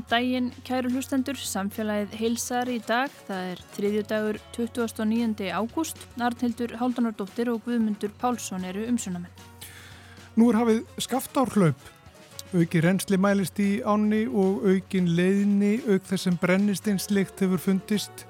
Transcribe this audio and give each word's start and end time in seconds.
Góðan 0.00 0.08
daginn, 0.08 0.46
kæru 0.64 0.88
hlustendur, 0.94 1.36
samfélagið 1.36 2.14
heilsar 2.16 2.68
í 2.72 2.78
dag. 2.80 3.12
Það 3.26 3.48
er 3.50 3.58
þriðju 3.74 4.02
dagur 4.08 4.36
29. 4.56 5.48
ágúst. 5.52 5.98
Arnhildur 6.16 6.72
Háldanardóttir 6.80 7.50
og 7.52 7.60
Guðmundur 7.66 8.12
Pálsson 8.16 8.64
eru 8.64 8.86
umsunamenn. 8.88 9.42
Nú 10.40 10.48
er 10.48 10.56
hafið 10.56 10.78
skaftárhlaup. 11.04 11.82
Auki 12.54 12.80
reynsli 12.80 13.18
mælist 13.20 13.60
í 13.60 13.82
áni 13.84 14.22
og 14.24 14.64
aukin 14.70 15.10
leiðni, 15.18 15.82
auk 15.84 16.06
þess 16.08 16.30
sem 16.30 16.38
brennistinslikt 16.40 17.42
hefur 17.44 17.60
fundist. 17.60 18.24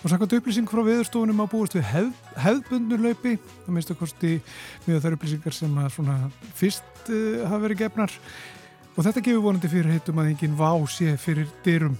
Og 0.00 0.08
samkvæmt 0.08 0.38
upplýsing 0.38 0.70
frá 0.70 0.80
viðurstofunum 0.86 1.44
á 1.44 1.52
búist 1.52 1.76
við 1.76 1.84
hef, 1.90 2.14
hefðbundnur 2.46 3.04
laupi. 3.10 3.34
Að 3.68 3.92
kosti 4.00 4.38
mjög 4.86 5.04
þar 5.04 5.18
upplýsingar 5.18 5.58
sem 5.58 5.76
að 5.84 6.00
fyrst 6.56 7.12
uh, 7.12 7.44
hafa 7.44 7.60
verið 7.66 7.82
gefnar. 7.84 8.16
Og 9.00 9.04
þetta 9.06 9.22
gefur 9.24 9.46
vonandi 9.46 9.68
fyrir 9.72 9.94
heitum 9.94 10.18
að 10.20 10.26
enginn 10.28 10.56
vá 10.58 10.74
sé 10.92 11.14
fyrir 11.16 11.46
dyrum. 11.64 11.94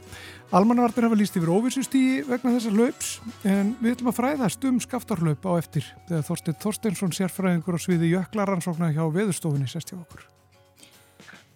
Almannavartir 0.52 1.06
hafa 1.06 1.16
líst 1.16 1.38
yfir 1.38 1.48
óvissustígi 1.48 2.26
vegna 2.28 2.52
þessar 2.58 2.74
laups 2.76 3.12
en 3.48 3.70
við 3.78 3.94
ætlum 3.94 4.10
að 4.12 4.18
fræðast 4.18 4.66
um 4.68 4.82
skaftarlaup 4.84 5.48
á 5.48 5.52
eftir 5.56 5.86
þegar 6.10 6.26
Þorstein 6.28 6.58
Þorsteinsson 6.66 7.14
sérfræðingur 7.16 7.80
á 7.80 7.84
sviði 7.86 8.12
jöklaransóknar 8.12 8.92
hjá 8.92 9.06
veðurstofunni 9.16 9.70
sest 9.72 9.94
hjá 9.94 9.96
okkur. 10.02 10.28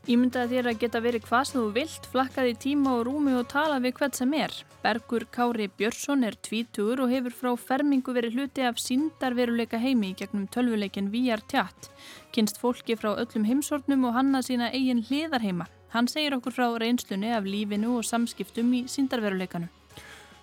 Ímyndaði 0.05 0.59
þér 0.59 0.67
að 0.69 0.81
geta 0.83 1.01
verið 1.01 1.23
hvað 1.25 1.45
sem 1.49 1.57
þú 1.57 1.69
vilt, 1.73 2.07
flakkaði 2.13 2.51
tíma 2.61 2.91
og 2.99 3.07
rúmi 3.09 3.33
og 3.39 3.47
tala 3.49 3.79
við 3.81 3.95
hvert 3.97 4.19
sem 4.19 4.35
er. 4.37 4.53
Bergur 4.83 5.25
Kári 5.33 5.71
Björnsson 5.79 6.27
er 6.29 6.37
tvítugur 6.45 7.01
og 7.07 7.15
hefur 7.15 7.33
frá 7.33 7.49
fermingu 7.57 8.13
verið 8.13 8.37
hluti 8.37 8.67
af 8.69 8.83
síndarveruleika 8.83 9.81
heimi 9.81 10.13
gegnum 10.19 10.45
tölvuleikin 10.53 11.09
VR 11.09 11.41
Tjatt. 11.49 11.89
Kynst 12.37 12.61
fólki 12.61 12.99
frá 13.01 13.15
öllum 13.15 13.49
heimsornum 13.49 14.05
og 14.05 14.13
hanna 14.19 14.45
sína 14.45 14.69
eigin 14.77 15.01
hliðarheima. 15.09 15.71
Hann 15.97 16.13
segir 16.13 16.37
okkur 16.37 16.53
frá 16.53 16.69
reynslunni 16.77 17.33
af 17.33 17.49
lífinu 17.49 17.97
og 17.97 18.05
samskiptum 18.05 18.77
í 18.77 18.85
síndarveruleikanu. 18.93 19.73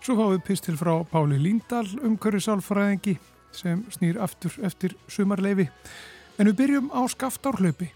Svo 0.01 0.17
fáum 0.17 0.33
við 0.39 0.45
pistil 0.49 0.77
frá 0.81 0.95
Páli 1.05 1.37
Líndal, 1.37 1.85
umhverju 2.01 2.41
sálfræðingi 2.47 3.19
sem 3.53 3.85
snýr 3.93 4.17
aftur 4.25 4.57
eftir 4.65 4.97
sumarleifi. 5.05 5.69
En 6.41 6.49
við 6.49 6.63
byrjum 6.63 6.89
á 6.89 7.05
skaftárhlaupi. 7.05 7.93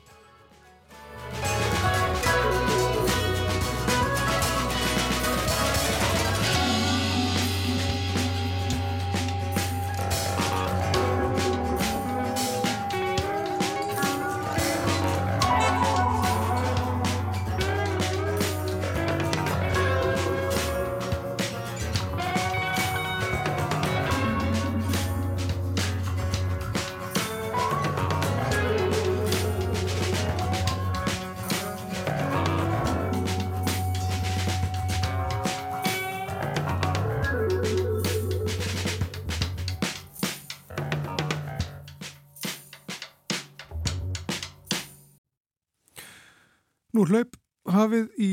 Nú 46.95 47.03
hlaup 47.09 47.35
hafið 47.67 48.11
í 48.21 48.31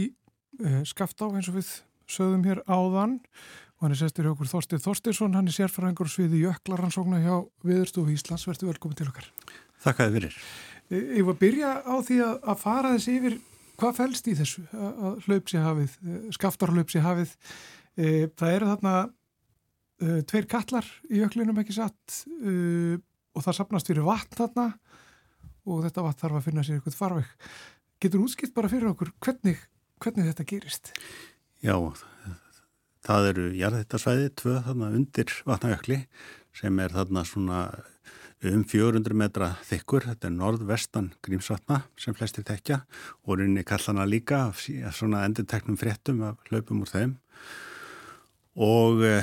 uh, 0.63 0.83
skaftá 0.87 1.27
eins 1.33 1.49
og 1.51 1.57
við 1.59 1.71
sögðum 2.13 2.45
hér 2.47 2.61
áðan 2.69 3.17
og 3.19 3.87
hann 3.87 3.95
er 3.95 3.99
sestur 3.99 4.29
hjá 4.29 4.35
okkur 4.37 4.51
Þorstir 4.53 4.83
Þorstirsson, 4.85 5.35
hann 5.35 5.49
er 5.51 5.57
sérfærangur 5.57 6.11
sviði 6.11 6.45
jöklaransókna 6.45 7.19
hjá 7.25 7.41
Viðurstofu 7.67 8.15
Íslands. 8.15 8.45
Verður 8.47 8.71
velkominn 8.71 9.01
til 9.01 9.09
okkar. 9.11 9.27
Þakkaði 9.83 10.15
fyrir. 10.15 10.37
Ég 10.93 11.27
var 11.27 11.35
að 11.35 11.41
byrja 11.41 11.73
á 11.83 11.95
því 12.07 12.21
að, 12.23 12.37
að 12.53 12.63
fara 12.63 12.95
þessi 12.95 13.17
yfir 13.19 13.37
hvað 13.81 13.99
fælst 13.99 14.31
í 14.31 14.37
þessu 14.39 14.65
að 14.71 15.27
hlaup 15.27 15.51
sé 15.51 15.65
hafið, 15.67 15.99
skaftarhlaup 16.39 16.93
sé 16.93 17.03
hafið. 17.03 17.35
E, 17.97 18.09
það 18.39 18.57
eru 18.61 18.71
þarna 18.71 18.95
e, 19.03 20.23
tveir 20.31 20.49
kallar 20.55 20.95
í 21.11 21.19
jöklinum 21.19 21.59
ekki 21.65 21.75
satt 21.81 22.23
e, 22.39 22.55
og 23.35 23.43
það 23.43 23.59
sapnast 23.59 23.91
fyrir 23.91 24.07
vatn 24.07 24.39
þarna 24.39 24.71
og 25.67 25.83
þetta 25.89 26.07
vatn 26.07 26.23
þarf 26.23 26.39
að 26.39 26.47
finna 26.47 26.67
sér 26.67 26.79
eitthvað 26.79 27.01
farveg. 27.01 27.33
Getur 28.03 28.25
útskilt 28.25 28.51
bara 28.51 28.67
fyrir 28.67 28.89
okkur 28.91 29.13
hvernig, 29.23 29.61
hvernig 30.03 30.27
þetta 30.27 30.47
gerist? 30.49 30.89
Já, 31.63 31.77
það 33.07 33.29
eru 33.29 33.45
jarðhættarsvæði, 33.55 34.33
tvö 34.41 34.57
þarna 34.65 34.89
undir 34.99 35.35
vatnajökli 35.47 36.01
sem 36.59 36.81
er 36.83 36.97
þarna 36.97 37.23
svona 37.29 37.61
um 38.51 38.65
400 38.67 39.15
metra 39.15 39.53
þykkur, 39.69 40.09
þetta 40.11 40.29
er 40.29 40.35
norðvestan 40.35 41.13
grímsvatna 41.23 41.85
sem 41.95 42.19
flestir 42.19 42.43
tekja 42.49 42.81
og 43.23 43.39
rinni 43.39 43.63
kallana 43.63 44.09
líka 44.09 44.49
af 44.49 44.67
svona 44.67 45.23
endurteknum 45.29 45.79
fréttum 45.79 46.25
af 46.27 46.43
hlaupum 46.51 46.83
úr 46.83 46.91
þeim 46.91 47.17
og 48.59 49.07
e, 49.07 49.21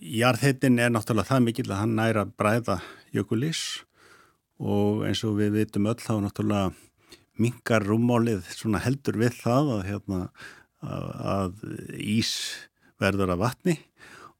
jarðhættin 0.00 0.80
er 0.80 0.88
náttúrulega 0.96 1.34
það 1.34 1.48
mikill 1.50 1.68
að 1.68 1.82
hann 1.82 1.98
næra 2.00 2.24
bræða 2.24 2.80
jökulís 3.12 3.82
og 4.56 5.04
eins 5.04 5.20
og 5.28 5.36
við 5.36 5.58
vitum 5.60 5.92
öll 5.92 6.00
þá 6.00 6.14
náttúrulega 6.24 6.72
mingar 7.40 7.84
rúmálið 7.86 8.48
heldur 8.84 9.20
við 9.20 9.36
það 9.40 9.70
að, 9.76 9.84
hérna, 9.88 10.20
að 10.80 11.62
ís 11.96 12.32
verður 13.00 13.34
af 13.34 13.40
vatni 13.40 13.76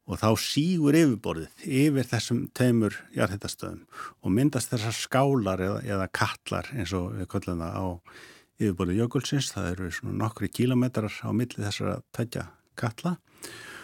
og 0.09 0.19
þá 0.19 0.29
sígur 0.41 0.97
yfirborðið 0.97 1.65
yfir 1.65 2.07
þessum 2.09 2.43
teimur 2.57 2.97
jarðhættastöðum 3.15 3.83
og 4.21 4.33
myndast 4.35 4.73
þessar 4.73 4.97
skálar 4.97 5.61
eða, 5.61 5.81
eða 5.85 6.07
kallar 6.15 6.71
eins 6.75 6.93
og 6.97 7.13
við 7.19 7.29
köllum 7.31 7.61
það 7.61 7.77
á 7.77 7.87
yfirborðið 8.61 9.01
jökulsins, 9.01 9.51
það 9.53 9.69
eru 9.73 9.91
svona 9.95 10.17
nokkri 10.25 10.49
kílometrar 10.53 11.13
á 11.25 11.29
milli 11.33 11.61
þessara 11.61 12.01
tækja 12.13 12.49
kalla 12.79 13.15
og 13.17 13.80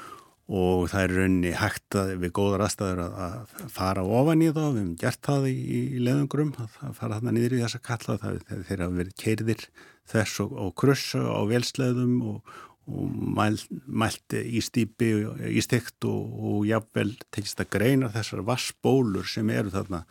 það 0.47 1.01
er 1.01 1.13
raunni 1.17 1.49
hægt 1.59 1.97
að 1.99 2.13
við 2.21 2.31
góðar 2.37 2.63
aðstæður 2.67 3.01
að 3.07 3.55
fara 3.73 4.05
ofan 4.19 4.45
í 4.45 4.47
þá, 4.53 4.61
við 4.61 4.77
hefum 4.79 4.93
gert 5.01 5.19
það 5.27 5.49
í, 5.49 5.57
í 5.97 6.03
leðungrum, 6.05 6.53
að 6.63 6.93
fara 6.95 7.17
þarna 7.17 7.33
niður 7.35 7.57
í 7.57 7.61
þessa 7.65 7.83
kalla, 7.83 8.17
það 8.21 8.39
þeir 8.69 8.83
hafa 8.85 8.97
verið 9.01 9.17
keirðir 9.23 9.67
þess 10.07 10.39
og, 10.45 10.55
og 10.63 10.71
krussa 10.79 11.25
á 11.27 11.41
velsleðum 11.51 12.15
og, 12.31 12.55
og 12.87 13.19
mæl, 13.37 13.59
mælt 13.87 14.37
í 14.39 14.63
stýpi, 14.63 15.11
í 15.51 15.63
stykt 15.65 16.07
og, 16.07 16.39
og 16.39 16.67
jáfnvel 16.69 17.11
tekist 17.27 17.59
að 17.63 17.73
greina 17.75 18.11
þessar 18.15 18.45
vassbólur 18.47 19.27
sem 19.27 19.51
eru 19.51 19.73
þarna 19.75 20.05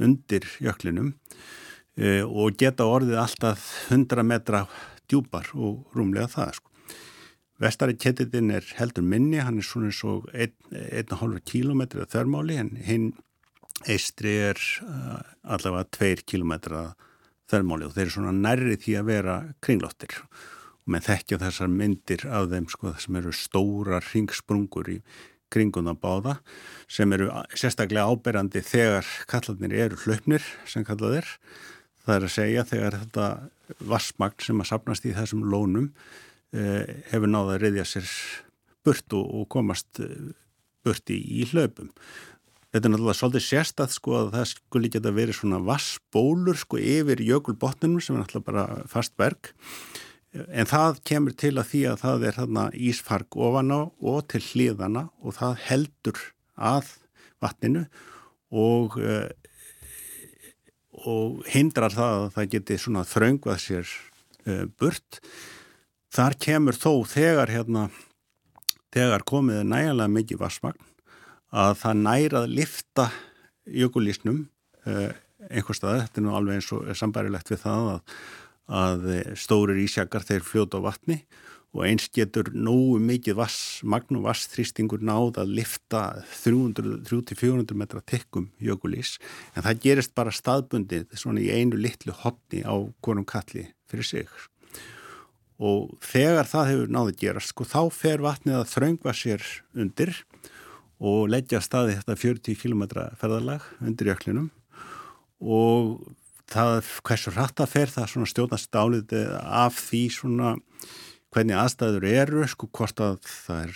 undir 0.00 0.44
jöklinum 0.60 1.14
e, 1.96 2.20
og 2.24 2.56
geta 2.60 2.88
orðið 2.88 3.20
alltaf 3.22 3.64
100 3.88 4.28
metra 4.28 4.66
djúpar 5.10 5.48
og 5.56 5.88
rúmlega 5.96 6.28
það 6.30 6.58
sko. 6.60 6.69
Vestari 7.60 7.96
ketitinn 8.00 8.52
er 8.56 8.64
heldur 8.78 9.04
minni, 9.04 9.36
hann 9.42 9.58
er 9.60 9.66
svona 9.66 9.90
eins 9.90 10.00
og 10.08 10.30
1,5 10.32 11.40
km 11.44 11.82
þörmáli 12.08 12.56
en 12.56 12.70
hinn 12.86 13.10
eistri 13.88 14.32
er 14.50 14.60
uh, 14.84 15.18
allavega 15.44 15.88
2 15.98 16.24
km 16.28 16.54
þörmáli 17.50 17.84
og 17.84 17.92
þeir 17.92 18.06
eru 18.06 18.14
svona 18.14 18.32
nærri 18.36 18.78
því 18.80 18.94
að 19.00 19.10
vera 19.10 19.34
kringlóttir 19.64 20.16
og 20.20 20.94
með 20.94 21.10
þekkja 21.10 21.40
þessar 21.42 21.72
myndir 21.74 22.24
af 22.28 22.48
þeim 22.52 22.70
sko 22.72 22.94
sem 23.02 23.20
eru 23.20 23.34
stóra 23.36 24.00
ringsprungur 24.08 24.88
í 24.94 24.98
kringuna 25.50 25.96
báða 25.98 26.38
sem 26.88 27.12
eru 27.12 27.28
sérstaklega 27.58 28.06
áberandi 28.08 28.62
þegar 28.64 29.08
kallarnir 29.28 29.76
eru 29.84 30.00
hlaupnir 30.04 30.44
sem 30.64 30.86
kallað 30.86 31.20
er. 31.20 31.30
Það 32.06 32.16
er 32.16 32.26
að 32.26 32.34
segja 32.36 32.66
þegar 32.72 32.98
þetta 33.02 33.28
vassmagn 33.90 34.44
sem 34.46 34.62
að 34.62 34.70
sapnast 34.70 35.06
í 35.06 35.14
þessum 35.16 35.44
lónum 35.44 35.90
hefur 36.50 37.30
náða 37.30 37.56
að 37.56 37.60
reyðja 37.64 37.84
sér 37.86 38.14
burt 38.86 39.16
og, 39.16 39.46
komast 39.52 40.00
eh, 40.02 40.32
burt 40.84 41.12
í, 41.12 41.44
hlaupum. 41.50 41.90
Þetta 42.70 42.86
er 42.86 42.92
náttúrulega 42.92 43.18
svolítið 43.18 43.44
sérstætt 43.48 43.94
sko 43.96 44.14
að 44.20 44.28
það 44.36 44.46
skulle 44.52 44.90
geta 44.94 45.12
verið 45.14 45.40
svona 45.40 45.58
vassbólur 45.66 46.58
sko 46.58 46.78
yfir 46.78 47.22
jökulbotninum 47.26 48.02
sem 48.04 48.14
er 48.14 48.22
náttúrulega 48.22 48.46
bara 48.46 48.66
fast 48.90 49.16
berg 49.18 49.50
en 50.30 50.68
það 50.70 51.00
kemur 51.10 51.34
til 51.34 51.56
að 51.58 51.66
því 51.72 51.80
að 51.90 52.02
það 52.04 52.26
er 52.28 52.36
þarna 52.38 52.64
ísfark 52.86 53.38
ofan 53.48 53.74
á 53.74 53.80
og 53.90 54.20
til 54.30 54.42
hlýðana 54.46 55.08
og 55.18 55.34
það 55.40 55.56
heldur 55.66 56.20
að 56.54 56.92
vatninu 57.42 57.82
og, 58.54 58.94
eh, 59.02 59.34
og 61.02 61.42
hindrar 61.50 61.90
það 61.90 62.20
að 62.20 62.28
það 62.36 62.52
geti 62.54 62.78
svona 62.78 63.02
þraungvað 63.08 63.64
sér 63.66 63.96
burt 64.78 65.18
Þar 66.10 66.34
kemur 66.42 66.74
þó 66.74 66.92
þegar 67.06 67.52
hérna, 67.54 67.84
þegar 68.90 69.22
komið 69.28 69.60
nægilega 69.70 70.10
mikið 70.10 70.40
vassmagn 70.40 70.88
að 71.50 71.76
það 71.82 72.00
nærað 72.00 72.48
lifta 72.50 73.04
jökulísnum 73.70 74.40
eh, 74.90 75.12
einhver 75.50 75.78
stað, 75.78 76.02
þetta 76.04 76.20
er 76.20 76.26
nú 76.26 76.34
alveg 76.34 76.58
eins 76.58 76.72
og 76.74 76.90
sambærilegt 76.98 77.52
við 77.52 77.62
það 77.62 77.92
að, 77.92 78.18
að 78.80 79.06
stórir 79.38 79.80
ísjakar 79.84 80.26
þeir 80.26 80.44
fljóta 80.46 80.82
á 80.82 80.86
vatni 80.90 81.20
og 81.70 81.86
eins 81.86 82.08
getur 82.10 82.50
nógu 82.50 82.98
mikið 83.06 83.38
vass, 83.38 83.58
magnum 83.86 84.26
vassþrýstingur 84.26 85.04
náð 85.06 85.38
að 85.44 85.56
lifta 85.60 86.04
300-400 86.42 87.78
metra 87.78 88.02
tekkum 88.02 88.50
jökulís. 88.58 89.18
En 89.54 89.62
það 89.62 89.84
gerist 89.86 90.16
bara 90.18 90.34
staðbundið 90.34 91.14
svona 91.14 91.44
í 91.44 91.52
einu 91.54 91.78
litlu 91.78 92.16
hotni 92.24 92.66
á 92.66 92.74
konum 92.98 93.28
kalli 93.28 93.68
fyrir 93.86 94.10
sig 94.10 94.40
og 95.60 95.90
þegar 96.00 96.48
það 96.48 96.70
hefur 96.70 96.94
náðið 96.94 97.18
gerast 97.20 97.52
sko 97.52 97.66
þá 97.68 97.80
fer 97.92 98.22
vatnið 98.24 98.56
að 98.62 98.70
þraungva 98.70 99.12
sér 99.16 99.44
undir 99.76 100.14
og 101.00 101.28
leggja 101.32 101.60
staði 101.64 101.98
þetta 101.98 102.16
40 102.22 102.56
km 102.60 102.86
ferðalag 103.20 103.66
undir 103.84 104.10
jöklinum. 104.12 104.48
Og 105.40 106.00
það 106.50 106.88
hversu 107.04 107.32
rætt 107.34 107.60
að 107.62 107.72
fer 107.72 107.92
það 107.92 108.10
svona 108.12 108.30
stjórnast 108.32 108.76
álið 108.76 109.14
af 109.40 109.76
því 109.88 110.02
svona 110.16 110.54
hvernig 111.30 111.56
aðstæður 111.60 112.06
eru, 112.10 112.46
sko 112.50 112.68
hvort 112.74 113.00
að 113.04 113.20
það 113.28 113.60
er 113.62 113.74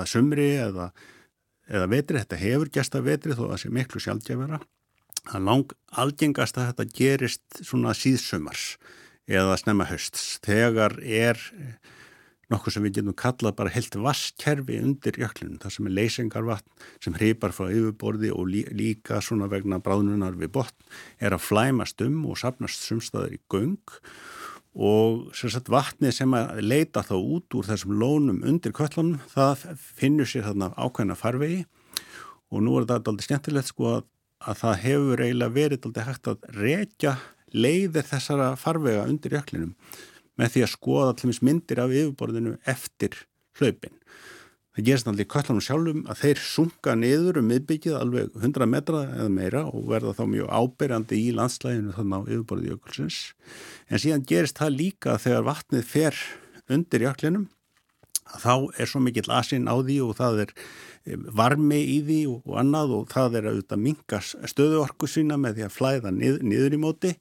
að 0.00 0.08
sumri 0.10 0.48
eða, 0.58 0.88
eða 1.70 1.90
vetri, 1.92 2.22
þetta 2.24 2.40
hefur 2.40 2.72
gæst 2.74 2.96
að 2.98 3.06
vetri 3.12 3.36
þó 3.36 3.44
að 3.46 3.52
það 3.52 3.62
sé 3.62 3.72
miklu 3.76 4.02
sjálfgefara. 4.02 4.60
Það 5.26 5.46
lang 5.46 5.74
algengast 6.02 6.58
að 6.58 6.70
þetta 6.72 6.96
gerist 6.96 7.60
svona 7.60 7.94
síðsumars 7.96 8.66
eða 9.26 9.58
snemma 9.60 9.86
hösts. 9.90 10.36
Þegar 10.44 10.98
er 11.02 11.40
nokkuð 12.52 12.76
sem 12.76 12.84
við 12.86 12.98
getum 13.00 13.16
kallað 13.18 13.56
bara 13.58 13.72
heilt 13.74 13.96
vasskerfi 13.98 14.78
undir 14.78 15.18
jöklunum, 15.18 15.58
það 15.62 15.74
sem 15.74 15.88
er 15.88 15.94
leysingarvatn 15.96 16.84
sem 17.02 17.16
hrýpar 17.18 17.54
frá 17.56 17.66
yfirborði 17.72 18.30
og 18.34 18.52
líka 18.52 19.18
svona 19.24 19.48
vegna 19.50 19.80
bráðnunar 19.82 20.38
við 20.38 20.52
botn 20.54 20.90
er 21.18 21.34
að 21.34 21.46
flæmast 21.48 22.02
um 22.06 22.22
og 22.30 22.38
sapnast 22.38 22.86
sumstaður 22.86 23.34
í 23.34 23.40
göng 23.50 23.98
og 24.76 25.32
sagt, 25.34 25.70
vatnið 25.72 26.12
sem 26.18 26.34
að 26.36 26.60
leita 26.62 27.02
þá 27.06 27.16
út 27.16 27.56
úr 27.56 27.66
þessum 27.66 27.96
lónum 27.98 28.42
undir 28.46 28.74
köllunum 28.76 29.22
það 29.32 29.64
finnur 29.98 30.28
sér 30.30 30.46
þarna 30.50 30.74
ákveðna 30.76 31.16
farvegi 31.18 31.64
og 32.52 32.62
nú 32.62 32.76
er 32.76 32.86
þetta 32.86 33.10
aldrei 33.10 33.26
skemmtilegt 33.26 33.72
sko 33.72 33.88
að, 33.96 34.04
að 34.46 34.60
það 34.62 34.82
hefur 34.84 35.24
eiginlega 35.24 35.56
verið 35.56 35.88
aldrei 35.88 36.06
hægt 36.10 36.30
að 36.30 36.46
rekja 36.60 37.16
leiðir 37.56 38.06
þessara 38.06 38.52
farvega 38.60 39.06
undir 39.08 39.36
jöklinum 39.38 39.74
með 40.36 40.52
því 40.52 40.64
að 40.66 40.72
skoða 40.74 41.12
allir 41.14 41.44
myndir 41.48 41.80
af 41.80 41.94
yfirborðinu 41.94 42.56
eftir 42.68 43.22
hlaupin. 43.56 43.94
Það 44.76 44.84
gerist 44.90 45.06
í 45.08 45.24
köllanum 45.32 45.64
sjálfum 45.64 46.00
að 46.04 46.18
þeir 46.20 46.40
sunga 46.44 46.94
niður 47.00 47.38
um 47.40 47.46
miðbyggið 47.48 47.94
alveg 47.96 48.34
100 48.36 48.66
metra 48.68 48.98
eða 49.06 49.28
meira 49.32 49.62
og 49.70 49.86
verða 49.88 50.12
þá 50.18 50.24
mjög 50.28 50.50
ábyrjandi 50.52 51.20
í 51.22 51.30
landslæginu 51.32 51.94
þannig 51.96 52.16
á 52.20 52.28
yfirborðið 52.34 52.74
jökulsins. 52.74 53.20
En 53.88 54.02
síðan 54.02 54.26
gerist 54.28 54.60
það 54.60 54.76
líka 54.76 55.16
þegar 55.22 55.46
vatnið 55.48 55.88
fer 55.88 56.20
undir 56.68 57.06
jöklinum 57.06 57.48
þá 58.36 58.54
er 58.76 58.90
svo 58.90 59.00
mikill 59.00 59.30
asinn 59.32 59.64
á 59.64 59.80
því 59.80 59.96
og 60.04 60.12
það 60.20 60.44
er 60.44 60.54
varmi 61.06 61.78
í 61.96 61.98
því 62.04 62.20
og 62.32 62.54
annað 62.60 62.94
og 62.96 63.10
það 63.12 63.38
er 63.38 63.48
auðvitað 63.50 63.82
mingar 63.82 64.24
stöðuorku 64.26 65.08
sína 65.10 65.38
með 65.38 65.58
því 65.58 65.66
að 65.66 65.74
flæða 65.76 66.12
nið, 66.14 66.38
niður 66.42 66.74
í 66.74 66.80
móti 66.82 67.12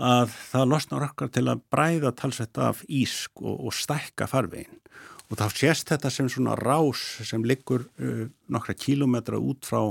að 0.00 0.32
það 0.48 0.70
losnar 0.70 1.06
okkar 1.10 1.32
til 1.34 1.46
að 1.52 1.64
bræða 1.72 2.12
talsett 2.16 2.60
af 2.60 2.80
ísk 2.88 3.42
og, 3.42 3.66
og 3.68 3.76
stækka 3.76 4.28
farveginn. 4.30 4.78
Og 5.30 5.38
þá 5.38 5.44
sést 5.52 5.92
þetta 5.92 6.10
sem 6.10 6.30
svona 6.32 6.56
rás 6.58 7.02
sem 7.28 7.44
liggur 7.46 7.84
uh, 8.00 8.24
nokkra 8.50 8.74
kílometra 8.74 9.38
út 9.38 9.68
frá 9.68 9.82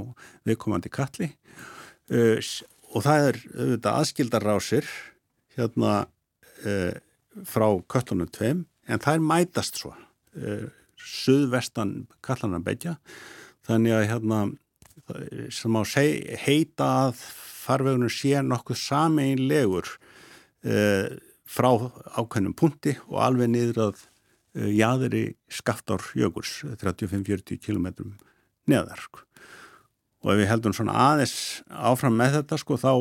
viðkomandi 0.50 0.92
kalli 0.92 1.30
uh, 1.30 2.42
og 2.90 3.06
það 3.06 3.28
er 3.28 3.40
auðvitað 3.54 4.02
aðskildar 4.02 4.48
rásir 4.50 4.90
hérna 5.56 5.94
uh, 6.66 6.98
frá 7.46 7.68
köllunum 7.94 8.34
tveim 8.34 8.66
en 8.90 9.06
það 9.06 9.20
er 9.20 9.26
mætast 9.30 9.80
svo 9.80 9.94
suðvestan 11.00 12.08
kallarna 12.26 12.62
begja 12.64 12.98
þannig 13.68 13.96
að 13.96 14.08
hérna 14.14 14.42
sem 15.54 15.74
á 15.74 15.82
heita 16.44 16.90
að 17.08 17.24
farvegunum 17.64 18.12
sé 18.14 18.44
nokkuð 18.46 18.78
sameinlegur 18.82 19.90
uh, 19.90 21.10
frá 21.50 21.70
ákveðnum 22.20 22.54
punkti 22.58 22.94
og 23.10 23.22
alveg 23.26 23.50
niður 23.50 23.84
að 23.88 24.06
Eh, 24.58 24.72
jaðri 24.74 25.36
skaftár 25.52 26.02
jökuls 26.18 26.64
35-40 26.82 27.60
km 27.62 28.16
neðar 28.66 28.98
sko. 28.98 29.22
og 30.26 30.34
ef 30.34 30.40
við 30.42 30.50
heldum 30.50 30.74
svona 30.74 30.96
aðeins 30.98 31.62
áfram 31.70 32.18
með 32.18 32.40
þetta 32.40 32.58
sko 32.58 32.76
þá, 32.82 32.94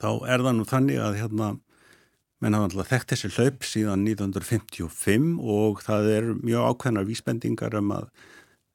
þá 0.00 0.10
er 0.24 0.42
það 0.42 0.56
nú 0.56 0.64
þannig 0.66 1.02
að 1.04 1.18
hérna 1.20 1.50
menn 2.38 2.56
hafa 2.56 2.68
alltaf 2.70 2.90
þekkt 2.92 3.14
þessi 3.14 3.30
hlaup 3.36 3.66
síðan 3.66 4.04
1955 4.06 5.30
og 5.58 5.80
það 5.84 6.10
er 6.16 6.28
mjög 6.40 6.68
ákveðnar 6.72 7.08
vísbendingar 7.08 7.78
um 7.80 7.94
að 7.96 8.04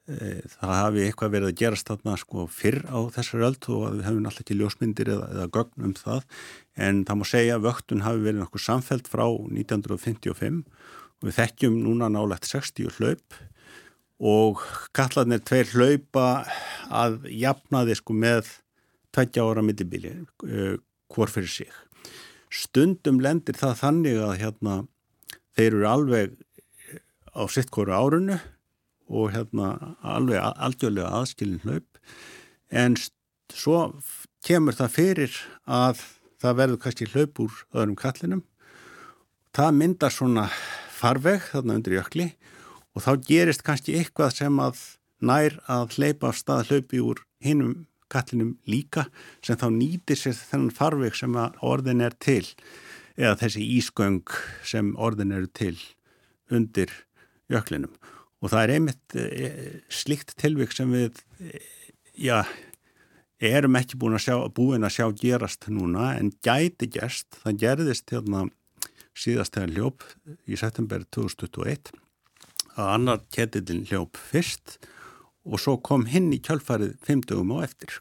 e, 0.08 0.16
það 0.56 0.74
hafi 0.80 1.06
eitthvað 1.06 1.36
verið 1.36 1.52
að 1.52 1.60
gerast 1.62 1.92
þarna 1.92 2.18
sko 2.20 2.48
fyrr 2.52 2.82
á 2.92 2.98
þessar 3.14 3.46
öll 3.48 3.56
og 3.76 3.86
við 3.94 4.04
hefum 4.08 4.28
alltaf 4.28 4.44
ekki 4.44 4.58
ljósmyndir 4.58 5.14
eða, 5.16 5.30
eða 5.32 5.48
gögn 5.56 5.88
um 5.88 5.96
það 5.96 6.28
en 6.88 7.06
það 7.08 7.20
má 7.20 7.24
segja 7.30 7.56
að 7.56 7.64
vöktun 7.70 8.04
hafi 8.04 8.26
verið 8.26 8.44
nokkuð 8.44 8.66
samfelt 8.66 9.08
frá 9.08 9.24
1955 9.30 10.62
Við 11.24 11.38
þekkjum 11.38 11.76
núna 11.80 12.10
nálegt 12.12 12.44
60 12.50 12.98
hlaup 12.98 13.36
og 14.24 14.60
kallarnir 14.96 15.40
tveir 15.44 15.70
hlaupa 15.72 16.44
að 16.92 17.24
jafnaði 17.32 17.96
sko 17.96 18.16
með 18.16 18.50
tveggja 19.14 19.46
ára 19.46 19.64
mittibili 19.64 20.12
uh, 20.20 20.76
hvort 21.14 21.32
fyrir 21.32 21.50
sig. 21.50 21.72
Stundum 22.54 23.20
lendir 23.22 23.56
það 23.58 23.78
þannig 23.80 24.18
að 24.22 24.34
hérna 24.42 24.74
þeir 25.56 25.70
eru 25.70 25.88
alveg 25.90 26.36
á 27.34 27.42
sitt 27.50 27.72
hverju 27.74 27.94
árunu 27.94 28.38
og 29.10 29.32
hérna 29.34 29.96
alveg 30.00 30.38
algjörlega 30.38 31.10
aðskilin 31.18 31.62
hlaup 31.64 31.98
en 32.70 32.96
svo 33.52 33.80
kemur 34.44 34.76
það 34.76 34.94
fyrir 34.94 35.38
að 35.64 36.02
það 36.42 36.58
verður 36.60 36.82
kannski 36.82 37.08
hlaup 37.08 37.40
úr 37.40 37.60
öðrum 37.72 37.96
kallinum. 37.98 38.42
Það 39.54 39.76
myndar 39.78 40.12
svona 40.12 40.48
farveg 40.92 41.46
þarna 41.52 41.78
undir 41.78 41.96
jökli 41.98 42.28
og 42.94 43.04
þá 43.04 43.12
gerist 43.28 43.64
kannski 43.66 43.96
eitthvað 43.98 44.36
sem 44.38 44.60
að 44.60 44.80
nær 45.24 45.56
að 45.70 45.96
hleypa 45.96 46.30
af 46.30 46.40
stað 46.40 46.70
hlaupi 46.70 47.00
úr 47.02 47.22
hinnum 47.44 47.84
kallinum 48.14 48.54
líka 48.70 49.08
sem 49.44 49.58
þá 49.60 49.68
nýtir 49.74 50.20
sér 50.20 50.38
þennan 50.38 50.74
farveg 50.74 51.18
sem 51.18 51.38
orðin 51.62 52.04
er 52.06 52.16
til 52.22 52.44
eða 53.18 53.36
þessi 53.44 53.66
ísköng 53.78 54.36
sem 54.66 54.94
orðin 54.96 55.34
eru 55.36 55.50
til 55.50 55.76
undir 56.52 56.92
jöklinum 57.52 57.92
og 58.44 58.52
það 58.52 58.62
er 58.62 58.74
einmitt 58.76 59.16
e, 59.16 59.50
slikt 59.92 60.34
tilvík 60.40 60.74
sem 60.76 60.90
við 60.92 61.20
e, 61.40 61.62
já, 62.26 62.42
erum 63.40 63.78
ekki 63.78 63.98
búin 64.00 64.18
að 64.18 64.26
sjá, 64.26 64.36
búin 64.52 64.86
að 64.86 64.96
sjá 64.98 65.06
gerast 65.20 65.68
núna 65.72 66.12
en 66.18 66.32
gæti 66.44 66.90
gerst, 66.92 67.40
það 67.42 67.60
gerðist 67.62 68.14
hérna 68.14 68.46
síðast 69.14 69.54
þegar 69.54 69.76
hljóp 69.76 70.08
í 70.50 70.58
september 70.58 71.04
2021 71.14 71.94
að 72.74 72.90
annar 72.90 73.22
ketillin 73.32 73.84
hljóp 73.88 74.18
fyrst 74.18 74.78
og 75.44 75.60
svo 75.60 75.76
kom 75.84 76.06
hinn 76.10 76.32
í 76.34 76.40
kjálfarið 76.42 76.96
fimmtugum 77.04 77.52
og 77.56 77.66
eftir. 77.66 78.00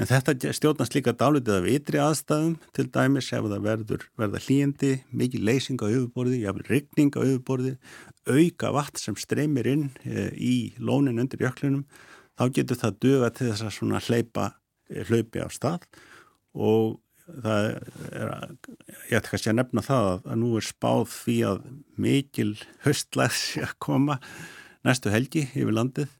En 0.00 0.08
þetta 0.08 0.32
stjórnast 0.56 0.94
líka 0.96 1.12
dálitið 1.12 1.58
af 1.58 1.66
ytri 1.68 1.98
aðstæðum 2.00 2.54
til 2.72 2.86
dæmis 2.94 3.26
ef 3.36 3.44
það 3.44 3.66
verður 3.66 4.04
verða 4.16 4.40
hlýjandi, 4.40 4.92
mikið 5.12 5.44
leysing 5.44 5.82
á 5.84 5.86
yfirborði, 5.90 6.38
jáfnvel 6.40 6.64
ryggning 6.70 7.12
á 7.12 7.20
yfirborði, 7.20 7.72
auka 8.24 8.70
vatn 8.72 9.02
sem 9.02 9.18
streymir 9.20 9.68
inn 9.68 9.90
e, 10.08 10.30
í 10.32 10.54
lónin 10.80 11.20
undir 11.20 11.44
jöklinum, 11.44 11.84
þá 12.40 12.44
getur 12.56 12.80
það 12.80 12.96
döga 13.04 13.28
til 13.36 13.50
þess 13.50 13.66
að 13.66 13.76
svona 13.76 14.00
hleypa, 14.06 14.46
e, 14.88 15.04
hlaupi 15.10 15.44
á 15.44 15.48
stað. 15.52 15.84
Og 16.56 16.96
það 17.44 17.68
er, 17.68 17.76
ég 19.10 19.18
ætti 19.18 19.34
kannski 19.34 19.52
að 19.52 19.58
nefna 19.60 19.84
það 19.84 20.08
að 20.16 20.40
nú 20.40 20.54
er 20.56 20.68
spáð 20.70 21.04
því 21.18 21.36
að 21.50 21.60
mikil 22.00 22.48
höstlæðs 22.86 23.44
að 23.60 23.76
koma 23.84 24.18
næstu 24.88 25.12
helgi 25.12 25.44
yfir 25.52 25.76
landið 25.76 26.18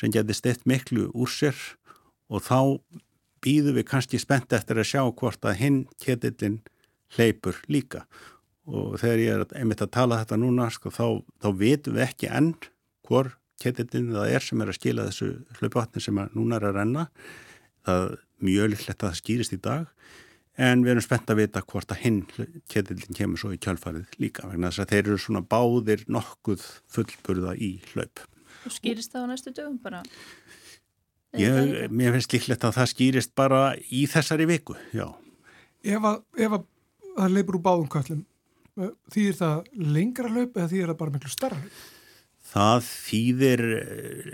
sem 0.00 0.16
getur 0.16 0.40
steitt 0.40 0.64
miklu 0.64 1.10
úr 1.12 1.28
sér. 1.28 1.60
Og 2.32 2.40
þá 2.46 2.80
býðum 3.44 3.78
við 3.78 3.88
kannski 3.90 4.20
spennt 4.20 4.52
eftir 4.56 4.80
að 4.80 4.90
sjá 4.90 5.02
hvort 5.08 5.44
að 5.48 5.58
hinn 5.60 5.80
ketillin 6.02 6.60
hleypur 7.16 7.58
líka 7.72 8.04
og 8.70 8.98
þegar 9.00 9.22
ég 9.24 9.36
er 9.36 9.58
einmitt 9.58 9.82
að 9.82 9.94
tala 9.96 10.20
þetta 10.20 10.38
núna 10.38 10.68
sko, 10.70 10.92
þá, 10.94 11.22
þá 11.42 11.48
vitum 11.58 11.96
við 11.96 12.06
ekki 12.06 12.30
enn 12.30 12.52
hvor 13.08 13.32
ketillin 13.60 14.12
það 14.14 14.34
er 14.36 14.44
sem 14.44 14.62
er 14.62 14.70
að 14.70 14.78
skila 14.78 15.06
þessu 15.08 15.30
hlaupavatni 15.58 16.02
sem 16.04 16.20
núna 16.36 16.60
er 16.60 16.68
að 16.68 16.76
renna 16.78 17.06
það 17.86 18.04
er 18.04 18.18
mjög 18.40 18.72
líklegt 18.74 19.02
að 19.02 19.08
það 19.08 19.20
skýrist 19.20 19.56
í 19.56 19.60
dag 19.64 19.88
en 20.60 20.84
við 20.84 20.94
erum 20.94 21.04
spennt 21.04 21.32
að 21.32 21.40
vita 21.40 21.62
hvort 21.64 21.94
að 21.94 22.02
hinn 22.04 22.20
ketillin 22.70 23.16
kemur 23.16 23.40
svo 23.40 23.52
í 23.54 23.60
kjálfarið 23.62 24.20
líka 24.22 24.48
vegna 24.48 24.70
þess 24.70 24.84
að 24.84 24.92
þeir 24.92 25.02
eru 25.02 25.20
svona 25.24 25.42
báðir 25.54 26.04
nokkuð 26.10 26.66
fullburða 26.92 27.54
í 27.56 27.72
hlaup. 27.92 28.24
Og 28.68 28.74
skýrist 28.74 29.14
það 29.14 29.24
á 29.24 29.30
næstu 29.30 29.54
dögum 29.56 29.78
bara? 29.80 30.02
Ég, 31.38 31.86
mér 31.94 32.16
finnst 32.16 32.32
líklegt 32.34 32.64
að 32.66 32.76
það 32.80 32.90
skýrist 32.90 33.34
bara 33.38 33.60
í 33.94 34.02
þessari 34.10 34.48
viku, 34.50 34.74
já. 34.90 35.06
Ef 35.86 36.02
að, 36.04 36.22
ef 36.34 36.56
að 36.56 36.64
það 37.14 37.36
leipur 37.36 37.58
úr 37.60 37.64
báðum 37.68 37.90
kallum 37.92 38.24
þýðir 39.12 39.38
það 39.38 39.72
lengra 39.96 40.30
hlaup 40.30 40.54
eða 40.56 40.70
þýðir 40.70 40.92
það 40.92 41.00
bara 41.00 41.14
miklu 41.14 41.32
starra? 41.32 41.58
Það 42.50 42.86
þýðir 42.90 43.64
eh, 43.76 44.30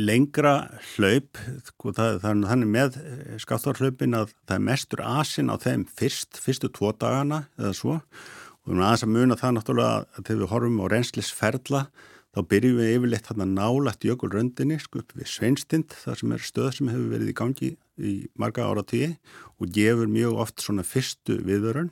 lengra 0.00 0.54
hlaup, 0.94 1.40
sko, 1.68 1.92
er 1.94 2.22
þannig 2.22 2.70
með 2.72 3.00
eh, 3.02 3.34
skáttarhlaupin 3.42 4.16
að 4.18 4.32
það 4.46 4.56
er 4.56 4.64
mestur 4.70 5.04
asin 5.06 5.52
á 5.52 5.56
þeim 5.62 5.84
fyrst, 5.86 6.40
fyrstu 6.42 6.72
tvo 6.72 6.94
dagana 6.96 7.44
eða 7.58 7.74
svo 7.76 7.98
og 7.98 8.70
við 8.70 8.74
erum 8.76 8.86
aðeins 8.86 9.04
að 9.06 9.14
muna 9.16 9.38
það 9.38 9.54
náttúrulega 9.58 9.94
að 10.00 10.26
þegar 10.26 10.42
við 10.42 10.52
horfum 10.52 10.82
á 10.82 10.86
reynslisferðla 10.92 11.82
þá 12.32 12.40
byrjum 12.48 12.78
við 12.80 12.92
yfirleitt 12.96 13.28
þarna 13.28 13.46
nálægt 13.50 14.06
jökulröndinni 14.08 14.78
sko 14.80 15.02
upp 15.02 15.16
við 15.16 15.28
Sveinstind 15.28 15.92
þar 15.92 16.20
sem 16.20 16.36
er 16.36 16.46
stöð 16.46 16.70
sem 16.78 16.92
hefur 16.92 17.10
verið 17.12 17.32
í 17.32 17.38
gangi 17.38 17.72
í 18.02 18.12
marga 18.40 18.68
ára 18.68 18.84
tíu 18.88 19.10
og 19.58 19.74
gefur 19.76 20.08
mjög 20.10 20.38
oft 20.46 20.64
svona 20.64 20.84
fyrstu 20.86 21.38
viðvörun 21.44 21.90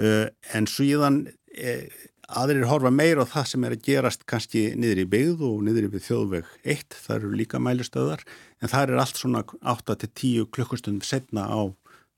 uh, 0.00 0.30
en 0.56 0.68
síðan 0.70 1.26
eh, 1.52 1.90
aðrir 2.30 2.68
horfa 2.70 2.92
meira 2.94 3.26
á 3.26 3.32
það 3.32 3.48
sem 3.52 3.66
er 3.66 3.74
að 3.74 3.84
gerast 3.88 4.24
kannski 4.30 4.62
niður 4.78 5.02
í 5.02 5.08
byggð 5.12 5.44
og 5.48 5.64
niður 5.66 5.88
í 5.88 6.02
þjóðveg 6.06 6.50
1, 6.76 6.96
það 7.04 7.16
eru 7.16 7.32
líka 7.40 7.60
mælistöðar 7.62 8.24
en 8.60 8.70
það 8.70 8.94
er 8.94 9.02
allt 9.02 9.20
svona 9.20 9.42
8-10 9.60 10.46
klukkustund 10.54 11.06
setna 11.06 11.48
á 11.50 11.60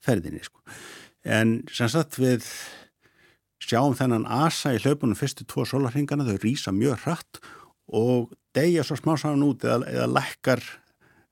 ferðinni 0.03 0.43
sko. 0.45 0.61
En 1.23 1.63
sem 1.71 1.91
sagt 1.91 2.19
við 2.21 2.45
sjáum 3.63 3.97
þennan 3.99 4.27
asa 4.27 4.75
í 4.75 4.81
hlaupunum 4.83 5.19
fyrstu 5.19 5.47
tvo 5.49 5.67
solarhingana, 5.69 6.27
þau 6.27 6.39
rýsa 6.43 6.75
mjög 6.75 7.03
hratt 7.07 7.43
og 7.93 8.33
degja 8.57 8.85
svo 8.87 8.99
smá 8.99 9.17
saman 9.21 9.45
út 9.47 9.65
eða, 9.67 9.87
eða 9.91 10.09
lækkar 10.11 10.63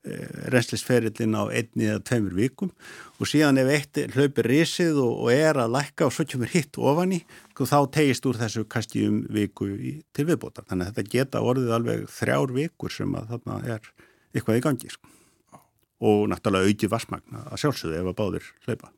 e, 0.05 0.17
reynslisferillin 0.53 1.37
á 1.37 1.43
einni 1.49 1.87
eða 1.89 2.03
tveimur 2.07 2.35
vikum 2.37 2.71
og 3.19 3.29
síðan 3.29 3.61
ef 3.61 3.71
eitt 3.75 4.01
hlaupir 4.15 4.49
risið 4.49 4.99
og, 5.03 5.13
og 5.25 5.33
er 5.33 5.59
að 5.61 5.75
lækka 5.77 6.07
og 6.07 6.15
svo 6.15 6.27
kemur 6.29 6.51
hitt 6.53 6.79
ofan 6.79 7.17
í, 7.17 7.21
sko, 7.53 7.67
þá 7.69 7.77
tegist 7.97 8.29
úr 8.29 8.39
þessu 8.41 8.65
kannski 8.69 9.05
um 9.09 9.21
viku 9.33 9.69
í, 9.75 9.97
til 10.15 10.27
viðbóta. 10.29 10.65
Þannig 10.69 10.87
að 10.89 10.95
þetta 10.95 11.15
geta 11.17 11.43
orðið 11.45 11.75
alveg 11.77 12.07
þrjár 12.19 12.55
vikur 12.57 12.95
sem 12.95 13.17
að 13.17 13.35
þarna 13.35 13.59
er 13.77 13.91
eitthvað 14.31 14.61
í 14.61 14.65
gangi. 14.65 14.95
Sko. 14.95 15.13
Og 16.01 16.25
náttúrulega 16.31 16.71
auki 16.71 16.89
vassmagna 16.89 17.45
að 17.51 17.61
sjálfsögðu 17.61 18.01
ef 18.01 18.09
að 18.09 18.17
báðir 18.17 18.51
hlaupa. 18.65 18.95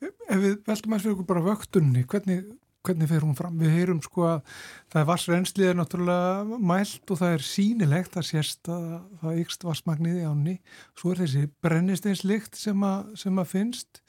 Ef 0.00 0.40
við 0.40 0.58
veltum 0.66 0.96
að 0.96 1.04
fyrir 1.04 1.14
okkur 1.16 1.28
bara 1.28 1.44
vöktunni, 1.44 2.02
hvernig, 2.08 2.44
hvernig 2.86 3.10
fer 3.10 3.24
hún 3.26 3.36
fram? 3.36 3.58
Við 3.60 3.74
heyrum 3.76 4.00
sko 4.04 4.26
að 4.28 4.54
það 4.92 5.00
er 5.02 5.08
vassrenslið 5.10 5.70
er 5.70 5.78
náttúrulega 5.80 6.60
mælt 6.72 7.12
og 7.12 7.20
það 7.20 7.34
er 7.36 7.46
sínilegt 7.50 8.16
að 8.16 8.28
sérst 8.30 8.70
að 8.72 8.86
það 9.22 9.42
ykst 9.44 9.66
vassmagnið 9.68 10.22
í 10.22 10.28
ánni. 10.30 10.56
Svo 10.98 11.12
er 11.12 11.22
þessi 11.24 11.44
brennisteinslikt 11.64 12.56
sem, 12.60 12.86
sem 13.20 13.42
að 13.42 13.52
finnst 13.52 14.02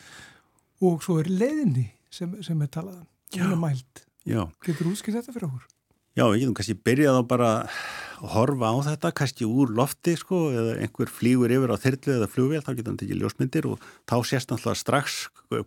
og 0.81 1.03
svo 1.05 1.19
er 1.21 1.31
leiðinni 1.31 1.89
sem, 2.13 2.39
sem 2.45 2.63
er 2.63 2.71
talað. 2.71 3.03
Um. 3.03 3.41
Hún 3.41 3.57
er 3.57 3.61
mælt. 3.67 4.05
Já. 4.27 4.41
Getur 4.63 4.93
útskilt 4.93 5.19
þetta 5.19 5.35
fyrir 5.35 5.49
okkur? 5.49 5.70
Já, 6.11 6.25
við 6.27 6.41
getum 6.41 6.55
kannski 6.57 6.73
byrjað 6.75 7.17
á 7.17 7.23
bara 7.23 7.49
að 8.19 8.31
horfa 8.33 8.67
á 8.67 8.75
þetta, 8.83 9.09
kannski 9.15 9.45
úr 9.47 9.69
lofti 9.71 10.17
sko, 10.19 10.41
eða 10.51 10.73
einhver 10.83 11.07
flýgur 11.07 11.53
yfir 11.55 11.71
á 11.71 11.79
þyrlu 11.79 12.15
eða 12.17 12.27
flugvél, 12.27 12.59
þá 12.65 12.71
getur 12.73 12.89
hann 12.91 12.97
tekið 12.99 13.21
ljósmyndir 13.21 13.67
og 13.69 13.85
þá 14.11 14.15
sést 14.27 14.51
náttúrulega 14.51 14.81
strax 14.81 15.15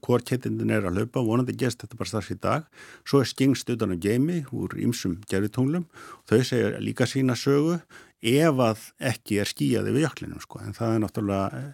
hvort 0.04 0.28
ketindin 0.28 0.74
er 0.76 0.84
að 0.84 1.00
hlaupa, 1.00 1.24
vonandi 1.24 1.56
gerst 1.56 1.80
þetta 1.80 1.96
bara 1.96 2.12
strax 2.12 2.30
í 2.34 2.38
dag. 2.44 2.68
Svo 3.08 3.24
er 3.24 3.32
skingst 3.32 3.72
utan 3.72 3.96
á 3.96 4.02
geimi 4.04 4.42
úr 4.52 4.76
ymsum 4.84 5.16
gerðutunglum, 5.32 5.88
þau 6.28 6.38
segja 6.44 6.76
líka 6.76 7.08
sína 7.08 7.40
sögu 7.40 7.80
ef 8.20 8.64
að 8.68 8.86
ekki 9.14 9.40
er 9.40 9.48
skíjaði 9.48 9.96
við 9.96 10.10
jöklinum 10.10 10.44
sko, 10.44 10.60
en 10.60 10.76
það 10.76 10.98
er 10.98 11.04
náttúrulega 11.06 11.64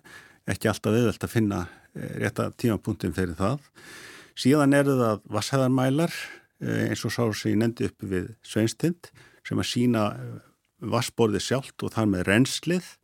ekki 0.54 0.70
alltaf 0.70 0.94
viðvelt 0.94 1.26
að 1.26 1.34
finna 1.34 1.64
eh, 1.98 2.20
rétta 2.22 2.52
tímapunktin 2.54 3.18
fyrir 3.18 3.34
það. 3.34 3.66
Síðan 4.38 4.78
eru 4.78 4.94
það 4.94 5.26
vasshæðarmælar 5.34 6.14
Eh, 6.14 6.39
eins 6.60 7.04
og 7.08 7.14
sá 7.14 7.24
sem 7.32 7.54
ég 7.54 7.60
nefndi 7.60 7.88
upp 7.88 8.06
við 8.10 8.30
Sveinstind 8.46 9.10
sem 9.46 9.60
að 9.60 9.70
sína 9.70 10.06
eh, 10.14 10.38
vassborði 10.80 11.42
sjálft 11.44 11.84
og 11.84 11.94
þar 11.96 12.08
með 12.12 12.26
renslið 12.28 12.94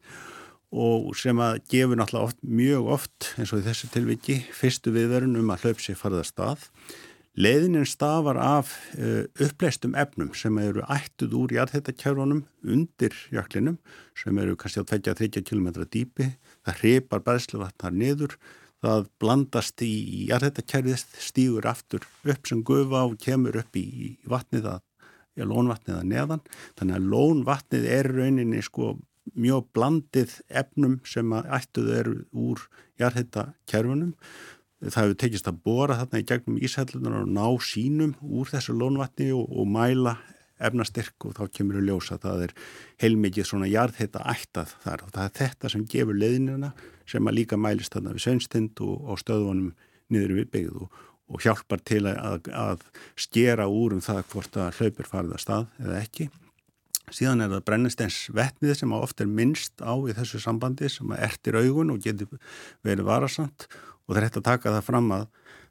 og 0.76 1.12
sem 1.16 1.38
að 1.40 1.60
gefur 1.70 1.98
náttúrulega 1.98 2.28
oft, 2.28 2.40
mjög 2.42 2.88
oft 2.96 3.28
eins 3.38 3.52
og 3.54 3.62
í 3.62 3.66
þessu 3.66 3.90
tilviki 3.94 4.40
fyrstu 4.52 4.92
viðverun 4.94 5.38
um 5.40 5.52
að 5.54 5.66
hlaup 5.66 5.82
sér 5.84 5.98
farða 5.98 6.24
stað. 6.26 6.66
Leðinin 7.36 7.84
stafar 7.84 8.38
af 8.40 8.72
uh, 8.96 9.28
uppleistum 9.44 9.94
efnum 9.98 10.30
sem 10.36 10.56
eru 10.58 10.84
ættuð 10.88 11.34
úr 11.36 11.52
jarðhættakjörfunum 11.52 12.46
undir 12.64 13.16
jöklinum 13.32 13.76
sem 14.16 14.38
eru 14.40 14.56
kannski 14.56 14.80
á 14.80 14.88
20-30 14.88 15.44
km 15.44 15.84
dýpi. 15.84 16.30
Það 16.64 16.80
hripar 16.80 17.24
bæðsluvatnar 17.28 17.92
niður 17.92 18.38
það 18.86 19.08
blandast 19.22 19.82
í, 19.84 19.92
jarðhættakerfið, 20.30 21.04
stýgur 21.26 21.68
aftur 21.70 22.06
upp 22.26 22.48
sem 22.48 22.62
gufa 22.66 23.04
og 23.08 23.18
kemur 23.22 23.58
upp 23.62 23.78
í, 23.78 24.16
vatnið 24.28 24.70
að, 24.76 24.82
í 25.36 25.46
lónvatnið 25.46 25.98
að 25.98 26.08
neðan. 26.12 26.44
Þannig 26.78 26.98
að 26.98 27.10
lónvatnið 27.14 27.88
er 27.98 28.10
rauninni 28.14 28.64
sko 28.64 28.94
mjög 29.34 29.66
blandið 29.74 30.36
efnum 30.62 31.00
sem 31.08 31.32
að 31.34 31.50
ættuð 31.58 31.90
eru 31.96 32.14
úr 32.30 32.62
jarðhættakerfunum. 33.02 34.14
Það 34.86 35.02
hefur 35.02 35.18
tekist 35.22 35.50
að 35.50 35.60
bóra 35.66 35.96
þarna 35.98 36.20
í 36.20 36.26
gegnum 36.28 36.62
ísællunar 36.62 37.20
og 37.24 37.30
ná 37.32 37.46
sínum 37.64 38.14
úr 38.22 38.50
þessu 38.50 38.76
lónvatni 38.76 39.30
og, 39.34 39.48
og 39.50 39.70
mæla 39.72 40.18
efnastyrk 40.62 41.26
og 41.28 41.36
þá 41.36 41.52
kemur 41.52 41.80
við 41.80 41.90
ljósa 41.90 42.16
að 42.16 42.26
það 42.26 42.44
er 42.46 42.52
heilmikið 43.02 43.48
svona 43.48 43.68
jarðhætta 43.68 44.22
ættað 44.32 44.76
þar 44.84 45.04
og 45.04 45.10
það 45.16 45.26
er 45.26 45.34
þetta 45.40 45.72
sem 45.72 45.88
gefur 45.92 46.20
leðinina 46.20 46.70
sem 47.08 47.28
að 47.28 47.38
líka 47.40 47.58
mælist 47.60 47.94
þarna 47.94 48.14
við 48.16 48.26
Sveinstind 48.26 48.82
og, 48.84 48.96
og 49.06 49.20
stöðunum 49.22 49.74
niður 50.12 50.34
við 50.40 50.50
byggð 50.54 50.80
og, 50.84 51.04
og 51.26 51.42
hjálpar 51.42 51.82
til 51.86 52.02
að, 52.10 52.50
að 52.54 52.82
skera 53.18 53.68
úr 53.70 53.96
um 53.96 54.02
það 54.04 54.24
hvort 54.32 54.58
að 54.62 54.80
hlaupir 54.80 55.10
farið 55.10 55.36
að 55.36 55.44
stað 55.44 55.80
eða 55.82 56.02
ekki. 56.02 56.28
Síðan 57.14 57.44
er 57.44 57.52
það 57.52 57.66
brennistens 57.68 58.18
vetnið 58.34 58.78
sem 58.80 58.94
ofta 58.96 59.22
er 59.22 59.30
minnst 59.30 59.78
á 59.78 59.94
í 59.94 60.14
þessu 60.14 60.40
sambandi 60.42 60.90
sem 60.90 61.10
að 61.14 61.22
ertir 61.28 61.58
augun 61.60 61.92
og 61.94 62.02
getur 62.02 62.40
verið 62.86 63.06
varasamt 63.06 63.68
og 63.70 64.14
það 64.14 64.18
er 64.20 64.26
hægt 64.26 64.40
að 64.40 64.48
taka 64.48 64.74
það 64.74 64.88
fram 64.88 65.12
að 65.14 65.26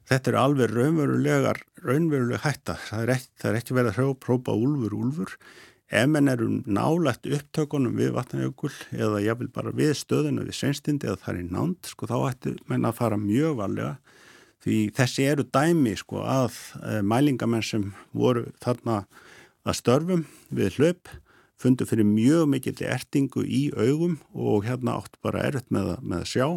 þetta 0.06 0.32
er 0.32 0.38
alveg 0.40 0.72
raunverulegar, 0.72 1.60
raunveruleg 1.84 2.42
hætta. 2.44 2.76
Það 2.88 3.02
er 3.02 3.12
ekki, 3.16 3.52
ekki 3.52 3.76
verið 3.76 3.92
að 3.92 4.18
hrópa 4.24 4.56
úlfur 4.56 4.96
úlfur 4.96 5.36
ef 5.86 6.08
menn 6.10 6.30
eru 6.30 6.48
nálægt 6.66 7.28
upptökunum 7.30 7.94
við 7.98 8.14
vatnajökul 8.16 8.72
eða 8.94 9.20
ég 9.22 9.38
vil 9.38 9.50
bara 9.54 9.74
við 9.74 9.94
stöðuna 10.00 10.46
við 10.46 10.58
sveinstindi 10.58 11.06
eða 11.06 11.22
það 11.22 11.38
er 11.42 11.52
nánt 11.54 11.90
sko 11.92 12.08
þá 12.10 12.16
ættu 12.30 12.54
menn 12.66 12.88
að 12.88 12.98
fara 12.98 13.18
mjög 13.20 13.60
varlega. 13.60 13.92
Því 14.66 14.78
þessi 14.96 15.28
eru 15.30 15.44
dæmi 15.54 15.92
sko 15.98 16.24
að 16.26 16.56
e, 16.80 16.98
mælingamenn 17.06 17.62
sem 17.62 17.92
voru 18.16 18.48
þarna 18.64 19.04
að 19.66 19.78
störfum 19.78 20.26
við 20.50 20.80
hlaup 20.80 21.12
fundu 21.60 21.86
fyrir 21.88 22.08
mjög 22.08 22.48
mikill 22.50 22.82
ertingu 22.84 23.44
í 23.46 23.68
augum 23.76 24.18
og 24.34 24.66
hérna 24.66 24.98
átt 24.98 25.14
bara 25.22 25.44
með, 25.70 25.94
með 26.02 26.18
að 26.24 26.30
sjá. 26.32 26.48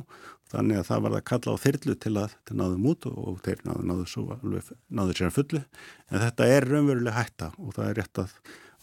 Þannig 0.50 0.80
að 0.80 0.88
það 0.88 1.04
var 1.06 1.14
að 1.14 1.28
kalla 1.30 1.54
á 1.54 1.62
þyrlu 1.62 1.96
til 2.02 2.16
að 2.18 2.32
til 2.50 2.56
náðum 2.58 2.88
út 2.90 3.06
og 3.06 3.36
þeir 3.46 3.60
náðu, 3.68 3.84
náðu, 3.86 4.64
náðu 4.90 5.14
sér 5.14 5.28
að 5.28 5.36
fullu. 5.36 5.62
En 6.10 6.24
þetta 6.24 6.48
er 6.50 6.66
raunveruleg 6.66 7.14
hætta 7.14 7.52
og 7.62 7.76
það 7.78 7.92
er 7.92 8.00
rétt 8.00 8.22
að 8.24 8.34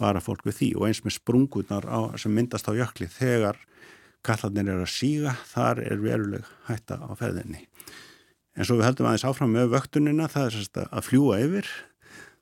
vara 0.01 0.23
fólk 0.23 0.45
við 0.47 0.59
því 0.61 0.71
og 0.77 0.89
eins 0.89 1.03
með 1.05 1.17
sprungunar 1.17 1.87
á, 1.89 2.01
sem 2.21 2.35
myndast 2.35 2.69
á 2.69 2.73
jökli 2.77 3.09
þegar 3.11 3.61
kallarnir 4.27 4.73
er 4.73 4.83
að 4.83 4.93
síga, 4.93 5.37
þar 5.53 5.83
er 5.85 6.03
veruleg 6.03 6.51
hætta 6.67 6.99
á 6.99 7.13
feðinni. 7.19 7.63
En 8.57 8.67
svo 8.67 8.79
við 8.79 8.89
heldum 8.89 9.09
aðeins 9.11 9.27
áfram 9.29 9.53
með 9.55 9.73
vöktunina, 9.75 10.29
það 10.33 10.47
er 10.49 10.55
sérst 10.57 10.81
að 10.83 11.07
fljúa 11.07 11.41
yfir, 11.45 11.71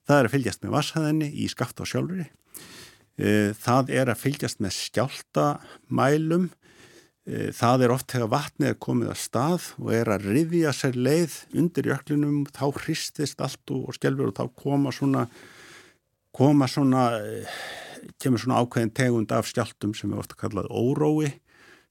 það 0.06 0.18
er 0.18 0.28
að 0.28 0.34
fylgjast 0.36 0.64
með 0.64 0.74
vasshæðinni 0.76 1.30
í 1.42 1.48
skaft 1.50 1.82
á 1.82 1.84
sjálfuri, 1.90 2.26
e, 3.18 3.30
það 3.58 3.90
er 3.98 4.12
að 4.12 4.20
fylgjast 4.22 4.62
með 4.62 4.76
skjáltamælum, 4.78 6.46
e, 7.26 7.50
það 7.58 7.86
er 7.86 7.94
oft 7.96 8.14
þegar 8.14 8.32
vatnið 8.36 8.70
er 8.70 8.80
komið 8.86 9.10
að 9.10 9.20
stað 9.24 9.68
og 9.82 9.90
er 9.98 10.12
að 10.14 10.30
rifja 10.30 10.74
sér 10.76 11.00
leið 11.08 11.36
undir 11.60 11.90
jöklinum, 11.90 12.44
þá 12.54 12.66
hristist 12.84 13.42
allt 13.44 13.74
og 13.74 13.90
skjálfur 13.98 14.30
og 14.30 14.38
þá 14.38 14.46
koma 14.62 14.94
svona 14.94 15.26
koma 16.34 16.68
svona, 16.70 17.08
kemur 18.22 18.42
svona 18.42 18.60
ákveðin 18.62 18.94
tegund 18.94 19.34
af 19.34 19.48
skjáltum 19.50 19.94
sem 19.96 20.12
er 20.12 20.22
ofta 20.22 20.38
kallað 20.38 20.70
órói 20.70 21.32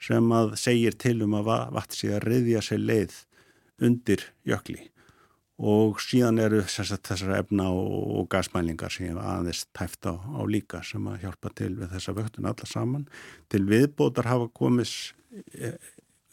sem 0.03 0.33
að 0.35 0.57
segir 0.59 0.97
til 0.99 1.21
um 1.23 1.37
að 1.39 1.53
vatn 1.75 1.95
sé 1.95 2.11
að 2.11 2.25
reyðja 2.27 2.63
sér 2.65 2.83
leið 2.83 3.21
undir 3.83 4.25
jökli 4.47 4.89
og 5.63 5.99
síðan 6.01 6.41
eru 6.41 6.63
þessar 6.65 7.35
efna 7.37 7.69
og 7.71 8.25
gasmælingar 8.31 8.91
sem 8.91 9.17
aðeins 9.17 9.67
tæft 9.75 10.07
á, 10.09 10.17
á 10.17 10.41
líka 10.49 10.81
sem 10.83 11.05
að 11.07 11.23
hjálpa 11.23 11.51
til 11.55 11.75
við 11.77 11.93
þessa 11.93 12.15
vöktun 12.17 12.49
alla 12.49 12.67
saman. 12.67 13.05
Til 13.53 13.61
viðbótar 13.69 14.27
hafa 14.27 14.49
komið 14.49 14.91
e, 15.53 15.75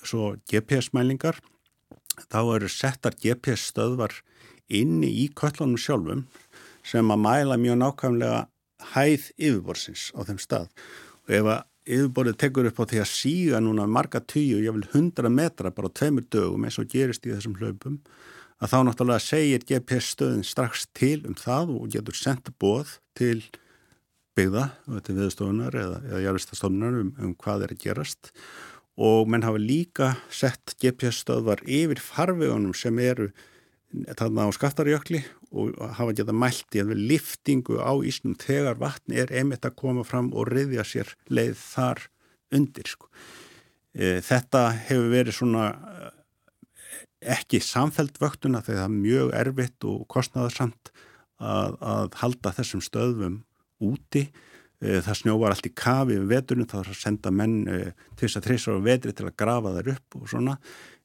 svo 0.02 0.34
GPS-mælingar 0.50 1.38
þá 2.32 2.40
eru 2.56 2.70
settar 2.72 3.14
GPS 3.20 3.68
stöðvar 3.70 4.16
inni 4.66 5.10
í 5.24 5.28
köllunum 5.36 5.78
sjálfum 5.78 6.24
sem 6.90 7.12
að 7.14 7.22
mæla 7.24 7.58
mjög 7.60 7.80
nákvæmlega 7.84 8.40
hæð 8.94 9.26
yfirborðsins 9.36 10.10
á 10.16 10.20
þeim 10.26 10.40
stað. 10.42 10.68
Og 11.26 11.36
ef 11.38 11.50
að 11.54 11.60
yfirborðið 11.90 12.40
tekur 12.42 12.68
upp 12.70 12.82
á 12.82 12.84
því 12.90 13.00
að 13.02 13.10
síga 13.10 13.62
núna 13.62 13.86
marga 13.88 14.20
tíu, 14.20 14.60
ég 14.62 14.74
vil 14.76 14.88
hundra 14.94 15.30
metra 15.32 15.72
bara 15.74 15.90
á 15.90 15.96
tveimur 15.96 16.26
dögum 16.30 16.66
eins 16.66 16.78
og 16.80 16.90
gerist 16.90 17.26
í 17.26 17.34
þessum 17.34 17.56
hlaupum 17.60 18.00
að 18.60 18.72
þá 18.74 18.78
náttúrulega 18.86 19.24
segir 19.24 19.64
GPS 19.66 20.12
stöðin 20.14 20.46
strax 20.46 20.86
til 20.96 21.22
um 21.28 21.36
það 21.38 21.74
og 21.78 21.92
getur 21.94 22.16
sendt 22.16 22.50
bóð 22.60 22.98
til 23.16 23.40
byggða, 24.36 24.66
er 24.92 25.14
viðstofunar 25.16 25.76
eða, 25.76 26.02
eða 26.10 26.24
jarðistastofnunar 26.26 26.98
um, 27.00 27.14
um 27.18 27.32
hvað 27.40 27.66
er 27.66 27.74
að 27.74 27.82
gerast. 27.86 28.32
Og 29.00 29.30
menn 29.30 29.46
hafa 29.46 29.60
líka 29.60 30.10
sett 30.28 30.76
GPS 30.80 31.22
stöðvar 31.24 31.62
yfir 31.64 32.02
farvegunum 32.04 32.76
sem 32.76 32.98
eru 33.00 33.30
þarna 33.90 34.46
á 34.46 34.50
skaftarjökli 34.54 35.20
og 35.50 35.74
hafa 35.98 36.14
geta 36.14 36.34
mælt 36.36 36.76
í 36.78 36.84
við 36.86 37.02
liftingu 37.10 37.80
á 37.82 37.92
ísnum 38.06 38.36
þegar 38.38 38.78
vatn 38.78 39.16
er 39.18 39.32
einmitt 39.34 39.66
að 39.66 39.78
koma 39.82 40.04
fram 40.06 40.30
og 40.30 40.50
riðja 40.50 40.84
sér 40.86 41.14
leið 41.28 41.56
þar 41.58 42.04
undir 42.54 42.90
sko. 42.90 43.10
e, 43.94 44.20
þetta 44.22 44.68
hefur 44.86 45.10
verið 45.10 45.38
svona 45.40 45.64
e, 45.74 46.10
ekki 47.34 47.60
samfelt 47.62 48.20
vöktuna 48.22 48.62
þegar 48.62 48.84
það 48.84 48.86
er 48.86 49.00
mjög 49.00 49.34
erfitt 49.40 49.88
og 49.90 50.06
kostnaðarsamt 50.10 50.92
að, 51.40 51.74
að 51.80 52.14
halda 52.22 52.54
þessum 52.60 52.84
stöðum 52.84 53.42
úti 53.82 54.28
e, 54.78 55.00
það 55.02 55.18
snjóvar 55.18 55.56
allt 55.56 55.66
í 55.66 55.74
kafi 55.74 56.14
við 56.14 56.30
veturinn 56.30 56.70
þá 56.70 56.78
er 56.84 56.94
að 56.94 57.02
senda 57.02 57.34
menn 57.34 57.58
e, 57.66 57.82
til 58.14 58.28
þess 58.28 58.38
að 58.38 58.48
þreysar 58.48 58.78
á 58.78 58.86
vetri 58.86 59.16
til 59.16 59.26
að 59.26 59.38
grafa 59.42 59.74
þær 59.80 59.92
upp 59.96 60.20
og 60.20 60.30
svona 60.30 60.56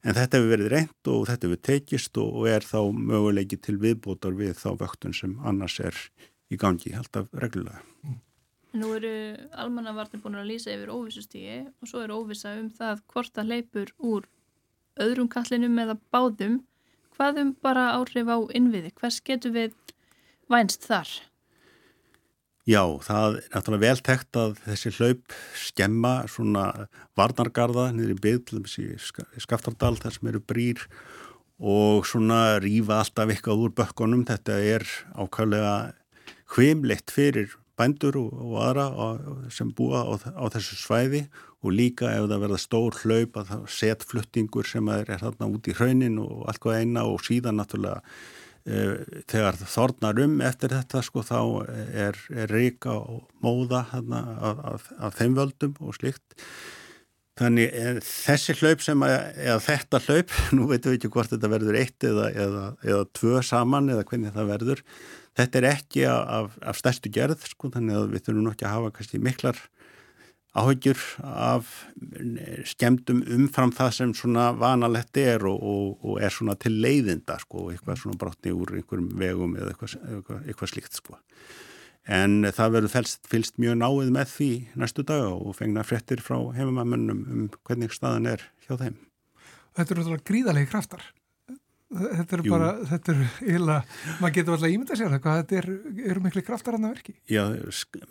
En 0.05 0.13
þetta 0.13 0.37
hefur 0.37 0.51
verið 0.51 0.69
reynd 0.69 1.09
og 1.09 1.23
þetta 1.25 1.47
hefur 1.47 1.61
tekist 1.65 2.17
og 2.21 2.43
er 2.49 2.65
þá 2.65 2.79
möguleiki 2.93 3.57
til 3.57 3.79
viðbótar 3.81 4.35
við 4.37 4.53
þá 4.59 4.69
vöktun 4.83 5.15
sem 5.17 5.33
annars 5.41 5.79
er 5.81 5.97
í 6.53 6.59
gangi 6.61 6.93
alltaf 6.93 7.31
reglulega. 7.33 7.81
Nú 8.75 8.91
eru 8.97 9.13
almannavarnir 9.55 10.21
búin 10.21 10.37
að 10.37 10.51
lýsa 10.51 10.73
yfir 10.75 10.91
óvissustígi 10.93 11.61
og 11.65 11.89
svo 11.89 12.03
eru 12.03 12.19
óvissa 12.21 12.53
um 12.59 12.69
það 12.69 13.01
hvort 13.13 13.39
að 13.41 13.51
leipur 13.53 13.93
úr 13.97 14.27
öðrum 15.01 15.31
kallinum 15.31 15.79
eða 15.81 15.97
báðum. 16.13 16.59
Hvað 17.15 17.41
um 17.41 17.55
bara 17.65 17.93
áhrif 17.95 18.29
á 18.29 18.37
innviði? 18.53 18.91
Hvers 18.99 19.21
getur 19.25 19.55
við 19.55 19.73
vænst 20.51 20.85
þar? 20.85 21.09
Já, 22.65 22.81
það 23.05 23.35
er 23.37 23.49
náttúrulega 23.53 23.83
vel 23.83 23.99
tekt 24.01 24.37
að 24.41 24.55
þessi 24.63 24.91
hlaup 24.97 25.33
skemma 25.61 26.13
svona 26.33 26.63
varnargarða 27.13 27.91
niður 27.93 28.15
í 28.15 28.21
byggl 28.23 28.61
í 28.81 28.87
Skaftardal 29.43 29.93
þar 29.99 30.15
sem 30.15 30.29
eru 30.31 30.41
brýr 30.41 30.81
og 31.61 32.07
svona 32.09 32.57
rýfa 32.63 33.03
alltaf 33.03 33.29
eitthvað 33.29 33.61
úr 33.67 33.75
bökkunum. 33.77 34.23
Þetta 34.25 34.57
er 34.57 34.87
ákvæmlega 35.13 35.75
hvimleitt 36.55 37.13
fyrir 37.13 37.53
bændur 37.77 38.17
og, 38.17 38.33
og 38.33 38.57
aðra 38.63 38.87
sem 39.53 39.69
búa 39.69 40.01
á, 40.01 40.17
á 40.33 40.45
þessu 40.55 40.79
svæði 40.79 41.21
og 41.61 41.69
líka 41.75 42.09
ef 42.15 42.25
það 42.31 42.47
verða 42.47 42.61
stór 42.65 42.97
hlaup 43.03 43.37
að 43.43 43.51
það 43.51 43.69
set 43.77 44.07
fluttingur 44.09 44.65
sem 44.65 44.89
er, 44.89 45.05
er 45.05 45.21
þarna 45.21 45.51
út 45.53 45.69
í 45.69 45.77
hraunin 45.77 46.17
og 46.23 46.47
allt 46.49 46.63
hvað 46.65 46.81
eina 46.81 47.05
og 47.09 47.21
síðan 47.29 47.61
náttúrulega 47.61 48.01
Eh, 48.65 49.21
þegar 49.29 49.59
þornar 49.61 50.23
um 50.23 50.39
eftir 50.41 50.71
þetta 50.73 51.03
sko 51.05 51.21
þá 51.21 51.39
er, 51.93 52.15
er 52.33 52.49
ríka 52.49 52.95
og 52.97 53.27
móða 53.45 53.83
hana, 53.91 54.23
af, 54.41 54.63
af, 54.71 54.87
af 55.05 55.19
þeim 55.19 55.35
völdum 55.37 55.75
og 55.85 55.93
slikt 55.99 56.33
þannig 57.37 57.75
þessi 58.07 58.55
hlaup 58.61 58.81
sem 58.81 59.03
að, 59.05 59.13
eða 59.43 59.59
þetta 59.67 60.01
hlaup, 60.07 60.33
nú 60.55 60.69
veitum 60.71 60.93
við 60.93 60.97
ekki 60.97 61.11
hvort 61.13 61.33
þetta 61.35 61.51
verður 61.51 61.77
eitt 61.81 62.07
eða, 62.07 62.31
eða, 62.31 62.65
eða 62.87 63.05
tvö 63.19 63.43
saman 63.45 63.91
eða 63.93 64.07
hvernig 64.09 64.33
það 64.35 64.51
verður. 64.53 64.83
Þetta 65.35 65.59
er 65.59 65.69
ekki 65.73 66.05
af, 66.07 66.57
af 66.63 66.79
stærstu 66.79 67.11
gerð 67.13 67.45
sko 67.51 67.69
þannig 67.73 67.99
að 67.99 68.13
við 68.13 68.25
þurfum 68.25 68.45
nokkið 68.47 68.69
að 68.69 68.75
hafa 68.77 68.93
kannski 68.95 69.21
miklar 69.21 69.59
áhugjur 70.55 70.99
af 71.19 71.71
skemdum 72.69 73.21
umfram 73.35 73.73
það 73.75 73.91
sem 73.97 74.13
svona 74.15 74.49
vanalett 74.55 75.17
er 75.19 75.43
og, 75.49 75.59
og, 75.59 76.05
og 76.05 76.21
er 76.23 76.31
svona 76.33 76.55
til 76.59 76.77
leiðinda 76.83 77.37
sko, 77.41 77.69
eitthvað 77.73 78.01
svona 78.01 78.19
brotni 78.21 78.53
úr 78.55 78.77
einhverjum 78.79 79.09
vegum 79.19 79.57
eða 79.59 79.73
eitthvað, 79.73 79.97
eitthvað, 80.13 80.45
eitthvað 80.45 80.71
slíkt 80.71 80.99
sko. 81.01 81.19
En 82.05 82.45
það 82.53 82.75
verður 82.75 83.11
fylst 83.25 83.55
mjög 83.61 83.79
náið 83.81 84.13
með 84.13 84.31
því 84.31 84.49
næstu 84.77 85.05
dag 85.09 85.25
og 85.33 85.57
fengna 85.57 85.83
fréttir 85.87 86.21
frá 86.21 86.37
hefumamönnum 86.55 87.21
um 87.25 87.45
hvernig 87.65 87.95
staðan 87.95 88.29
er 88.35 88.45
hjá 88.67 88.77
þeim. 88.77 88.99
Þetta 89.75 89.91
eru 89.91 90.03
náttúrulega 90.03 90.29
gríðalegi 90.29 90.71
kraftar 90.71 91.07
þetta 91.93 92.37
er 92.37 92.41
Jú. 92.45 92.51
bara, 92.51 92.69
þetta 92.89 93.13
er 93.13 93.49
íla, 93.55 93.75
maður 94.19 94.35
getur 94.39 94.55
alltaf 94.55 94.71
ímynda 94.73 94.97
sér 94.97 95.17
hvað 95.21 95.41
þetta 95.41 95.59
er, 95.59 95.67
eru 96.11 96.23
miklu 96.23 96.41
kraftar 96.45 96.77
hann 96.77 96.87
að 96.89 96.95
verki 96.95 97.13
Já, 97.29 97.43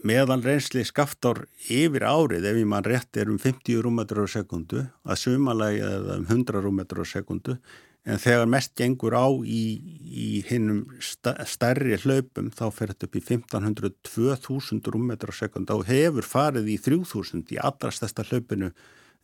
meðal 0.07 0.39
reynsli 0.45 0.85
skaftar 0.87 1.45
yfir 1.67 2.07
árið, 2.07 2.47
ef 2.51 2.61
ég 2.61 2.71
mann 2.71 2.87
rétt 2.87 3.19
er 3.19 3.33
um 3.33 3.41
50 3.41 3.83
rúmetrar 3.85 4.31
á 4.31 4.35
sekundu 4.37 4.87
að 5.03 5.21
sumalagi 5.25 5.83
eða 5.83 6.21
um 6.21 6.31
100 6.31 6.65
rúmetrar 6.65 7.03
á 7.03 7.13
sekundu 7.17 7.59
en 8.05 8.21
þegar 8.21 8.51
mest 8.53 8.75
gengur 8.77 9.17
á 9.17 9.27
í, 9.49 9.63
í 10.05 10.31
hinnum 10.49 10.85
stærri 11.01 11.97
hlaupum 12.03 12.51
þá 12.53 12.67
fer 12.77 12.93
þetta 12.93 13.09
upp 13.09 13.17
í 13.17 13.23
1500-2000 13.25 14.91
rúmetrar 14.93 15.33
á 15.33 15.41
sekundu 15.41 15.79
og 15.79 15.89
hefur 15.89 16.29
farið 16.29 16.69
í 16.75 16.77
3000 16.85 17.57
í 17.57 17.61
allra 17.65 17.93
stærsta 17.95 18.27
hlaupinu 18.29 18.71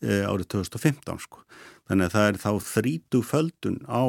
e, 0.01 0.23
árið 0.25 0.49
2015 0.57 1.21
sko. 1.27 1.45
Þannig 1.91 2.07
að 2.07 2.15
það 2.15 2.29
er 2.29 2.37
þá 2.39 2.51
þrítu 2.71 3.21
földun 3.27 3.81
á 3.91 4.03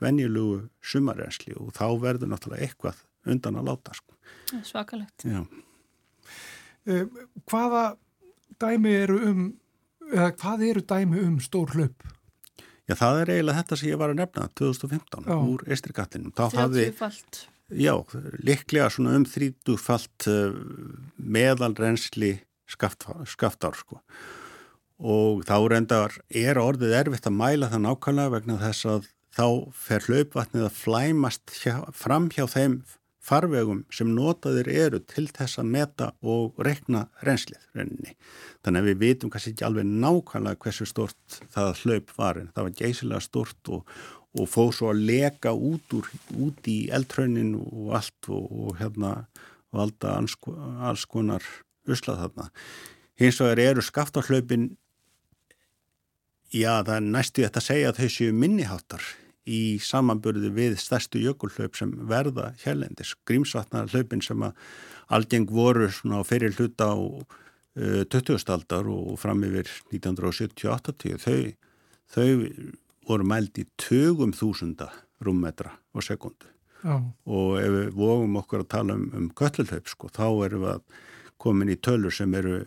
venjulugu 0.00 0.60
sumarensli 0.80 1.52
og 1.60 1.74
þá 1.76 1.86
verður 2.00 2.30
náttúrulega 2.32 2.64
eitthvað 2.64 3.02
undan 3.28 3.58
að 3.60 3.68
láta 3.68 3.96
sko. 3.98 4.16
Svakalegt. 4.64 5.26
E, 6.86 7.02
hvaða 7.50 7.82
dæmi 8.62 8.94
eru 9.02 9.18
um, 9.28 9.42
eða 10.08 10.30
hvað 10.40 10.64
eru 10.70 10.84
dæmi 10.94 11.20
um 11.26 11.34
stór 11.44 11.74
hlaup? 11.76 12.06
Já, 12.86 12.94
það 12.94 13.20
er 13.20 13.34
eiginlega 13.34 13.60
þetta 13.60 13.78
sem 13.80 13.90
ég 13.90 14.00
var 14.00 14.14
að 14.14 14.20
nefna 14.22 14.48
2015 14.56 15.28
Já. 15.28 15.36
úr 15.36 15.66
Eistrigattinum. 15.66 16.32
30 16.38 16.96
falt. 16.96 17.42
Já, 17.74 17.92
liklega 18.46 18.88
svona 18.94 19.16
um 19.18 19.28
30 19.28 19.76
falt 19.82 20.28
uh, 20.30 20.56
meðalrensli 21.18 22.36
skaftár 22.70 23.76
sko 23.76 24.00
og 24.98 25.42
þá 25.48 25.56
reyndar 25.70 26.14
er 26.30 26.58
orðið 26.60 26.94
erfitt 27.00 27.28
að 27.28 27.38
mæla 27.38 27.70
það 27.72 27.84
nákvæmlega 27.84 28.34
vegna 28.36 28.60
þess 28.62 28.88
að 28.92 29.08
þá 29.36 29.48
fer 29.76 30.06
hlaupvatnið 30.08 30.68
að 30.68 30.78
flæmast 30.78 31.56
hjá, 31.60 31.74
fram 31.92 32.30
hjá 32.32 32.46
þeim 32.48 32.78
farvegum 33.26 33.82
sem 33.92 34.12
notaðir 34.14 34.68
eru 34.70 35.00
til 35.02 35.26
þess 35.34 35.58
að 35.60 35.70
meta 35.74 36.10
og 36.22 36.60
rekna 36.62 37.06
reynslið 37.26 37.64
reyninni. 37.74 38.14
Þannig 38.64 38.82
að 38.82 38.90
við 38.90 39.00
vitum 39.02 39.32
kannski 39.32 39.52
ekki 39.52 39.66
alveg 39.66 39.88
nákvæmlega 39.90 40.60
hversu 40.62 40.86
stort 40.88 41.40
það 41.54 41.82
hlaup 41.82 42.14
var 42.16 42.40
en 42.40 42.52
það 42.54 42.68
var 42.68 42.76
geysilega 42.80 43.24
stort 43.24 43.72
og, 43.74 43.96
og 44.38 44.50
fóð 44.52 44.72
svo 44.78 44.92
að 44.92 45.04
leka 45.10 45.52
út, 45.52 45.98
úr, 45.98 46.10
út 46.46 46.70
í 46.70 46.78
eldraunin 46.94 47.54
og 47.58 47.94
allt 47.98 48.30
og, 48.30 48.46
og 48.46 48.80
hérna 48.80 49.14
valda 49.74 50.16
alls 50.16 51.06
konar 51.10 51.44
uslað 51.86 52.22
þarna. 52.24 52.50
Hins 53.16 53.40
vegar 53.40 53.62
eru 53.62 53.84
skaftarhlaupin 53.84 54.70
Já, 56.54 56.82
það 56.86 56.96
er 56.96 57.06
næstu 57.10 57.42
þetta 57.42 57.60
að 57.62 57.66
segja 57.66 57.88
að 57.90 58.00
þau 58.00 58.10
séu 58.14 58.34
minniháttar 58.34 59.06
í 59.46 59.60
samanburði 59.82 60.50
við 60.54 60.76
stærstu 60.82 61.20
jökulhlaup 61.22 61.78
sem 61.78 61.92
verða 62.06 62.52
hérlendis. 62.62 63.14
Grímsvatnar 63.26 63.90
hlaupin 63.90 64.22
sem 64.22 64.42
að 64.46 64.58
algeng 65.14 65.50
voru 65.50 65.88
fyrir 66.26 66.54
hluta 66.58 66.90
á 66.94 66.98
uh, 66.98 68.02
20. 68.10 68.42
aldar 68.54 68.90
og 68.90 69.14
fram 69.22 69.42
yfir 69.46 69.70
1970-80 69.94 71.22
þau, 71.22 71.40
þau 72.14 72.28
voru 73.06 73.26
mælt 73.26 73.58
í 73.62 73.66
tögum 73.78 74.34
þúsunda 74.34 74.90
rúmmetra 75.22 75.74
á 75.74 75.98
sekundu. 76.02 76.50
Já. 76.82 77.00
Og 77.26 77.58
ef 77.58 77.72
við 77.72 77.92
vógum 77.98 78.38
okkur 78.38 78.62
að 78.62 78.72
tala 78.74 78.94
um, 78.98 79.08
um 79.16 79.28
göllulhlaup 79.34 79.90
sko, 79.90 80.10
þá 80.14 80.26
erum 80.46 80.66
við 80.66 80.72
að 80.76 81.02
komin 81.42 81.74
í 81.74 81.78
tölur 81.78 82.14
sem 82.14 82.34
eru 82.38 82.60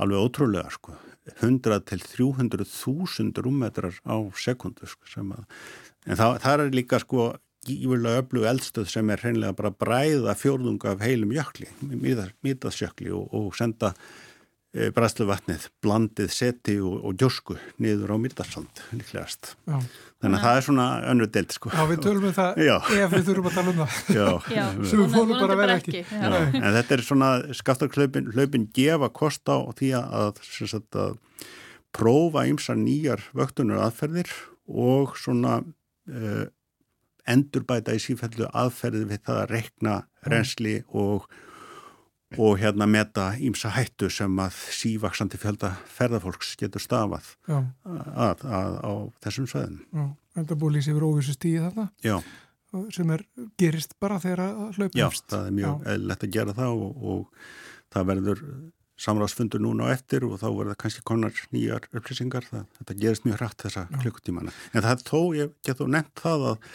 alveg 0.00 0.28
ótrúlega 0.28 0.72
sko 0.72 0.96
100 1.38 1.84
til 1.90 2.02
300 2.04 2.66
þúsund 2.68 3.38
rúmmetrar 3.44 3.96
á 4.04 4.16
sekundu 4.34 4.88
sko, 4.90 5.06
en 5.20 6.16
það, 6.16 6.40
það 6.42 6.64
er 6.64 6.76
líka 6.76 7.00
sko 7.02 7.30
íverulega 7.68 8.22
öflug 8.22 8.46
eldstöð 8.48 8.88
sem 8.88 9.10
er 9.12 9.20
hreinlega 9.20 9.56
bara 9.56 9.72
bræða 9.74 10.34
fjórðunga 10.38 10.94
af 10.94 11.04
heilum 11.04 11.34
jökli, 11.36 11.68
mýtasjökli 11.84 13.12
og, 13.12 13.26
og 13.36 13.50
senda 13.58 13.92
e, 14.74 14.90
bræðsluvatnið, 14.94 15.66
blandið 15.84 16.30
seti 16.34 16.76
og, 16.82 17.00
og 17.06 17.16
djósku 17.18 17.56
niður 17.82 18.14
á 18.14 18.16
mýtarsand 18.22 18.82
líklegast. 18.94 19.54
Já. 19.66 19.78
Þannig 20.20 20.36
að 20.36 20.44
það 20.44 20.58
er 20.58 20.66
svona 20.66 20.86
önru 21.10 21.28
deilt 21.32 21.56
sko. 21.56 21.72
Já, 21.72 21.82
við 21.88 22.02
tölum 22.04 22.28
um 22.28 22.36
það 22.36 22.60
Já. 22.60 22.74
ef 22.76 23.14
við 23.14 23.26
þurfum 23.30 23.48
að 23.50 23.56
tala 23.56 23.72
um 23.72 23.80
það. 23.80 23.98
Já. 24.18 24.28
Sem 24.90 25.02
við 25.02 25.16
fólum 25.16 25.34
bara 25.40 25.56
að 25.56 25.62
vera 25.62 25.78
ekki. 25.80 25.96
ekki. 26.04 26.60
En 26.60 26.76
þetta 26.76 26.96
er 26.96 27.04
svona, 27.06 27.32
skaftarklaupin 27.60 28.30
hlaupin 28.34 28.68
gefa 28.76 29.10
kost 29.16 29.48
á 29.48 29.58
því 29.80 29.90
að, 30.00 30.42
sagt, 30.60 30.98
að 31.00 31.18
prófa 31.96 32.46
ymsa 32.50 32.76
nýjar 32.78 33.24
vöktunar 33.36 33.82
aðferðir 33.86 34.30
og 34.70 35.16
svona 35.18 35.60
uh, 35.64 36.44
endurbæta 37.28 37.94
í 37.96 38.02
sífellu 38.02 38.48
aðferði 38.56 39.06
við 39.10 39.24
það 39.26 39.40
að 39.42 39.52
rekna 39.54 39.96
reynsli 40.26 40.76
og, 40.88 41.26
og 42.38 42.58
hérna 42.60 42.86
meta 42.86 43.32
ímsa 43.42 43.72
hættu 43.74 44.10
sem 44.12 44.36
að 44.42 44.58
sívaksandi 44.76 45.38
fjölda 45.40 45.72
ferðarfólks 45.90 46.52
getur 46.60 46.82
stafað 46.82 47.32
að, 47.50 48.44
að, 48.44 48.76
á 48.86 48.92
þessum 49.24 49.48
sveðin. 49.50 49.80
Lýsið 50.36 50.92
yfir 50.94 51.06
óvissu 51.08 51.34
stíði 51.34 51.64
þarna 51.64 51.88
Já. 52.06 52.20
sem 52.94 53.10
er 53.16 53.24
gerist 53.58 53.96
bara 54.02 54.20
þegar 54.22 54.44
að 54.46 54.78
hlaupa 54.78 55.00
Já, 55.00 55.08
það 55.26 55.48
er 55.48 55.56
mjög 55.58 55.88
eðlert 55.94 56.26
að 56.26 56.36
gera 56.38 56.56
það 56.60 56.84
og, 56.84 57.08
og 57.14 57.42
það 57.90 58.08
verður 58.12 58.44
samráðsfundur 59.00 59.62
núna 59.64 59.88
á 59.88 59.94
eftir 59.96 60.26
og 60.28 60.38
þá 60.38 60.48
verður 60.48 60.72
það 60.74 60.80
kannski 60.84 61.04
konar 61.08 61.44
nýjar 61.54 61.86
upplýsingar. 61.90 62.46
Það, 62.46 62.66
þetta 62.78 62.98
gerist 63.02 63.26
mjög 63.26 63.38
hrætt 63.40 63.64
þessa 63.64 63.86
klukkutímana. 64.02 64.52
En 64.74 64.84
það 64.84 65.06
þó, 65.08 65.20
ég 65.38 65.54
get 65.66 65.80
þú 65.80 65.86
nefnt 65.94 66.20
það 66.20 66.44
að 66.52 66.66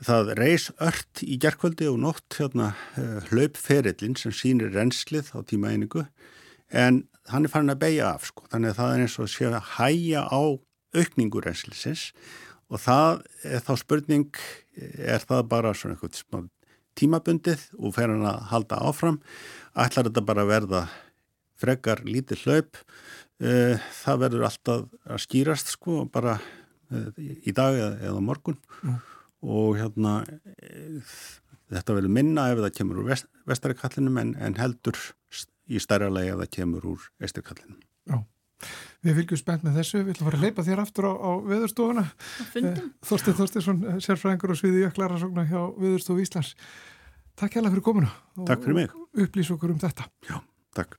Það 0.00 0.30
reys 0.38 0.70
ört 0.80 1.20
í 1.20 1.36
gerkvöldi 1.40 1.84
og 1.90 1.98
nótt 2.00 2.38
hérna, 2.38 2.70
uh, 2.96 3.18
hlaupferillin 3.28 4.14
sem 4.16 4.32
sýnir 4.32 4.72
renslið 4.72 5.28
á 5.36 5.44
tímaeiningu 5.44 6.06
en 6.72 7.02
hann 7.28 7.44
er 7.44 7.52
farin 7.52 7.72
að 7.74 7.82
beigja 7.82 8.14
af 8.14 8.24
sko. 8.30 8.46
Þannig 8.48 8.72
að 8.72 8.78
það 8.78 8.94
er 8.94 9.02
eins 9.04 9.16
og 9.20 9.28
sé 9.28 9.50
að 9.50 9.68
hæja 9.74 10.22
á 10.24 10.42
aukningu 10.96 11.42
renslisins 11.44 12.06
og 12.70 12.80
það 12.80 13.20
er 13.44 13.66
þá 13.66 13.74
spurning, 13.82 14.40
er 14.80 15.20
það 15.26 15.44
bara 15.52 15.74
svona 15.76 15.98
eitthvað 15.98 16.48
tímabundið 16.96 17.68
og 17.76 17.94
fer 17.98 18.08
hann 18.08 18.26
að 18.30 18.48
halda 18.54 18.80
áfram. 18.88 19.20
Ætlar 19.76 20.08
þetta 20.08 20.26
bara 20.32 20.46
að 20.46 20.52
verða 20.54 20.82
frekar 21.60 22.04
lítið 22.08 22.46
hlaup, 22.46 22.82
uh, 23.44 23.76
það 24.00 24.24
verður 24.24 24.48
alltaf 24.48 24.88
að 25.04 25.24
skýrast 25.28 25.76
sko 25.76 26.06
bara 26.08 26.38
uh, 26.40 27.08
í 27.20 27.52
dag 27.52 27.76
eða, 28.00 28.20
morgun. 28.24 28.56
Mm 28.80 29.00
og 29.40 29.78
hérna 29.78 30.20
þetta 31.70 31.96
verður 31.96 32.12
minna 32.14 32.48
ef 32.52 32.60
það 32.60 32.76
kemur 32.76 33.00
úr 33.02 33.08
vest, 33.12 33.30
vestari 33.48 33.76
kallinum 33.78 34.18
en, 34.20 34.34
en 34.40 34.58
heldur 34.58 34.98
í 35.70 35.80
stærra 35.82 36.10
lagi 36.12 36.32
ef 36.32 36.42
það 36.42 36.52
kemur 36.58 36.86
úr 36.92 37.08
estri 37.22 37.44
kallinum. 37.46 37.78
Já, 38.10 38.18
við 39.06 39.20
fylgjum 39.20 39.40
spennt 39.40 39.66
með 39.66 39.80
þessu, 39.80 40.00
við 40.04 40.14
ætlum 40.14 40.26
að 40.26 40.30
fara 40.30 40.40
að 40.40 40.46
leipa 40.46 40.66
þér 40.66 40.82
aftur 40.84 41.08
á, 41.08 41.12
á 41.14 41.30
veðurstofuna. 41.50 42.06
Eh, 42.60 42.80
Þorstin 43.06 43.38
Þorstinsson, 43.38 43.84
sérfræðingur 44.02 44.54
og 44.54 44.60
sviði 44.60 44.82
jöklarasókna 44.86 45.46
hjá 45.48 45.60
Veðurstofu 45.78 46.24
Íslands. 46.24 46.56
Takk 47.38 47.54
hjá 47.54 47.62
það 47.62 47.70
fyrir 47.76 47.86
komuna. 47.86 48.10
Takk 48.48 48.66
fyrir 48.66 48.80
mig. 48.82 48.96
Og 48.96 49.24
upplýs 49.24 49.52
okkur 49.54 49.76
um 49.76 49.80
þetta. 49.80 50.10
Já, 50.28 50.40
takk. 50.76 50.98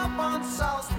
up 0.00 0.18
on 0.18 0.42
South 0.42 0.89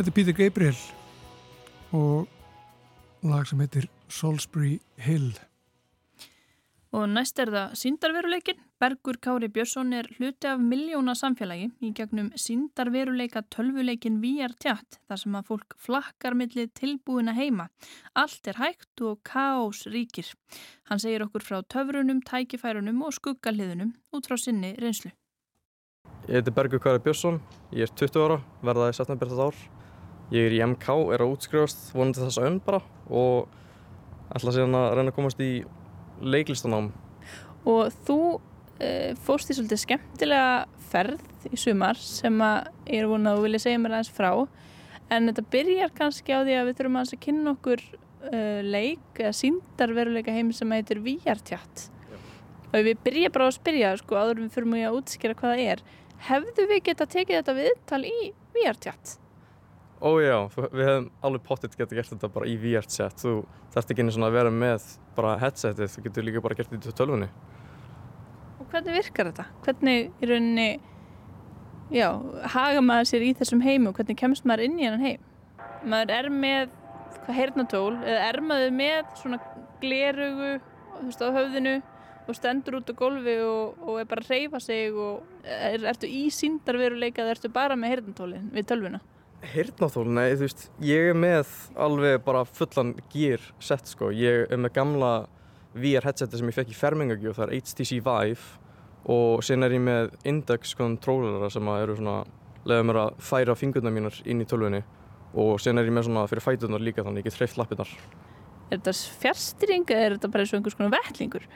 Þetta 0.00 0.08
er 0.08 0.14
Peter 0.16 0.32
Gabriel 0.32 0.76
og 1.92 3.26
lag 3.28 3.44
sem 3.44 3.60
heitir 3.60 3.84
Salisbury 4.08 4.78
Hill. 4.96 5.34
Og 6.96 7.02
næst 7.12 7.36
er 7.42 7.50
það 7.52 7.74
síndarveruleikin. 7.76 8.62
Bergur 8.80 9.18
Kári 9.20 9.50
Björnsson 9.52 9.90
er 9.92 10.06
hluti 10.16 10.48
af 10.48 10.62
miljóna 10.64 11.12
samfélagi 11.12 11.66
í 11.84 11.90
gegnum 11.98 12.30
síndarveruleika 12.32 13.42
tölvuleikin 13.52 14.16
VR 14.22 14.54
tjatt 14.56 14.96
þar 15.04 15.20
sem 15.20 15.36
að 15.36 15.50
fólk 15.50 15.76
flakkar 15.76 16.32
millir 16.38 16.70
tilbúina 16.80 17.34
heima. 17.36 17.66
Allt 18.16 18.48
er 18.48 18.56
hægt 18.56 19.02
og 19.04 19.20
káos 19.20 19.82
ríkir. 19.84 20.30
Hann 20.88 21.02
segir 21.02 21.26
okkur 21.26 21.44
frá 21.44 21.58
töfrunum, 21.60 22.22
tækifærunum 22.24 23.02
og 23.04 23.12
skuggaliðunum 23.18 23.92
út 24.16 24.30
frá 24.32 24.40
sinni 24.40 24.72
reynslu. 24.80 25.12
Ég 26.24 26.40
heiti 26.40 26.56
Bergur 26.56 26.80
Kári 26.80 27.04
Björnsson, 27.04 27.42
ég 27.76 27.84
er 27.84 27.94
20 28.00 28.24
ára, 28.24 28.40
verðaði 28.64 28.96
setnabér 28.96 29.34
þetta 29.34 29.50
ár. 29.52 29.60
Ég 30.30 30.46
er 30.46 30.54
í 30.54 30.60
MK, 30.62 30.86
er 31.14 31.24
að 31.24 31.34
útskrifast 31.34 31.90
vonandi 31.94 32.22
þess 32.22 32.38
að 32.38 32.48
önn 32.50 32.60
bara 32.62 32.80
og 33.10 33.48
ætla 34.30 34.54
síðan 34.54 34.78
að 34.78 34.92
reyna 34.98 35.10
að 35.10 35.16
komast 35.16 35.40
í 35.42 35.50
leiklistanám. 36.22 36.90
Og 37.66 37.90
þú 38.06 38.18
uh, 38.38 39.10
fórst 39.26 39.50
í 39.50 39.56
svolítið 39.58 39.82
skemmtilega 39.84 40.52
ferð 40.90 41.48
í 41.50 41.58
sumar 41.58 41.98
sem 41.98 42.36
að 42.44 42.70
ég 42.86 43.02
er 43.02 43.10
vonað 43.10 43.32
að 43.32 43.40
þú 43.40 43.46
vilja 43.48 43.62
segja 43.64 43.80
mér 43.82 43.96
aðeins 43.98 44.12
frá 44.14 44.30
en 45.10 45.30
þetta 45.30 45.46
byrjar 45.54 45.94
kannski 45.96 46.34
á 46.34 46.40
því 46.46 46.58
að 46.58 46.68
við 46.68 46.78
þurfum 46.78 47.00
að 47.00 47.14
kynna 47.24 47.54
okkur 47.56 47.86
uh, 47.90 48.60
leik 48.66 49.22
eða 49.22 49.32
síndarveruleika 49.40 50.34
heim 50.34 50.52
sem 50.54 50.76
heitir 50.76 51.02
VR-tjatt 51.04 51.88
og 52.70 52.84
við 52.86 53.00
byrja 53.02 53.32
bara 53.34 53.48
að 53.50 53.56
spyrja 53.58 53.96
sko 53.98 54.18
áður 54.18 54.44
við 54.44 54.54
fyrir 54.54 54.70
mjög 54.74 54.90
að 54.90 55.00
útskýra 55.00 55.38
hvað 55.38 55.56
það 55.56 55.72
er 55.72 55.82
hefðu 56.30 56.68
við 56.70 56.84
geta 56.86 57.08
tekið 57.16 57.40
þetta 57.40 57.56
viðtal 57.58 58.02
í 58.06 58.20
VR-tjatt? 58.54 59.19
Ó 60.00 60.16
já, 60.16 60.36
við 60.56 60.86
hefum 60.86 61.08
alveg 61.28 61.42
pottitt 61.44 61.74
geta 61.76 61.96
gert 61.96 62.08
þetta 62.14 62.30
bara 62.32 62.48
í 62.48 62.54
VR-tjatt 62.60 63.20
þú 63.20 63.34
þarfst 63.74 63.90
ekki 63.92 64.06
einu 64.06 64.24
að 64.24 64.36
vera 64.38 64.52
með 64.54 64.86
bara 65.16 65.34
headsetið, 65.42 65.90
þú 65.92 66.04
getur 66.06 66.24
líka 66.24 66.44
bara 66.44 66.56
gert 66.56 66.72
þetta 66.72 66.92
í 66.94 66.96
tölvunni 66.96 67.28
Og 68.60 68.68
hvernig 68.72 68.96
virkar 68.96 69.28
þetta? 69.28 69.44
Hvernig 69.66 70.08
í 70.08 70.30
rauninni 70.30 70.68
já, 71.92 72.08
haga 72.54 72.80
maður 72.84 73.10
sér 73.12 73.26
í 73.28 73.34
þessum 73.36 73.64
heim 73.64 73.90
og 73.90 73.98
hvernig 73.98 74.18
kemst 74.20 74.48
maður 74.48 74.66
inn 74.70 74.80
í 74.80 74.88
hennan 74.88 75.04
heim? 75.04 75.28
Maður 75.84 76.16
er 76.16 76.32
með 76.32 76.74
hvað 77.20 77.36
heyrnatól 77.36 77.94
eða 78.00 78.26
er 78.30 78.40
maður 78.44 78.74
með 78.80 79.14
svona 79.20 79.40
glerugu 79.82 80.50
veist, 81.04 81.20
á 81.20 81.28
höfðinu 81.28 81.76
og 82.28 82.36
stendur 82.36 82.80
út 82.80 82.90
á 82.92 82.94
golfi 82.96 83.36
og, 83.44 83.80
og 83.84 84.00
er 84.00 84.08
bara 84.08 84.24
að 84.24 84.32
reyfa 84.32 84.60
sig 84.62 84.96
og 84.96 85.44
er, 85.44 85.84
ertu 85.92 86.08
í 86.08 86.28
síndarveruleika 86.34 87.24
eða 87.24 87.36
ertu 87.36 87.52
bara 87.52 87.76
með 87.76 87.96
heyrnatólinn 87.96 88.52
við 88.54 88.68
tölvuna? 88.70 89.00
Heyrnatól, 89.40 90.04
nei, 90.04 90.34
þú 90.36 90.44
veist, 90.44 90.66
ég 90.84 91.10
er 91.10 91.16
með 91.16 91.48
alveg 91.80 92.18
bara 92.26 92.42
fullan 92.44 92.92
gear 93.12 93.40
set 93.62 93.88
sko, 93.88 94.10
ég 94.12 94.50
er 94.52 94.60
með 94.60 94.74
gamla 94.76 95.12
VR 95.72 96.04
headseti 96.04 96.36
sem 96.36 96.50
ég 96.50 96.56
fekk 96.58 96.74
í 96.74 96.76
fermingagjóð, 96.76 97.38
það 97.38 97.46
er 97.46 97.54
HTC 97.56 98.00
Vive 98.04 98.58
og 99.08 99.40
sen 99.46 99.64
er 99.64 99.72
ég 99.72 99.80
með 99.80 100.12
index 100.28 100.74
controllera 100.76 101.48
sem 101.52 101.70
eru 101.72 101.96
svona, 101.96 102.18
leiða 102.68 102.86
mér 102.90 103.00
að 103.06 103.22
færa 103.30 103.56
fingurna 103.56 103.92
mínar 103.94 104.18
inn 104.28 104.44
í 104.44 104.48
tölvunni 104.48 104.82
og 105.32 105.56
sen 105.62 105.80
er 105.80 105.88
ég 105.88 105.96
með 105.96 106.10
svona 106.10 106.26
fyrir 106.28 106.44
fætunar 106.44 106.84
líka 106.84 107.06
þannig 107.06 107.24
ég 107.24 107.30
get 107.30 107.40
hreift 107.40 107.56
lappirnar. 107.56 107.96
Er 108.68 108.76
þetta 108.76 108.94
fjärstyrring 109.22 109.88
eða 109.88 110.04
er 110.04 110.18
þetta 110.18 110.32
bara 110.34 110.44
eins 110.44 110.52
og 110.52 110.60
einhvers 110.60 110.76
konar 110.76 110.92
vettlingur? 110.98 111.48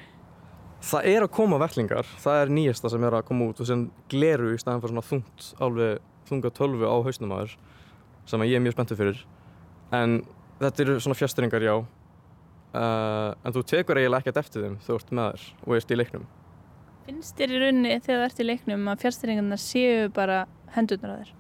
Það 0.85 1.13
er 1.13 1.29
að 1.29 1.35
koma 1.37 1.61
vettlingar, 1.61 2.09
það 2.25 2.41
er 2.41 2.57
nýjasta 2.57 2.91
sem 2.93 3.05
er 3.05 3.21
að 3.21 3.29
koma 3.29 3.53
út 3.53 3.61
og 3.61 3.69
sen 3.69 3.87
gleru 4.13 4.55
í 4.55 4.59
staðan 4.61 4.83
fyrir 4.83 4.95
svona 4.95 5.09
þungt, 5.11 5.53
alveg 5.65 6.11
þunga 6.29 6.53
tölvu 6.57 6.89
á 6.89 6.97
hausnum 7.05 7.37
aður 7.37 7.57
sem 8.29 8.47
ég 8.47 8.57
er 8.59 8.65
mjög 8.65 8.77
spenntið 8.77 9.01
fyrir. 9.01 9.21
En 9.95 10.23
þetta 10.61 10.85
eru 10.85 10.97
svona 11.03 11.19
fjastringar 11.19 11.65
já. 11.65 11.75
Uh, 12.75 13.31
en 13.47 13.55
þú 13.55 13.63
tekur 13.71 14.01
eiginlega 14.01 14.25
ekkert 14.25 14.41
eftir 14.43 14.65
þeim 14.65 14.81
þú 14.83 14.97
ert 14.99 15.13
með 15.15 15.29
þér 15.31 15.69
og 15.69 15.77
ert 15.77 15.93
í 15.95 15.99
leiknum. 15.99 16.27
Finnst 17.05 17.39
þér 17.39 17.53
í 17.53 17.61
raunni 17.63 17.93
þegar 18.01 18.19
þú 18.19 18.27
ert 18.27 18.41
í 18.41 18.47
leiknum 18.49 18.89
að 18.91 19.05
fjastringarna 19.05 19.59
séu 19.61 20.09
bara 20.15 20.41
hendurnar 20.75 21.13
að 21.15 21.21
þér? 21.23 21.33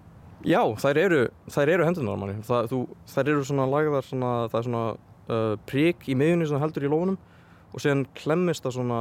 Já, 0.44 0.60
þær 0.84 1.00
eru, 1.00 1.20
þær 1.50 1.72
eru 1.72 1.88
hendurnar 1.88 2.14
á 2.14 2.20
manni. 2.20 2.36
Það, 2.46 2.68
þú, 2.70 2.80
þær 3.14 3.32
eru 3.32 3.48
svona 3.48 3.66
lagðar 3.72 4.06
svona, 4.06 4.32
það 4.52 4.58
er 4.60 4.68
svona 4.68 4.84
uh, 4.92 5.56
prík 5.66 6.06
í 6.06 6.16
miðjunni 6.20 6.48
sem 6.50 6.62
heldur 6.62 6.86
í 6.86 6.92
lónum 6.92 7.18
og 7.74 7.82
síðan 7.82 8.06
klemmist 8.14 8.66
það 8.66 8.76
svona 8.78 9.00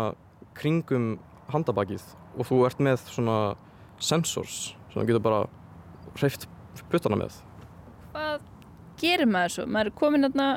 kringum 0.58 1.08
handabakið 1.54 2.06
og 2.38 2.48
þú 2.50 2.64
ert 2.68 2.82
með 2.82 3.04
svona 3.12 3.38
sensors 4.02 4.74
sem 4.92 5.02
þú 5.02 5.08
getur 5.10 5.26
bara 5.26 5.44
hreift 6.18 6.48
puttana 6.90 7.20
með 7.20 7.38
Hvað 8.14 8.46
gerir 9.02 9.30
maður 9.30 9.56
svo? 9.56 9.66
Maður 9.74 9.90
er 9.90 9.98
komin 9.98 10.28
aðna, 10.30 10.48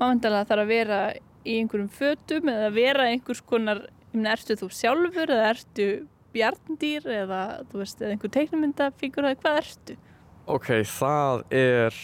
maður 0.00 0.36
þarf 0.50 0.62
að 0.64 0.72
vera 0.72 1.00
í 1.46 1.60
einhverjum 1.60 1.90
fötum 1.94 2.50
eða 2.50 2.70
vera 2.74 3.06
einhvers 3.12 3.42
konar, 3.46 3.84
ég 4.10 4.18
meina, 4.18 4.34
ertu 4.34 4.56
þú 4.58 4.70
sjálfur 4.74 5.30
eða 5.30 5.50
ertu 5.52 5.88
bjarndýr 6.34 7.06
eða, 7.22 7.42
þú 7.70 7.82
veist, 7.82 8.02
eða 8.02 8.16
einhver 8.16 8.32
teiknumyndafigur 8.34 9.28
eða 9.28 9.40
hvað 9.44 9.60
ertu? 9.62 9.98
Ok, 10.46 10.72
það 10.90 11.44
er 11.58 12.00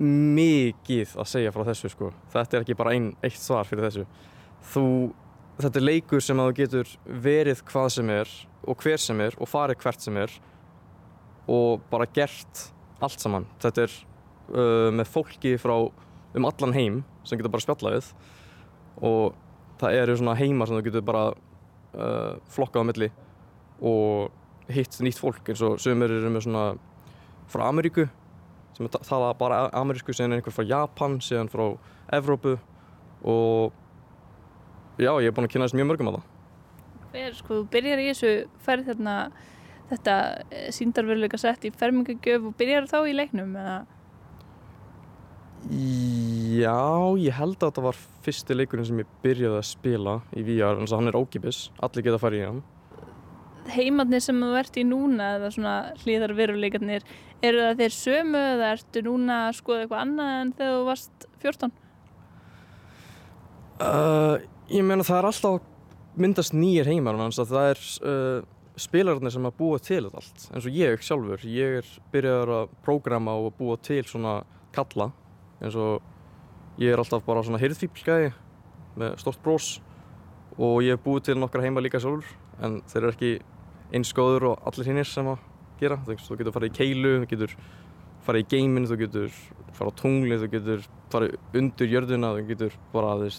mikið 0.00 1.12
að 1.20 1.28
segja 1.30 1.52
frá 1.54 1.66
þessu 1.68 1.90
sko. 1.92 2.10
Þetta 2.32 2.56
er 2.56 2.64
ekki 2.64 2.78
bara 2.78 2.94
ein, 2.96 3.12
eitt 3.24 3.38
svar 3.38 3.68
fyrir 3.68 3.86
þessu. 3.86 4.06
Þú, 4.72 4.86
þetta 5.60 5.80
er 5.80 5.86
leikur 5.86 6.24
sem 6.24 6.40
að 6.40 6.50
þú 6.50 6.56
getur 6.62 6.96
verið 7.28 7.62
hvað 7.68 7.88
sem 7.98 8.12
er 8.16 8.34
og 8.64 8.80
hver 8.80 9.04
sem 9.04 9.20
er 9.20 9.36
og 9.38 9.50
farið 9.50 9.80
hvert 9.84 10.04
sem 10.04 10.18
er 10.24 10.38
og 11.52 11.84
bara 11.92 12.08
gert 12.16 12.68
allt 13.02 13.22
saman. 13.22 13.48
Þetta 13.62 13.86
er 13.86 13.96
uh, 14.54 14.90
með 14.94 15.10
fólki 15.10 15.56
frá 15.60 15.74
um 16.34 16.48
allan 16.48 16.74
heim 16.76 17.02
sem 17.24 17.38
getur 17.38 17.52
bara 17.54 17.64
spjallað 17.64 17.98
við 17.98 18.10
og 19.04 19.36
það 19.80 20.00
eru 20.00 20.16
svona 20.18 20.38
heimar 20.38 20.70
sem 20.70 20.78
þú 20.78 20.86
getur 20.88 21.06
bara 21.06 21.28
uh, 21.32 22.34
flokkað 22.54 22.86
á 22.86 22.88
milli 22.90 23.10
og 23.84 24.74
hitt 24.74 24.98
nýtt 25.02 25.20
fólk 25.20 25.50
eins 25.50 25.62
og 25.66 25.80
sömur 25.82 26.12
eru 26.12 26.30
með 26.32 26.46
svona 26.46 26.66
frá 27.50 27.66
Ameríku 27.68 28.06
sem 28.74 28.88
tala 28.90 29.32
bara 29.38 29.68
amerísku, 29.72 30.14
síðan 30.14 30.34
er 30.34 30.40
einhver 30.40 30.54
frá 30.54 30.66
Japan, 30.66 31.18
síðan 31.22 31.50
frá 31.50 31.64
Evrópu 32.14 32.56
og 33.22 33.72
já, 34.98 35.12
ég 35.22 35.30
er 35.30 35.34
búin 35.34 35.46
að 35.46 35.54
kynna 35.54 35.68
þess 35.68 35.78
mjög 35.78 35.90
mörgum 35.92 36.10
að 36.10 36.18
það. 36.18 36.30
Hver, 37.14 37.36
sko, 37.38 37.58
þú 37.60 37.66
byrjar 37.70 38.02
í 38.02 38.08
þessu 38.10 38.32
ferð 38.66 38.90
þarna 38.90 39.16
þetta 39.90 40.16
eh, 40.50 40.68
síndarveruleika 40.74 41.40
sett 41.40 41.66
í 41.66 41.72
fermingagjöf 41.74 42.48
og 42.50 42.56
byrjar 42.58 42.88
þá 42.90 42.98
í 43.08 43.16
leiknum 43.16 43.56
eða? 43.60 43.82
Já, 45.64 46.76
ég 47.16 47.32
held 47.38 47.56
að 47.56 47.70
þetta 47.70 47.84
var 47.86 47.98
fyrsti 48.24 48.56
leikurinn 48.56 48.88
sem 48.88 49.00
ég 49.00 49.12
byrjaði 49.24 49.60
að 49.60 49.68
spila 49.68 50.14
í 50.36 50.44
VR, 50.44 50.76
en 50.76 50.84
þess 50.84 50.92
að 50.92 51.00
hann 51.00 51.10
er 51.10 51.18
ókipis, 51.18 51.60
allir 51.80 52.04
geta 52.04 52.18
að 52.18 52.24
fara 52.24 52.38
í 52.38 52.42
hann. 52.44 52.62
Heimarnir 53.72 54.20
sem 54.20 54.42
þú 54.44 54.50
ert 54.60 54.76
í 54.76 54.84
núna 54.84 55.30
eða 55.38 55.50
svona 55.54 55.76
hlýðarveruleikarnir, 56.02 57.06
eru 57.40 57.62
það 57.64 57.80
þeir 57.80 57.96
sömu 57.96 58.42
eða 58.50 58.72
ertu 58.76 59.04
núna 59.06 59.38
að 59.46 59.56
skoða 59.62 59.86
eitthvað 59.86 60.04
annað 60.04 60.34
en 60.42 60.52
þegar 60.58 60.76
þú 60.76 60.84
varst 60.90 61.28
14? 61.46 61.74
Uh, 63.74 64.34
ég 64.70 64.84
meina 64.84 65.06
það 65.06 65.22
er 65.22 65.30
alltaf 65.30 65.70
myndast 66.20 66.54
nýjir 66.54 66.92
heimar, 66.92 67.16
það 67.34 67.70
er 67.72 67.80
uh, 68.04 68.44
spilararnir 68.80 69.32
sem 69.34 69.46
að 69.46 69.56
búa 69.58 69.78
til 69.82 70.02
þetta 70.06 70.20
allt 70.20 70.46
eins 70.50 70.66
og 70.66 70.76
ég 70.78 71.04
sjálfur, 71.04 71.46
ég 71.46 71.78
er 71.80 71.90
byrjaður 72.12 72.54
að 72.58 72.74
prógrama 72.86 73.36
og 73.38 73.52
að 73.52 73.58
búa 73.60 73.78
til 73.78 74.02
svona 74.08 74.34
kalla 74.74 75.10
eins 75.62 75.76
og 75.78 76.80
ég 76.82 76.90
er 76.90 76.98
alltaf 76.98 77.22
bara 77.26 77.44
svona 77.46 77.60
hirðfíplgæði 77.62 78.32
með 78.98 79.18
stort 79.22 79.42
brós 79.44 79.76
og 80.58 80.82
ég 80.86 80.96
hef 80.96 81.04
búið 81.04 81.28
til 81.28 81.38
nokkra 81.38 81.62
heima 81.62 81.82
líka 81.84 82.02
sjálfur 82.02 82.26
en 82.62 82.80
þeir 82.90 83.02
eru 83.02 83.14
ekki 83.14 83.32
eins 83.94 84.12
góður 84.14 84.50
og 84.52 84.68
allir 84.68 84.90
hinnir 84.90 85.08
sem 85.08 85.26
að 85.30 85.42
gera. 85.80 85.98
Þú 86.06 86.38
getur 86.38 86.54
farið 86.54 86.70
í 86.70 86.76
keilu, 86.78 87.12
þú 87.22 87.30
getur 87.30 87.54
farið 88.24 88.44
í 88.44 88.48
geiminn, 88.54 88.88
þú 88.88 88.98
getur 89.02 89.38
farið 89.74 89.94
á 89.94 89.98
tungli 90.00 90.38
þú 90.40 90.50
getur 90.54 90.84
farið 91.12 91.58
undir 91.60 91.90
jörðuna 91.92 92.32
þú 92.36 92.44
getur 92.50 92.76
bara 92.92 93.30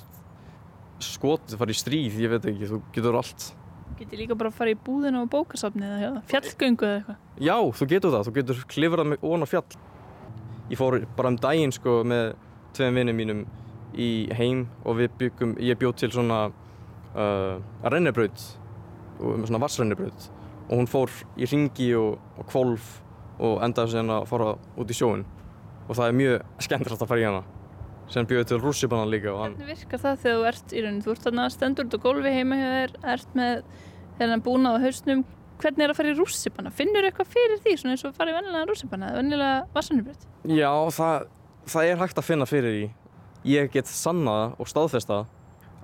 skotið, 1.04 1.58
farið 1.60 1.76
í 1.76 1.80
stríð, 1.80 2.20
ég 2.24 2.34
veit 2.34 2.50
ekki 2.52 2.72
þú 2.72 2.82
getur 2.96 3.20
allt 3.20 3.50
Getur 4.00 4.20
líka 4.20 4.36
bara 4.36 4.52
að 4.52 4.58
fara 4.58 4.74
í 4.74 4.80
búðina 4.86 5.22
og 5.24 5.30
bókasafni 5.32 5.88
eða 5.88 6.24
fjallgöngu 6.32 6.88
eða 6.88 6.96
eitthvað? 7.00 7.20
Já, 7.48 7.56
þú 7.80 7.88
getur 7.94 8.16
það. 8.16 8.26
Þú 8.28 8.34
getur 8.40 8.64
klifrað 8.74 9.12
með 9.12 9.28
ón 9.30 9.46
á 9.46 9.48
fjall. 9.48 9.80
Ég 10.72 10.82
fór 10.82 10.98
bara 11.16 11.32
um 11.32 11.40
daginn 11.40 11.74
sko 11.76 12.02
með 12.08 12.34
tveim 12.76 13.00
vinnum 13.00 13.20
mínum 13.22 13.46
í 13.96 14.10
heim 14.36 14.66
og 14.84 15.00
við 15.00 15.16
byggum, 15.22 15.56
ég 15.64 15.80
bjóð 15.80 15.96
til 16.02 16.12
svona 16.12 16.40
uh, 17.16 17.62
rennibraut, 17.88 18.48
með 19.22 19.48
svona 19.48 19.64
vassrennibraut 19.64 20.30
og 20.66 20.80
hún 20.80 20.90
fór 20.90 21.12
í 21.38 21.48
ringi 21.48 21.92
og, 21.96 22.18
og 22.40 22.48
kvolf 22.50 22.96
og 23.44 23.60
endaði 23.66 23.94
sér 23.94 24.12
að 24.18 24.28
fara 24.32 24.54
út 24.80 24.92
í 24.92 24.98
sjóun 24.98 25.26
og 25.86 25.94
það 25.94 26.08
er 26.08 26.18
mjög 26.20 26.64
skemmtilegt 26.66 27.04
að 27.06 27.12
fara 27.12 27.22
í 27.22 27.28
hana 27.28 27.44
sem 28.12 28.28
bjóði 28.30 28.50
til 28.52 28.60
rússipannan 28.62 29.10
líka 29.12 29.34
Hvernig 29.34 29.72
virkar 29.72 30.02
það 30.04 30.20
þegar 30.24 30.38
þú 30.38 30.50
ert 30.52 30.74
í 30.74 30.84
rauninni 30.84 31.06
þú 31.06 31.16
ert 31.16 31.26
þarna 31.26 31.48
stendur 31.54 31.88
út 31.88 31.98
á 31.98 32.00
gólfi 32.06 32.34
heima 32.36 32.60
hjá 32.60 32.68
þér 32.76 32.94
ert 33.16 33.38
með 33.40 33.64
þennan 34.20 34.46
búnað 34.46 34.78
á 34.78 34.84
hausnum 34.86 35.24
hvernig 35.62 35.86
er 35.86 35.94
að 35.94 36.00
fara 36.00 36.12
í 36.12 36.16
rússipanna? 36.18 36.72
Finnur 36.76 37.08
eitthvað 37.08 37.32
fyrir 37.32 37.62
því 37.64 37.76
svona 37.80 37.96
eins 37.96 38.06
og 38.06 38.16
í 38.16 38.36
vennilega 38.36 38.68
rússipanna 38.70 39.12
eða 39.12 39.22
vennilega 39.22 39.60
vassanubröð? 39.76 40.26
Já, 40.52 40.72
það, 40.98 41.28
það 41.72 41.92
er 41.92 42.02
hægt 42.02 42.20
að 42.20 42.28
finna 42.28 42.48
fyrir 42.50 42.76
því. 42.76 42.88
Ég 43.46 43.72
get 43.74 43.92
sannaða 43.92 44.50
og 44.60 44.70
staðfesta 44.70 45.22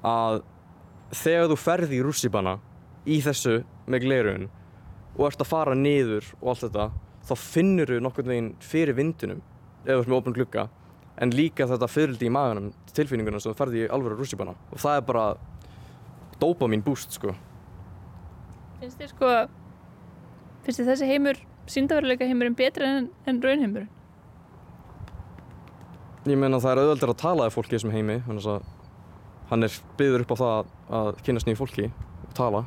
að 0.07 0.41
þegar 1.15 1.51
þú 1.51 1.59
ferði 1.61 1.99
í 1.99 2.03
rússipanna 2.05 2.57
í 3.05 3.21
þessu 3.23 3.61
með 3.91 4.05
glerun 4.05 4.49
og 5.17 5.25
ert 5.27 5.43
að 5.43 5.51
fara 5.51 5.77
niður 5.77 6.27
og 6.41 6.53
allt 6.53 6.65
þetta 6.67 6.89
þá 7.27 7.33
finnur 7.37 7.91
þú 7.91 8.03
nokkurn 8.03 8.31
veginn 8.31 8.53
fyrir 8.63 8.97
vindunum 8.97 9.43
eða 9.85 9.97
þú 9.97 10.01
ert 10.01 10.11
með 10.11 10.69
en 11.21 11.33
líka 11.35 11.67
þetta 11.69 11.89
fyrirldi 11.91 12.27
í 12.27 12.33
maganum 12.33 12.71
tilfinninguna 12.95 13.39
sem 13.41 13.53
þú 13.53 13.59
ferði 13.59 13.85
í 13.85 13.89
alvöru 13.93 14.17
rússipanna 14.19 14.55
og 14.71 14.81
það 14.81 14.97
er 14.97 15.07
bara 15.07 15.25
dopamin 16.41 16.83
boost 16.85 17.17
sko. 17.17 17.35
Finnst 18.81 19.01
þér 19.01 19.11
sko 19.13 19.31
finnst 20.65 20.81
þér 20.81 20.91
þessi 20.91 21.09
heimur 21.09 21.41
síndaveruleika 21.69 22.27
heimurinn 22.27 22.57
betri 22.57 22.87
en, 22.87 23.09
en 23.29 23.41
raunheimurinn? 23.43 23.89
Ég 26.29 26.37
meina 26.37 26.59
það 26.61 26.75
er 26.75 26.83
auðveldur 26.83 27.13
að 27.15 27.21
tala 27.21 27.47
af 27.49 27.55
fólki 27.57 27.77
þessum 27.77 27.93
heimi 27.95 28.19
hann 28.21 29.65
er 29.65 29.77
byggður 29.99 30.25
upp 30.25 30.33
á 30.33 30.37
það 30.41 30.73
að 31.01 31.21
kynast 31.25 31.47
nýju 31.47 31.59
fólki 31.59 31.87
og 31.91 32.35
tala. 32.37 32.65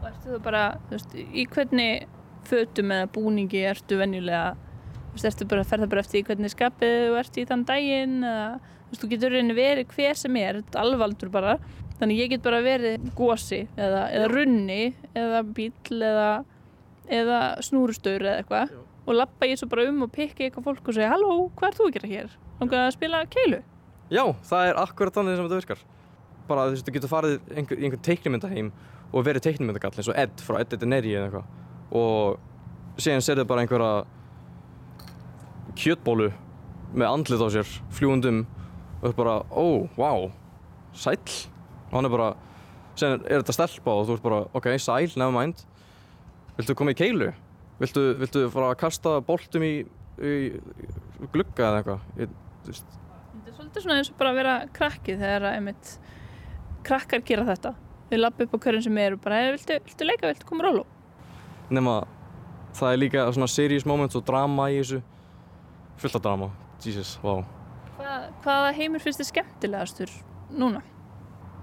Og 0.00 0.08
ertu 0.10 0.34
þú 0.34 0.40
bara, 0.44 0.64
þú 0.88 0.96
veist, 0.96 1.14
í 1.16 1.46
hvernig 1.50 2.04
fötum 2.48 2.92
eða 2.94 3.08
búningi 3.14 3.64
ertu 3.68 3.98
venjulega, 4.00 4.54
þú 5.14 5.24
veist, 5.24 5.46
bara 5.50 5.64
að 5.64 5.72
ferða 5.72 5.90
bara 5.92 6.04
eftir 6.04 6.26
hvernig 6.28 6.52
skapið 6.54 6.96
þú 7.06 7.16
ert 7.20 7.40
í 7.40 7.46
þann 7.50 7.64
daginn 7.68 8.18
eða, 8.26 8.50
þú 8.60 8.92
veist, 8.92 9.02
þú 9.04 9.10
getur 9.14 9.34
reyni 9.36 9.56
verið 9.58 9.96
hver 9.96 10.20
sem 10.20 10.38
er, 10.40 10.60
alvaldur 10.80 11.32
bara, 11.32 11.56
þannig 12.00 12.22
ég 12.22 12.34
get 12.34 12.44
bara 12.44 12.62
verið 12.64 13.10
gósi 13.18 13.64
eða, 13.76 14.06
eða 14.14 14.30
runni 14.32 14.82
eða 15.14 15.42
bíl 15.56 15.72
eða, 15.98 16.30
eða 17.20 17.40
snúrustur 17.66 18.22
eða 18.22 18.38
eitthvað 18.40 18.78
og 19.10 19.16
lappa 19.16 19.48
ég 19.48 19.58
svo 19.58 19.68
bara 19.70 19.88
um 19.90 20.04
og 20.06 20.12
pikki 20.14 20.46
eitthvað 20.46 20.68
fólk 20.68 20.90
og 20.90 20.96
segja, 20.96 21.10
halló, 21.10 21.48
hvað 21.58 21.70
er 21.70 21.78
þú 21.78 21.86
að 21.88 21.94
gera 21.96 22.10
hér? 22.10 22.34
Langar 22.60 22.84
að 22.84 22.92
spila 22.94 23.22
keilu? 23.32 23.60
Já, 24.10 24.22
það 24.46 24.68
er 24.68 24.78
akkurat 24.82 25.16
þannig 25.16 25.36
sem 25.38 25.46
þetta 25.46 25.58
virkar. 25.60 25.82
Bara 26.50 26.66
þú 26.66 26.74
veist, 26.74 26.86
þú 26.86 26.94
getur 26.96 27.12
farið 27.12 27.36
einhver, 27.54 27.80
í 27.80 27.86
einhvern 27.86 28.04
teiknumyndaheim 28.06 28.70
og 29.10 29.26
verið 29.26 29.46
teiknumyndagall 29.46 29.92
eins 29.96 30.10
og 30.10 30.18
Ed 30.18 30.44
frá 30.44 30.60
Ed 30.60 30.76
Edeneri 30.76 31.14
eða 31.16 31.28
eitthvað. 31.28 31.52
Og 32.00 33.02
síðan 33.02 33.24
serðu 33.24 33.46
bara 33.50 33.64
einhverja 33.64 33.92
kjötbólu 35.78 36.30
með 36.90 37.06
andlit 37.08 37.42
á 37.42 37.48
sér 37.54 37.72
fljúundum 37.94 38.44
og 39.00 39.04
þú 39.04 39.10
er 39.12 39.18
bara, 39.18 39.34
ó, 39.50 39.66
vá 39.96 40.10
sæll 40.96 41.34
og 41.90 41.96
hann 41.96 42.08
er 42.08 42.14
bara, 42.14 42.28
síðan 42.98 43.26
er 43.26 43.42
þetta 43.42 43.56
stelpa 43.56 43.96
og 43.96 44.08
þú 44.08 44.16
ert 44.16 44.26
bara, 44.26 44.40
ok, 44.58 44.70
sæl, 44.82 45.10
never 45.16 45.34
mind 45.34 45.64
viltu 46.58 46.76
koma 46.76 46.94
í 46.94 46.98
keilu? 46.98 47.30
Viltu, 47.80 48.06
viltu 48.20 48.46
fara 48.52 48.72
að 48.74 48.80
kasta 48.82 49.16
boltum 49.24 49.64
í, 49.64 49.74
í 50.20 50.32
glugga 51.32 51.70
eða 51.70 51.80
eitthvað? 51.80 52.08
Þetta 52.66 53.46
er 53.46 53.56
svolítið 53.56 53.84
svona 53.86 54.00
eins 54.00 54.10
og 54.12 54.18
bara 54.20 54.34
að 54.34 54.40
vera 54.42 54.56
krakki 54.76 55.16
þegar 55.16 55.46
að 55.48 55.56
einmitt 55.56 55.92
krakkar 56.84 57.24
gera 57.24 57.46
þetta. 57.48 57.72
Við 58.10 58.20
lappa 58.20 58.44
upp 58.44 58.56
á 58.56 58.62
hverjum 58.66 58.84
sem 58.84 58.98
er 58.98 59.14
og 59.14 59.22
bara, 59.24 59.40
"Hey, 59.40 59.52
viltu, 59.54 59.78
viltu 59.86 60.06
leika, 60.08 60.26
viltu 60.26 60.48
koma 60.48 60.66
róló? 60.66 60.84
nema 61.70 62.02
það 62.74 62.92
er 62.92 63.00
líka 63.00 63.24
svona 63.34 63.48
serious 63.50 63.86
moments 63.86 64.18
og 64.18 64.26
drama 64.26 64.68
í 64.70 64.80
þessu 64.80 65.00
fullt 66.00 66.16
af 66.18 66.24
drama, 66.24 66.50
Jesus, 66.84 67.16
wow 67.24 67.42
Hvað, 68.00 68.30
hvaða 68.44 68.70
heimur 68.78 69.02
finnst 69.04 69.20
þið 69.20 69.28
skemmtilegastur 69.34 70.12
núna? 70.56 70.80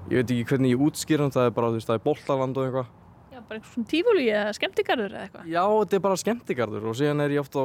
ég 0.07 0.21
veit 0.21 0.29
ekki 0.31 0.45
hvernig 0.51 0.71
ég 0.75 0.83
útskýr 0.85 1.19
hann 1.23 1.33
það 1.33 1.49
er 1.49 1.55
bara, 1.57 1.71
þú 1.73 1.79
veist, 1.79 1.89
það 1.89 1.97
er 1.97 2.03
boltaland 2.05 2.57
og 2.61 2.67
eitthvað. 2.67 2.91
Já, 3.33 3.39
bara 3.41 3.57
einhvers 3.57 3.73
svona 3.73 3.89
tífúli 3.91 4.27
eða 4.31 4.53
skemmtigarður 4.55 5.15
eða 5.17 5.23
eitthvað. 5.25 5.49
já, 5.51 5.63
þetta 5.67 5.97
er 5.97 6.03
bara 6.05 6.19
skemmtigarður 6.21 6.85
og 6.87 6.95
síðan 6.95 7.23
er 7.25 7.33
ég 7.35 7.41
oft 7.41 7.57
á 7.59 7.63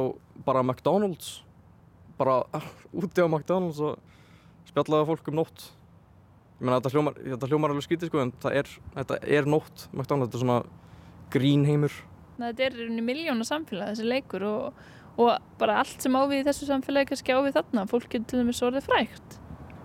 bara 0.49 0.63
McDonalds. 0.65 1.29
Bara 2.19 2.35
úti 2.91 3.23
á 3.23 3.27
McDonalds 3.29 3.79
og 3.79 3.95
spjallaði 4.67 5.07
fólk 5.13 5.29
um 5.31 5.39
nótt. 5.39 5.67
Ég 6.59 6.65
meina 6.67 6.81
þetta 6.81 6.91
hljómar, 6.97 7.15
þetta 7.31 7.49
hljómar 7.53 7.73
alveg 7.73 7.87
skítið 7.87 8.11
sko 8.11 8.21
en 8.25 8.33
það 8.43 8.57
er, 8.59 8.73
þetta 8.97 9.21
er 9.37 9.49
nótt 9.53 9.85
McDonalds, 9.93 10.27
þetta 10.27 10.41
er 10.41 10.43
svona 10.43 10.59
grín 11.33 11.63
heimur. 11.69 11.95
Þetta 12.41 12.67
er 12.67 12.75
rauninni 12.81 13.05
miljóna 13.07 13.47
samfélag 13.47 13.93
þessi 13.93 14.09
leikur 14.09 14.43
og, 14.49 14.83
og 15.17 15.37
bara 15.61 15.79
allt 15.83 16.01
sem 16.01 16.15
ávið 16.15 16.39
í 16.39 16.45
þessu 16.47 16.67
samfélagi 16.69 17.11
kannski 17.11 17.35
ávið 17.35 17.57
þarna. 17.59 17.85
Fólk 17.89 18.09
getur 18.09 18.29
til 18.31 18.41
dæmis 18.41 18.61
orðið 18.65 18.87
frægt. 18.87 19.39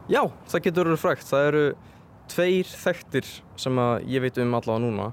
Já, 0.08 0.22
það 0.48 0.64
getur 0.64 0.88
verið 0.88 1.02
frækt. 1.02 1.28
Það 1.28 1.48
eru 1.50 1.64
tveir 2.32 2.70
þekktir 2.84 3.30
sem 3.60 3.80
ég 4.08 4.24
veit 4.24 4.38
um 4.40 4.54
allavega 4.56 4.84
núna. 4.84 5.12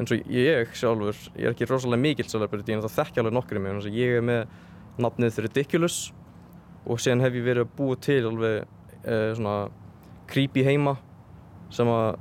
eins 0.00 0.12
og 0.14 0.30
ég 0.32 0.70
sjálfur, 0.72 1.16
ég 1.36 1.44
er 1.44 1.52
ekki 1.52 1.66
rosalega 1.68 2.00
mikill 2.00 2.28
celebrity 2.30 2.72
en 2.72 2.80
það 2.80 2.94
þekkja 2.94 3.20
alveg 3.20 3.34
nokkur 3.36 3.58
í 3.58 3.60
mig. 3.60 3.88
Ég 3.92 4.16
er 4.16 4.22
með 4.24 4.46
nafnið 4.96 5.42
Ridiculous 5.44 5.98
og 6.86 7.00
síðan 7.02 7.20
hef 7.20 7.36
ég 7.36 7.44
verið 7.44 7.66
að 7.66 7.74
búa 7.76 7.98
til 8.00 8.22
alveg 8.30 8.62
eh, 9.04 9.32
svona 9.36 9.68
creepy 10.30 10.64
heima 10.64 10.96
sem 11.74 11.90
að 11.90 12.16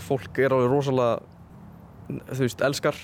fólk 0.00 0.38
er 0.38 0.54
alveg 0.54 0.70
rosalega, 0.72 1.20
þú 2.30 2.40
veist, 2.46 2.64
elskar. 2.64 2.96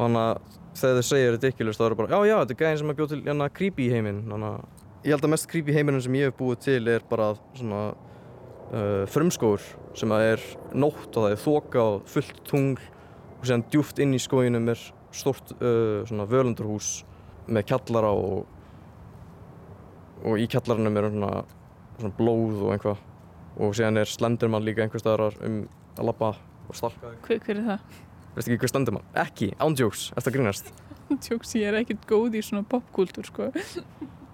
Þannig 0.00 0.24
að 0.24 0.59
þegar 0.78 1.00
þau 1.00 1.08
segja 1.10 1.32
Ridiculous 1.34 1.80
þá 1.80 1.82
er 1.84 1.94
það 1.94 1.98
bara, 2.00 2.12
já, 2.12 2.30
já, 2.30 2.36
þetta 2.40 2.54
er 2.54 2.60
gæðin 2.62 2.80
sem 2.82 2.92
að 2.92 3.00
bjóð 3.00 3.10
til 3.12 3.20
hérna 3.24 3.50
creepy 3.56 3.88
heiminn. 3.90 4.22
Þannig 4.30 4.50
að 4.50 5.08
ég 5.08 5.14
held 5.14 5.26
að 5.26 5.34
mest 5.34 5.50
creepy 5.50 5.76
heiminn 5.76 6.00
sem 6.04 6.16
ég 6.18 6.30
hef 6.30 6.38
búið 6.38 6.62
til 6.66 6.80
er 6.92 7.04
bara 7.10 7.32
svona 7.58 7.82
uh, 7.90 9.04
frumskóur 9.10 9.66
sem 9.98 10.14
að 10.14 10.26
er 10.28 10.46
nótt 10.76 11.10
og 11.10 11.26
það 11.26 11.34
er 11.34 11.44
þoka 11.44 11.84
og 11.84 12.08
fullt 12.10 12.40
tungl 12.48 12.88
og 13.40 13.44
síðan 13.48 13.66
djúft 13.72 14.00
inn 14.02 14.14
í 14.14 14.22
skóginum 14.22 14.68
er 14.70 14.82
stort 15.16 15.54
uh, 15.58 16.02
svona 16.06 16.28
völundurhús 16.30 17.00
með 17.50 17.70
kjallara 17.72 18.12
og 18.14 18.44
og 20.20 20.36
í 20.36 20.46
kjallarannum 20.52 20.98
er 21.00 21.08
svona, 21.08 21.30
svona 21.96 22.16
blóð 22.18 22.60
og 22.60 22.74
einhvað 22.74 23.06
og 23.60 23.74
síðan 23.76 24.00
er 24.00 24.10
Slenderman 24.10 24.64
líka 24.64 24.84
einhver 24.84 25.02
staðar 25.02 25.36
um 25.46 25.62
að 25.96 26.06
labba 26.06 26.34
og 26.68 26.76
stalka 26.76 27.12
þig. 27.12 27.20
Hver, 27.26 27.42
hver 27.46 27.60
er 27.60 27.68
það? 27.70 27.98
Veistu 28.40 28.54
ekki 28.54 28.64
hver 28.64 28.70
Slenderman? 28.72 29.02
Ekki, 29.20 29.46
ándjóks, 29.60 30.06
eftir 30.16 30.32
að 30.32 30.36
grínast. 30.38 30.68
Tjóks, 31.26 31.50
ég 31.58 31.66
er 31.68 31.74
ekkert 31.76 32.06
góð 32.08 32.38
í 32.38 32.40
svona 32.40 32.64
popkúltúr, 32.64 33.26
sko. 33.28 33.50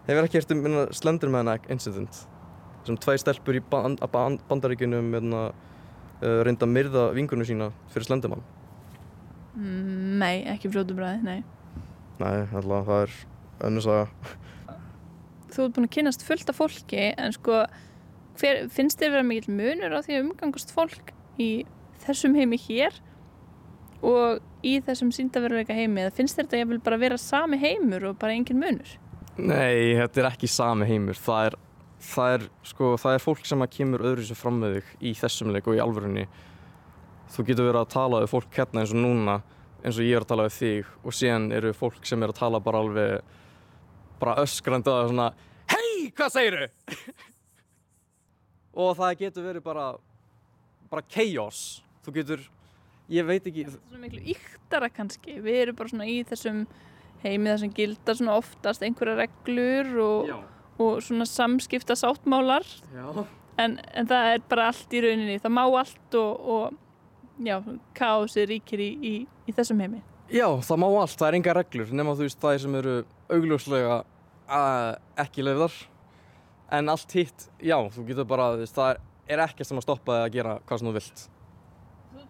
Hefur 0.06 0.26
ekki 0.28 0.38
hert 0.38 0.52
um 0.54 0.60
minna, 0.62 0.84
Slenderman 0.94 1.50
incident 1.74 2.20
sem 2.86 2.94
tvei 3.02 3.16
stelpur 3.18 3.56
í 3.58 3.62
band, 3.66 3.98
band, 4.12 4.44
bandaríkunum 4.46 5.08
uh, 5.16 5.48
reynda 6.46 6.68
að 6.68 6.70
myrða 6.76 7.02
vingunum 7.16 7.48
sína 7.48 7.72
fyrir 7.90 8.06
Slenderman. 8.06 8.44
Mm, 9.56 10.20
nei, 10.22 10.36
ekki 10.52 10.70
fljótubræði, 10.70 11.24
nei. 11.26 11.40
Nei, 12.20 12.44
alltaf 12.46 12.86
það 12.86 13.02
er 13.08 13.16
önnur 13.66 13.86
saga. 13.88 14.36
Þú 15.50 15.64
ert 15.64 15.80
búin 15.80 15.88
að 15.88 15.94
kynast 15.98 16.22
fullt 16.28 16.54
af 16.54 16.60
fólki, 16.60 17.08
en 17.10 17.34
sko, 17.34 17.64
hver, 18.38 18.62
finnst 18.70 19.02
þér 19.02 19.16
vera 19.16 19.26
mikill 19.32 19.58
munur 19.58 19.98
á 19.98 20.06
því 20.06 20.20
að 20.20 20.24
umgangast 20.28 20.70
fólk 20.78 21.10
í 21.42 21.50
þessum 22.06 22.38
heimi 22.38 22.62
hér 22.68 23.02
og 24.04 24.42
í 24.66 24.76
þessum 24.84 25.12
síndaveruleika 25.14 25.76
heimi, 25.76 26.04
finnst 26.14 26.38
þetta 26.40 26.60
jafnvel 26.60 26.80
bara 26.84 26.98
vera 27.00 27.18
sami 27.20 27.58
heimur 27.60 28.10
og 28.10 28.18
bara 28.20 28.36
engin 28.36 28.60
munur? 28.60 28.96
Nei, 29.36 29.96
þetta 29.98 30.22
er 30.22 30.28
ekki 30.30 30.48
sami 30.48 30.88
heimur. 30.88 31.18
Það 31.20 31.50
er, 31.50 31.56
það 32.10 32.34
er, 32.36 32.46
sko, 32.64 32.92
það 33.00 33.16
er 33.16 33.24
fólk 33.24 33.48
sem 33.48 33.64
kemur 33.72 34.04
öðru 34.10 34.24
sér 34.26 34.40
fram 34.40 34.60
með 34.62 34.78
þig 34.78 34.92
í 35.10 35.12
þessum 35.20 35.52
leik 35.54 35.68
og 35.68 35.76
í 35.76 35.82
alvörunni. 35.84 36.26
Þú 37.34 37.46
getur 37.48 37.68
verið 37.68 37.82
að 37.82 37.92
tala 37.96 38.22
við 38.22 38.32
fólk 38.32 38.56
hérna 38.56 38.82
eins 38.82 38.94
og 38.94 39.02
núna, 39.02 39.40
eins 39.82 39.98
og 39.98 40.06
ég 40.06 40.16
er 40.16 40.24
að 40.24 40.30
tala 40.32 40.46
við 40.46 40.56
þig 40.56 40.92
og 41.02 41.16
síðan 41.18 41.50
eru 41.56 41.74
fólk 41.76 42.08
sem 42.08 42.22
er 42.22 42.32
að 42.32 42.40
tala 42.40 42.62
bara 42.64 42.82
alveg, 42.84 43.32
bara 44.22 44.38
öskrandi 44.44 44.92
að 44.92 45.10
svona 45.10 45.30
Hei, 45.66 46.12
hvað 46.14 46.32
segiru? 46.32 46.68
og 48.86 48.92
það 48.98 49.16
getur 49.24 49.48
verið 49.48 49.64
bara, 49.66 49.86
bara 50.92 51.04
chaos. 51.10 51.82
Þú 52.06 52.14
getur, 52.20 52.44
ég 53.12 53.26
veit 53.28 53.46
ekki, 53.46 53.66
Þetta 53.66 53.78
er 53.78 53.88
svona 53.90 54.02
miklu 54.02 54.22
yktara 54.34 54.90
kannski. 54.92 55.38
Við 55.44 55.60
erum 55.62 55.78
bara 55.78 55.92
svona 55.92 56.08
í 56.10 56.18
þessum 56.26 56.64
heimi 57.22 57.50
þar 57.50 57.62
sem 57.62 57.74
gildar 57.76 58.18
svona 58.18 58.38
oftast 58.40 58.84
einhverja 58.86 59.20
reglur 59.22 59.92
og, 60.04 60.32
og 60.82 60.98
svona 61.04 61.26
samskipta 61.28 61.96
sáttmálar 61.98 62.66
Já. 62.94 63.06
en, 63.62 63.78
en 63.94 64.10
það 64.10 64.32
er 64.34 64.44
bara 64.50 64.68
allt 64.72 64.96
í 64.96 65.04
rauninni. 65.04 65.38
Það 65.42 65.56
má 65.56 65.64
allt 65.66 66.18
og, 66.20 66.50
og 66.56 67.46
já, 67.46 67.56
kási 67.96 68.46
ríkir 68.50 68.82
í, 68.82 68.90
í, 69.00 69.14
í 69.46 69.56
þessum 69.56 69.80
heimi. 69.84 70.02
Já, 70.32 70.48
það 70.66 70.82
má 70.82 70.88
allt, 70.90 71.18
það 71.18 71.28
er 71.28 71.38
enga 71.38 71.56
reglur 71.60 71.92
nema 71.94 72.16
þú 72.18 72.26
veist 72.26 72.40
það 72.42 72.56
sem 72.64 72.78
eru 72.80 72.96
augljóslega 73.30 74.00
uh, 74.02 74.96
ekki 75.22 75.44
leiðar 75.46 75.76
en 76.74 76.90
allt 76.90 77.12
hitt, 77.14 77.46
já, 77.62 77.76
þú 77.94 78.06
getur 78.08 78.26
bara 78.26 78.50
þú 78.56 78.64
veist, 78.64 78.74
það 78.74 78.98
er 79.30 79.42
ekkert 79.44 79.68
sem 79.68 79.78
að 79.78 79.86
stoppa 79.86 80.16
þig 80.16 80.24
að 80.24 80.34
gera 80.34 80.56
hvað 80.66 80.80
sem 80.80 80.88
þú 80.88 80.94
vilt 80.96 81.26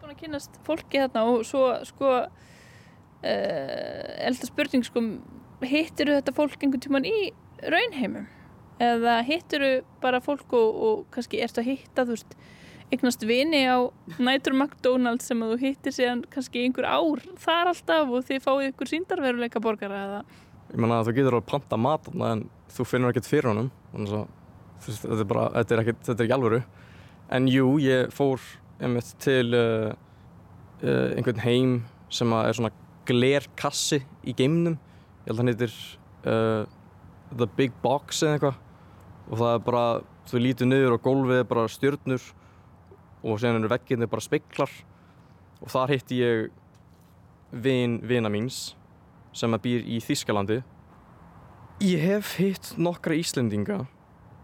búin 0.06 0.14
að 0.14 0.22
kynast 0.22 0.58
fólki 0.62 1.00
þarna 1.02 1.22
og 1.26 1.40
svo 1.46 1.64
sko 1.86 2.10
uh, 2.22 2.26
elda 3.26 4.46
spurning 4.46 4.84
sko 4.86 5.02
hittir 5.66 6.12
þetta 6.12 6.34
fólk 6.36 6.60
einhvern 6.60 6.82
tíman 6.84 7.08
í 7.08 7.32
raunheimum? 7.64 8.28
Eða 8.82 9.16
hittir 9.24 9.64
bara 10.02 10.20
fólk 10.20 10.52
og, 10.54 10.76
og 10.86 11.04
kannski 11.14 11.40
ertu 11.42 11.62
að 11.62 11.70
hitta 11.72 12.04
þú 12.04 12.14
veist 12.14 12.36
eignast 12.92 13.24
vini 13.26 13.64
á 13.66 13.82
nætur 14.22 14.54
McDonalds 14.54 15.26
sem 15.26 15.40
að 15.42 15.54
þú 15.54 15.60
hittir 15.64 15.96
síðan 15.96 16.22
kannski 16.30 16.62
einhver 16.62 16.86
ár 16.86 17.24
þar 17.42 17.72
alltaf 17.72 18.12
og 18.12 18.26
þið 18.28 18.44
fáið 18.44 18.68
ykkur 18.70 18.92
síndarveruleika 18.92 19.62
borgara 19.64 20.02
eða? 20.04 20.20
Ég 20.70 20.78
menna 20.78 21.00
að 21.00 21.08
þú 21.08 21.16
getur 21.16 21.38
alveg 21.38 21.50
panta 21.50 21.80
mat 21.80 22.06
en 22.12 22.44
þú 22.76 22.86
finnur 22.86 23.14
ekkert 23.14 23.30
fyrir 23.30 23.50
honum. 23.50 23.72
Þannig 23.94 24.14
að 24.20 24.86
þetta 24.86 25.18
er 25.18 25.28
bara, 25.32 25.48
þetta 25.56 25.74
er, 25.74 25.82
ekkert, 25.82 26.00
þetta 26.04 26.22
er 26.22 26.28
ekki 26.28 26.36
alvöru. 26.36 26.62
En 27.36 27.50
jú, 27.50 27.72
ég 27.82 28.14
fór 28.14 28.44
einmitt 28.82 29.12
til 29.22 29.54
uh, 29.56 29.92
uh, 30.82 31.08
einhvern 31.16 31.42
heim 31.44 31.76
sem 32.12 32.32
er 32.36 32.56
svona 32.56 32.72
glerkassi 33.06 34.02
í 34.26 34.34
geimnum. 34.36 34.76
Ég 35.24 35.30
held 35.30 35.36
að 35.36 35.42
hann 35.42 35.52
heitir 35.52 35.76
uh, 36.26 36.66
The 37.32 37.48
Big 37.58 37.74
Box 37.82 38.22
eða 38.22 38.36
eitthvað. 38.36 38.60
Og 39.26 39.40
það 39.40 39.54
er 39.54 39.64
bara, 39.66 39.86
þú 40.30 40.42
lítur 40.42 40.70
niður 40.70 40.98
og 40.98 41.02
gólfið 41.06 41.42
er 41.42 41.48
bara 41.50 41.66
stjörnur 41.70 42.30
og 43.26 43.40
síðan 43.42 43.60
eru 43.62 43.72
vegginni 43.72 44.06
bara 44.10 44.22
speiklar 44.22 44.70
og 45.62 45.72
þar 45.72 45.92
hitti 45.94 46.20
ég 46.20 46.46
vin 47.50 47.98
vina 48.06 48.30
míns 48.30 48.76
sem 49.36 49.52
að 49.54 49.64
býr 49.66 49.86
í 49.96 49.98
Þískalandi 50.04 50.60
Ég 51.84 52.00
hef 52.00 52.36
hitt 52.40 52.70
nokkra 52.80 53.12
Íslendinga. 53.18 53.82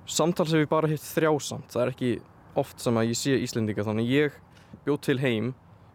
Samtals 0.05 0.51
hef 0.53 0.67
ég 0.67 0.69
bara 0.69 0.91
hitt 0.91 1.05
þrjásamt 1.05 1.71
það 1.73 1.83
er 1.85 1.93
ekki 1.95 2.11
oft 2.59 2.81
sem 2.83 2.97
að 2.99 3.13
ég 3.13 3.19
sé 3.19 3.37
Íslendinga 3.41 3.85
þannig 3.87 4.11
ég 4.11 4.39
bjóð 4.87 5.01
til 5.07 5.19
heim 5.23 5.53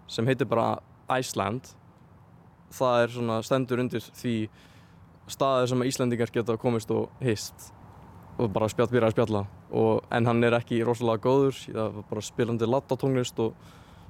sem 0.09 0.27
heitir 0.29 0.49
bara 0.49 0.77
Iceland. 1.19 1.73
Það 2.73 3.01
er 3.01 3.13
svona 3.13 3.39
stendur 3.45 3.81
undir 3.83 4.03
því 4.03 4.35
staðið 5.31 5.71
sem 5.71 5.83
að 5.83 5.91
Íslendingar 5.91 6.33
geta 6.33 6.57
komist 6.59 6.91
og 6.93 7.11
hist 7.23 7.71
og 8.37 8.51
bara 8.53 8.69
spjall, 8.69 8.89
byrja 8.91 9.09
að 9.09 9.15
spjalla. 9.15 9.43
Og, 9.73 10.03
en 10.13 10.29
hann 10.29 10.45
er 10.45 10.55
ekki 10.59 10.83
rosalega 10.85 11.23
góður 11.25 11.57
það 11.65 11.95
var 11.97 12.07
bara 12.11 12.25
spilandi 12.25 12.69
lattatónlist 12.69 13.39
og 13.43 13.55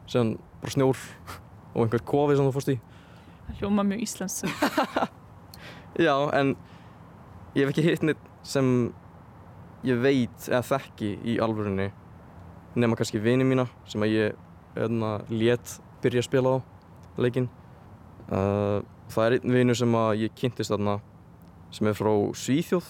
sem 0.07 0.35
bara 0.61 0.73
snjór 0.75 1.03
og 1.75 1.83
einhver 1.85 2.03
kofi 2.07 2.37
sem 2.37 2.47
þú 2.47 2.55
fórst 2.55 2.73
í. 2.73 2.79
Það 3.47 3.61
hljóma 3.61 3.85
mjög 3.87 4.03
íslensk 4.03 4.49
Já, 6.07 6.13
en 6.35 6.55
ég 7.55 7.63
hef 7.63 7.71
ekki 7.71 7.85
hitt 7.85 8.03
neitt 8.05 8.25
sem 8.45 8.67
ég 9.87 10.01
veit 10.03 10.49
eða 10.49 10.65
þekki 10.67 11.13
í 11.25 11.37
alvörunni 11.41 11.87
nema 12.77 12.97
kannski 12.97 13.21
vini 13.21 13.45
mína 13.47 13.67
sem 13.89 14.03
að 14.05 14.13
ég 14.13 14.77
öðna, 14.77 15.17
let 15.33 15.77
byrja 16.03 16.21
að 16.21 16.27
spila 16.27 16.53
á 16.53 16.57
leikinn. 17.17 17.49
Uh, 18.27 18.83
það 19.11 19.25
er 19.25 19.35
einn 19.37 19.55
vinu 19.55 19.75
sem 19.77 19.95
að 19.97 20.23
ég 20.25 20.35
kynntist 20.37 20.73
þarna 20.73 20.97
sem 21.73 21.89
er 21.89 21.97
frá 21.97 22.11
Svíþjóð. 22.37 22.89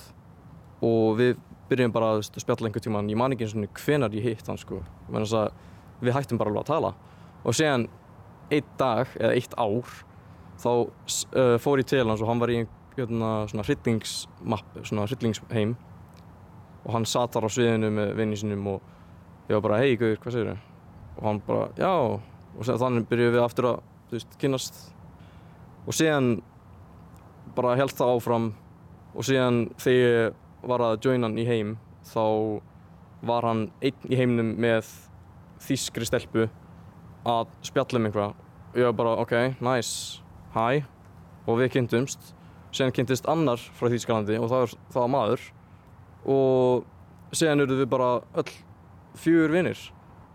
Og 0.88 1.18
við 1.18 1.38
byrjum 1.72 1.94
bara 1.94 2.16
að 2.16 2.26
spjalla 2.30 2.70
einhver 2.70 2.84
tíma 2.84 3.02
en 3.02 3.12
ég 3.12 3.20
man 3.20 3.34
ekki 3.34 3.48
eins 3.48 3.56
og 3.58 3.82
hvenar 3.84 4.16
ég 4.16 4.28
hitt 4.28 4.50
hann 4.50 4.60
sko. 4.62 4.82
Við 6.02 6.14
hættum 6.14 6.40
bara 6.40 6.52
alveg 6.54 6.66
að 6.66 6.74
tala. 6.74 6.94
Og 7.44 7.56
séðan 7.58 7.88
einn 8.54 8.76
dag 8.80 9.10
eða 9.18 9.34
eitt 9.36 9.56
ár 9.58 9.96
þá 10.62 10.70
uh, 10.74 11.56
fór 11.62 11.82
ég 11.82 11.90
til 11.90 12.06
hans 12.06 12.22
og 12.22 12.30
hann 12.30 12.42
var 12.42 12.54
í 12.54 12.62
hérna, 12.98 13.32
svona 13.50 13.66
hryllingsmapp 13.66 14.78
hryllingsheim. 14.84 15.76
Og 16.86 16.94
hann 16.96 17.08
satt 17.10 17.36
þar 17.36 17.50
á 17.50 17.50
sviðinu 17.52 17.92
með 17.94 18.14
vinni 18.20 18.38
sinum 18.40 18.70
og 18.76 18.94
ég 19.48 19.56
var 19.56 19.64
bara 19.70 19.84
hei 19.84 19.96
Guður, 19.96 20.20
hvað 20.24 20.36
segir 20.36 20.54
þau? 20.54 20.68
og 21.18 21.24
hann 21.26 21.42
bara 21.48 21.70
já. 21.78 21.92
Og 22.58 22.66
þannig 22.66 23.08
byrjuðum 23.10 23.36
við 23.36 23.44
aftur 23.44 23.68
að 23.72 23.82
veist, 24.12 24.38
kynast 24.42 24.80
og 25.88 25.96
síðan 25.96 26.40
bara 27.58 27.76
held 27.78 27.94
það 27.98 28.14
áfram. 28.16 28.48
Og 29.18 29.26
síðan 29.26 29.68
þegar 29.82 29.98
ég 29.98 30.68
var 30.68 30.84
að 30.86 31.06
joina 31.06 31.30
hann 31.30 31.38
í 31.40 31.46
heim 31.48 31.76
þá 32.06 32.24
var 33.28 33.48
hann 33.48 33.68
einn 33.82 34.10
í 34.12 34.18
heimnum 34.20 34.54
með 34.62 34.90
þýskri 35.66 36.06
stelpu 36.06 36.48
að 37.28 37.48
spjalla 37.66 38.00
um 38.00 38.10
einhvað 38.10 38.36
og 38.68 38.78
ég 38.78 38.90
var 38.90 38.98
bara 39.00 39.16
ok, 39.24 39.34
nice, 39.64 40.22
hi. 40.54 40.84
Og 41.48 41.62
við 41.62 41.72
kynntumst. 41.78 42.34
Síðan 42.76 42.94
kynntist 42.94 43.28
annar 43.32 43.62
frá 43.78 43.88
Þýskalandi 43.90 44.36
og 44.38 44.50
það 44.52 44.64
var, 44.64 44.74
það 44.92 45.02
var 45.02 45.12
maður. 45.14 45.44
Og 46.28 47.38
síðan 47.38 47.64
eruð 47.64 47.82
við 47.82 47.90
bara 47.94 48.10
öll 48.38 48.50
fjögur 49.22 49.56
vinnir 49.56 49.82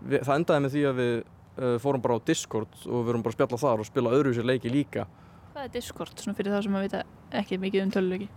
það 0.03 0.35
endaði 0.35 0.63
með 0.63 0.73
því 0.75 0.83
að 0.89 0.99
við 0.99 1.13
uh, 1.17 1.75
fórum 1.83 2.03
bara 2.03 2.17
á 2.19 2.25
Discord 2.27 2.79
og 2.83 2.95
við 2.97 3.09
vorum 3.09 3.25
bara 3.25 3.33
að 3.33 3.37
spjalla 3.37 3.61
þar 3.61 3.83
og 3.83 3.89
spila 3.89 4.13
öðruvísi 4.17 4.45
leiki 4.45 4.71
líka. 4.71 5.05
Hvað 5.53 5.67
er 5.67 5.73
Discord, 5.75 6.19
svona 6.19 6.37
fyrir 6.37 6.55
það 6.55 6.65
sem 6.65 6.77
að 6.77 6.85
vita 6.87 7.03
ekki 7.39 7.59
mikið 7.61 7.85
um 7.85 7.93
töluleiki? 7.93 8.29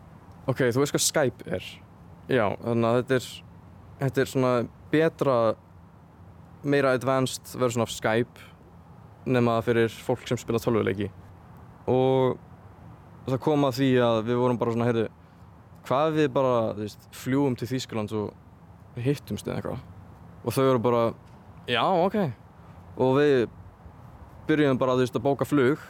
Ok, 0.47 0.63
þú 0.71 0.83
veist 0.83 0.95
hvað 0.95 1.05
Skype 1.07 1.51
er? 1.57 1.69
Já, 2.31 2.47
þannig 2.63 2.89
að 2.89 2.99
þetta 3.01 3.17
er 3.19 3.29
þetta 4.01 4.23
er 4.23 4.31
svona 4.31 4.53
betra 4.93 5.37
meira 6.67 6.93
advanced 6.97 7.55
version 7.59 7.85
af 7.85 7.95
Skype 7.95 8.51
nema 9.27 9.59
fyrir 9.67 9.91
fólk 9.91 10.27
sem 10.29 10.39
spila 10.39 10.61
töluleiki 10.63 11.09
og 11.91 12.37
það 13.27 13.43
kom 13.43 13.67
að 13.67 13.81
því 13.81 13.91
að 14.07 14.21
við 14.29 14.41
vorum 14.43 14.61
bara 14.61 14.75
svona, 14.75 14.87
heyrðu 14.91 15.07
hvað 15.87 16.17
við 16.19 16.33
bara, 16.35 16.55
þú 16.77 16.85
veist, 16.85 17.11
fljúum 17.15 17.59
til 17.59 17.71
Þýskaland 17.71 18.15
og 18.19 19.03
hittumst 19.03 19.47
eða 19.49 19.61
eitthvað 19.61 19.96
og 20.47 20.55
þau 20.55 20.63
voru 20.69 20.83
bara, 20.85 21.03
já, 21.67 21.83
ok. 21.83 22.17
Og 23.03 23.17
við 23.19 23.35
byrjum 24.47 24.79
bara, 24.79 24.95
veist, 25.01 25.17
að 25.19 25.27
bóka 25.27 25.47
flug 25.49 25.83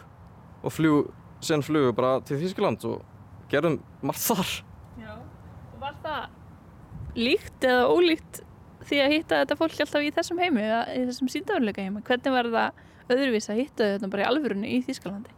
og 0.65 0.73
fljú, 0.73 1.05
sen 1.45 1.63
flugum 1.65 1.95
bara 1.97 2.17
til 2.27 2.41
Þýskaland 2.41 2.87
og 2.89 3.05
gerðum 3.53 3.79
margt 4.01 4.25
þar. 4.25 4.57
Já, 5.03 5.13
og 5.13 5.79
var 5.83 6.01
það 6.03 7.17
líkt 7.17 7.69
eða 7.69 7.87
ólíkt 7.93 8.43
því 8.87 9.01
að 9.03 9.15
hitta 9.15 9.41
þetta 9.43 9.59
fólk 9.61 9.79
alltaf 9.85 10.05
í 10.05 10.13
þessum 10.15 10.41
heimi 10.41 10.65
eða 10.65 10.83
í 10.95 11.05
þessum 11.11 11.31
síndafurleika 11.33 11.85
heimi? 11.85 12.03
Hvernig 12.07 12.35
var 12.35 12.51
það 12.57 13.17
öðruvís 13.17 13.51
að 13.53 13.61
hitta 13.63 13.93
þetta 13.95 14.11
bara 14.13 14.25
í 14.25 14.29
alvörunni 14.31 14.73
í 14.77 14.83
Þýskalandi? 14.87 15.33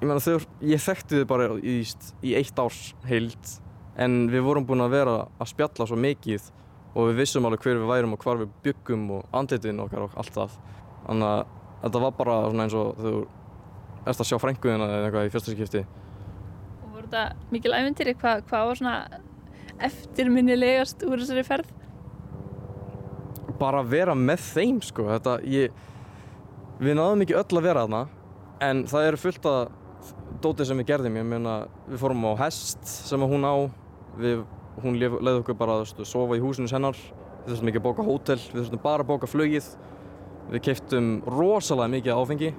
Ég 0.00 0.08
meina 0.08 0.22
þau, 0.24 0.38
ég 0.64 0.80
þekkti 0.80 1.20
þau 1.20 1.28
bara 1.28 1.50
í, 1.60 1.76
í 2.24 2.36
eitt 2.38 2.60
árs 2.60 2.94
heild 3.08 3.52
en 4.00 4.22
við 4.32 4.46
vorum 4.46 4.66
búin 4.68 4.84
að 4.84 4.94
vera 4.94 5.16
að 5.36 5.50
spjalla 5.52 5.86
svo 5.88 5.98
mikið 6.00 6.48
og 6.94 7.10
við 7.10 7.20
vissum 7.22 7.46
alveg 7.46 7.64
hver 7.64 7.80
við 7.80 7.90
værum 7.90 8.14
og 8.16 8.24
hvar 8.24 8.40
við 8.42 8.52
byggum 8.64 9.08
og 9.16 9.36
andlitin 9.40 9.82
okkar 9.84 10.06
og 10.08 10.16
allt 10.20 10.36
það. 10.36 10.56
Þannig 11.06 11.30
að 11.30 11.42
þetta 11.84 12.04
var 12.04 12.14
bara 12.18 12.38
svona 12.46 12.66
eins 12.66 12.78
og 12.78 13.00
þau 13.00 13.16
erst 14.10 14.22
að 14.24 14.30
sjá 14.30 14.38
frænguðina 14.42 14.88
eða 14.90 15.08
eitthvað 15.08 15.28
í 15.28 15.34
fyrsta 15.34 15.56
skipti. 15.56 15.84
Og 16.80 16.94
voru 16.94 17.06
þetta 17.06 17.52
mikil 17.54 17.76
æventýri? 17.76 18.16
Hvað, 18.20 18.46
hvað 18.50 18.70
var 18.70 18.80
svona 18.80 18.96
eftirminnilegast 19.90 21.06
úr 21.08 21.22
þessari 21.22 21.46
ferð? 21.46 21.76
bara 23.60 23.82
að 23.82 23.92
vera 23.94 24.16
með 24.16 24.46
þeim 24.54 24.80
sko. 24.84 25.06
Þetta, 25.10 25.36
ég, 25.50 25.74
við 26.80 26.96
náðum 26.98 27.24
ekki 27.24 27.36
öll 27.38 27.60
að 27.60 27.66
vera 27.68 27.84
þarna 27.84 28.02
en 28.64 28.82
það 28.90 29.08
eru 29.08 29.20
fullt 29.20 29.50
að 29.50 29.60
dótið 30.44 30.70
sem 30.70 30.80
við 30.80 30.90
gerðum. 30.92 31.20
Ég 31.20 31.28
meina 31.28 31.56
við 31.88 32.00
fórum 32.02 32.26
á 32.32 32.32
hest 32.44 32.80
sem 32.88 33.28
hún 33.32 33.46
á. 33.46 33.54
Við, 34.20 34.44
hún 34.82 34.98
leiði 35.00 35.38
okkur 35.42 35.56
bara 35.60 35.78
að 35.82 36.04
sofa 36.08 36.36
í 36.38 36.42
húsinu 36.42 36.70
hennar 36.72 36.96
við 36.96 37.52
þurftum 37.54 37.70
ekki 37.72 37.80
að 37.82 37.86
bóka 37.88 38.06
hótel 38.06 38.38
við 38.40 38.58
þurftum 38.62 38.82
bara 38.84 39.04
að 39.04 39.10
bóka 39.12 39.26
flugið 39.30 39.70
við 40.50 40.62
keiptum 40.68 41.10
rosalega 41.26 41.92
mikið 41.96 42.20
áfengi 42.20 42.52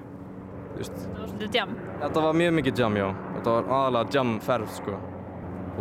Just. 0.78 0.94
Það 0.96 1.18
var 1.18 1.28
svolítið 1.28 1.50
djam. 1.52 1.72
þetta 2.00 2.20
var 2.24 2.36
mjög 2.40 2.54
mikið 2.58 2.78
jam 2.80 2.94
já 2.96 3.06
þetta 3.36 3.56
var 3.58 3.66
aðalega 3.78 4.14
jam 4.16 4.30
ferð 4.40 4.70
sko 4.78 4.94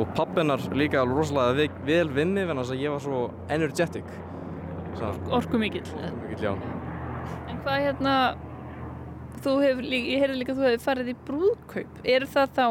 og 0.02 0.12
pappinar 0.18 0.66
líka 0.76 1.06
rosalega 1.08 1.56
ve- 1.58 1.86
vel 1.88 2.10
vinni 2.16 2.44
þess 2.50 2.72
að 2.76 2.82
ég 2.84 2.92
var 2.96 3.00
svo 3.04 3.22
energetic 3.50 4.06
Orku 5.32 5.58
mikill. 5.58 5.88
mikill, 6.28 6.44
já. 6.44 6.52
En 7.50 7.58
hvað 7.64 7.78
hérna, 7.86 8.36
þú 9.42 9.54
hefur 9.64 9.82
líka, 9.88 10.10
ég 10.12 10.20
heyrði 10.22 10.36
líka 10.42 10.52
að 10.54 10.60
þú 10.60 10.66
hefur 10.68 10.84
farið 10.84 11.08
í 11.10 11.16
brúðkaup. 11.26 12.02
Er 12.04 12.26
það 12.30 12.52
þá, 12.58 12.66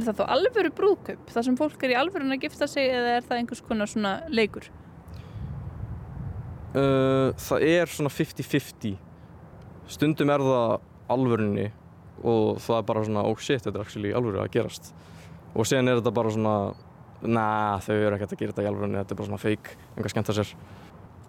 er 0.00 0.06
það 0.08 0.20
þá 0.20 0.32
alvöru 0.36 0.72
brúðkaup? 0.76 1.30
Það 1.32 1.46
sem 1.48 1.58
fólk 1.58 1.84
er 1.86 1.94
í 1.94 1.98
alvörun 2.00 2.34
að 2.34 2.46
gifta 2.46 2.68
sig 2.70 2.90
eða 2.90 3.16
er 3.18 3.26
það 3.26 3.40
einhvers 3.40 3.62
konar 3.66 3.90
svona 3.90 4.14
leikur? 4.32 4.68
Uh, 6.70 7.30
það 7.40 7.66
er 7.66 7.90
svona 7.90 8.12
50-50 8.14 8.96
stundum 9.90 10.30
er 10.30 10.44
það 10.46 10.76
alvörunni 11.10 11.70
og 12.20 12.60
það 12.62 12.76
er 12.76 12.84
bara 12.92 13.06
svona 13.08 13.24
oh 13.26 13.40
shit, 13.42 13.64
þetta 13.64 13.80
er 13.80 13.86
actually 13.86 14.12
alvöru 14.14 14.42
að 14.42 14.52
gerast 14.54 14.92
og 15.50 15.66
sen 15.66 15.90
er 15.90 15.98
þetta 15.98 16.12
bara 16.14 16.30
svona 16.30 16.54
na, 17.26 17.46
þau 17.82 17.96
eru 17.96 18.14
ekkert 18.16 18.36
að 18.36 18.42
gera 18.44 18.54
þetta 18.54 18.66
í 18.66 18.70
alvörunni 18.70 19.00
þetta 19.00 19.16
er 19.16 19.18
bara 19.18 19.30
svona 19.32 19.42
fake, 19.42 19.74
einhver 19.96 20.14
skemmt 20.14 20.30
að 20.30 20.38
sér 20.38 20.52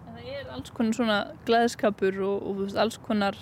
það 0.04 0.30
er 0.36 0.52
alls 0.54 0.76
konar 0.76 0.98
svona 1.00 1.18
gleðskapur 1.48 2.22
og, 2.28 2.46
og 2.46 2.62
veist, 2.62 2.78
alls 2.78 3.00
konar 3.02 3.40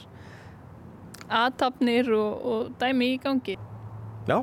aðtapnir 1.31 2.11
og, 2.17 2.47
og 2.53 2.73
dæmi 2.81 3.15
í 3.15 3.21
gangi. 3.23 3.57
Já, 4.29 4.43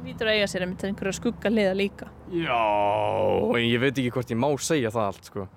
þetta 0.00 0.10
lítur 0.10 0.30
að 0.30 0.36
eiga 0.38 0.50
sér 0.50 0.66
mynda 0.66 0.88
einhverja 0.88 1.16
skugga 1.18 1.52
liða 1.52 1.74
líka. 1.76 2.10
já 2.32 2.60
en 3.56 3.66
ég 3.66 3.80
veit 3.80 3.94
ekki 3.98 4.12
hvort 4.14 4.30
ég 4.32 4.40
má 4.40 4.48
segja 4.58 4.90
það 4.90 5.06
allt 5.10 5.30
sko 5.30 5.48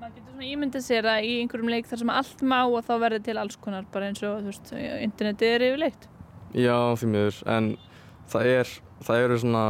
Maður 0.00 0.14
getur 0.16 0.32
svona 0.32 0.48
ímyndið 0.48 0.84
sér 0.86 1.08
að 1.10 1.24
í 1.28 1.32
einhverjum 1.42 1.70
leik 1.74 1.86
þar 1.90 2.00
sem 2.00 2.10
allt 2.10 2.42
má 2.42 2.60
og 2.64 2.84
þá 2.86 2.94
verður 3.02 3.24
til 3.26 3.38
alls 3.38 3.56
konar 3.60 3.84
bara 3.92 4.08
eins 4.08 4.22
og, 4.24 4.38
þú 4.40 4.48
veist, 4.48 4.70
internetið 5.04 5.50
er 5.54 5.64
yfirleitt. 5.66 6.06
Já, 6.56 6.76
því 6.96 7.08
miður, 7.12 7.40
en 7.46 7.66
það 8.32 8.46
er 8.54 8.70
það 9.04 9.24
eru 9.24 9.38
svona 9.42 9.64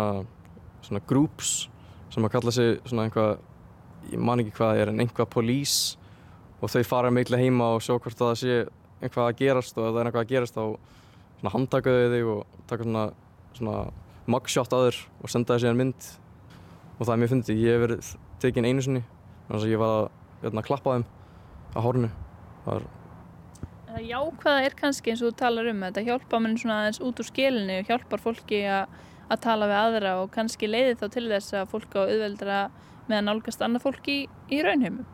svona 0.87 1.03
groups 1.07 1.69
sem 2.11 2.27
að 2.27 2.33
kalla 2.35 2.55
sig 2.55 2.79
svona 2.85 3.07
einhvað 3.07 3.41
ég 4.11 4.23
man 4.23 4.43
ekki 4.43 4.55
hvað 4.57 4.71
það 4.73 4.83
er 4.83 4.93
en 4.93 5.03
einhvað 5.05 5.31
police 5.35 5.99
og 6.61 6.71
þau 6.73 6.85
fara 6.87 7.11
miklu 7.15 7.39
heima 7.41 7.73
og 7.77 7.83
sjá 7.85 7.97
hvort 7.97 8.19
það 8.19 8.33
sé 8.41 8.57
einhvað 9.01 9.27
að 9.27 9.37
gerast 9.41 9.79
og 9.79 9.89
ef 9.89 9.95
það 9.95 10.01
er 10.01 10.11
einhvað 10.11 10.25
að 10.25 10.33
gerast 10.35 10.59
þá 10.59 11.51
handtakaðu 11.55 12.09
þig 12.15 12.31
og 12.35 12.59
taka 12.69 12.87
svona, 12.87 13.05
svona 13.57 13.77
mugshot 14.31 14.77
að 14.77 14.87
þér 14.87 15.01
og 15.21 15.33
senda 15.33 15.57
þér 15.57 15.65
síðan 15.65 15.81
mynd. 15.81 16.09
Og 16.99 17.03
það 17.07 17.13
er 17.15 17.21
mjög 17.23 17.33
fyndið, 17.35 17.61
ég 17.65 17.77
hef 17.77 17.85
verið 17.87 18.15
tekinn 18.41 18.69
einu 18.69 18.85
sinni 18.85 19.05
þannig 19.49 19.67
að 19.67 19.75
ég 19.75 19.81
var 19.81 19.93
að, 19.97 20.09
að 20.41 20.47
hérna, 20.47 20.65
klappa 20.67 20.97
þeim 20.97 21.07
á 21.71 21.79
hórnu 21.81 22.11
það 22.65 22.75
er 22.77 22.89
Það 23.91 24.05
jákvæða 24.07 24.67
er 24.69 24.75
kannski 24.79 25.11
eins 25.11 25.23
og 25.25 25.33
þú 25.33 25.37
talar 25.41 25.67
um 25.67 25.81
þetta. 25.83 26.03
Hjálpa 26.07 26.39
mann 26.39 26.59
svona 26.61 26.77
aðeins 26.85 27.01
út 27.03 27.21
úr 27.21 27.27
skilinu 27.27 27.79
og 27.81 27.89
hjálpar 27.89 28.23
fólki 28.23 28.61
að 28.71 29.41
tala 29.43 29.67
við 29.67 29.79
aðra 29.81 30.13
og 30.21 30.31
kannski 30.35 30.69
leiði 30.71 30.95
þá 31.01 31.07
til 31.17 31.25
þess 31.33 31.57
að 31.59 31.73
fólk 31.73 31.97
á 31.99 32.03
auðveldra 32.05 32.61
meðan 33.11 33.27
nálgast 33.27 33.65
annað 33.67 33.89
fólki 33.89 34.15
í, 34.15 34.29
í 34.55 34.61
raunheimum. 34.63 35.09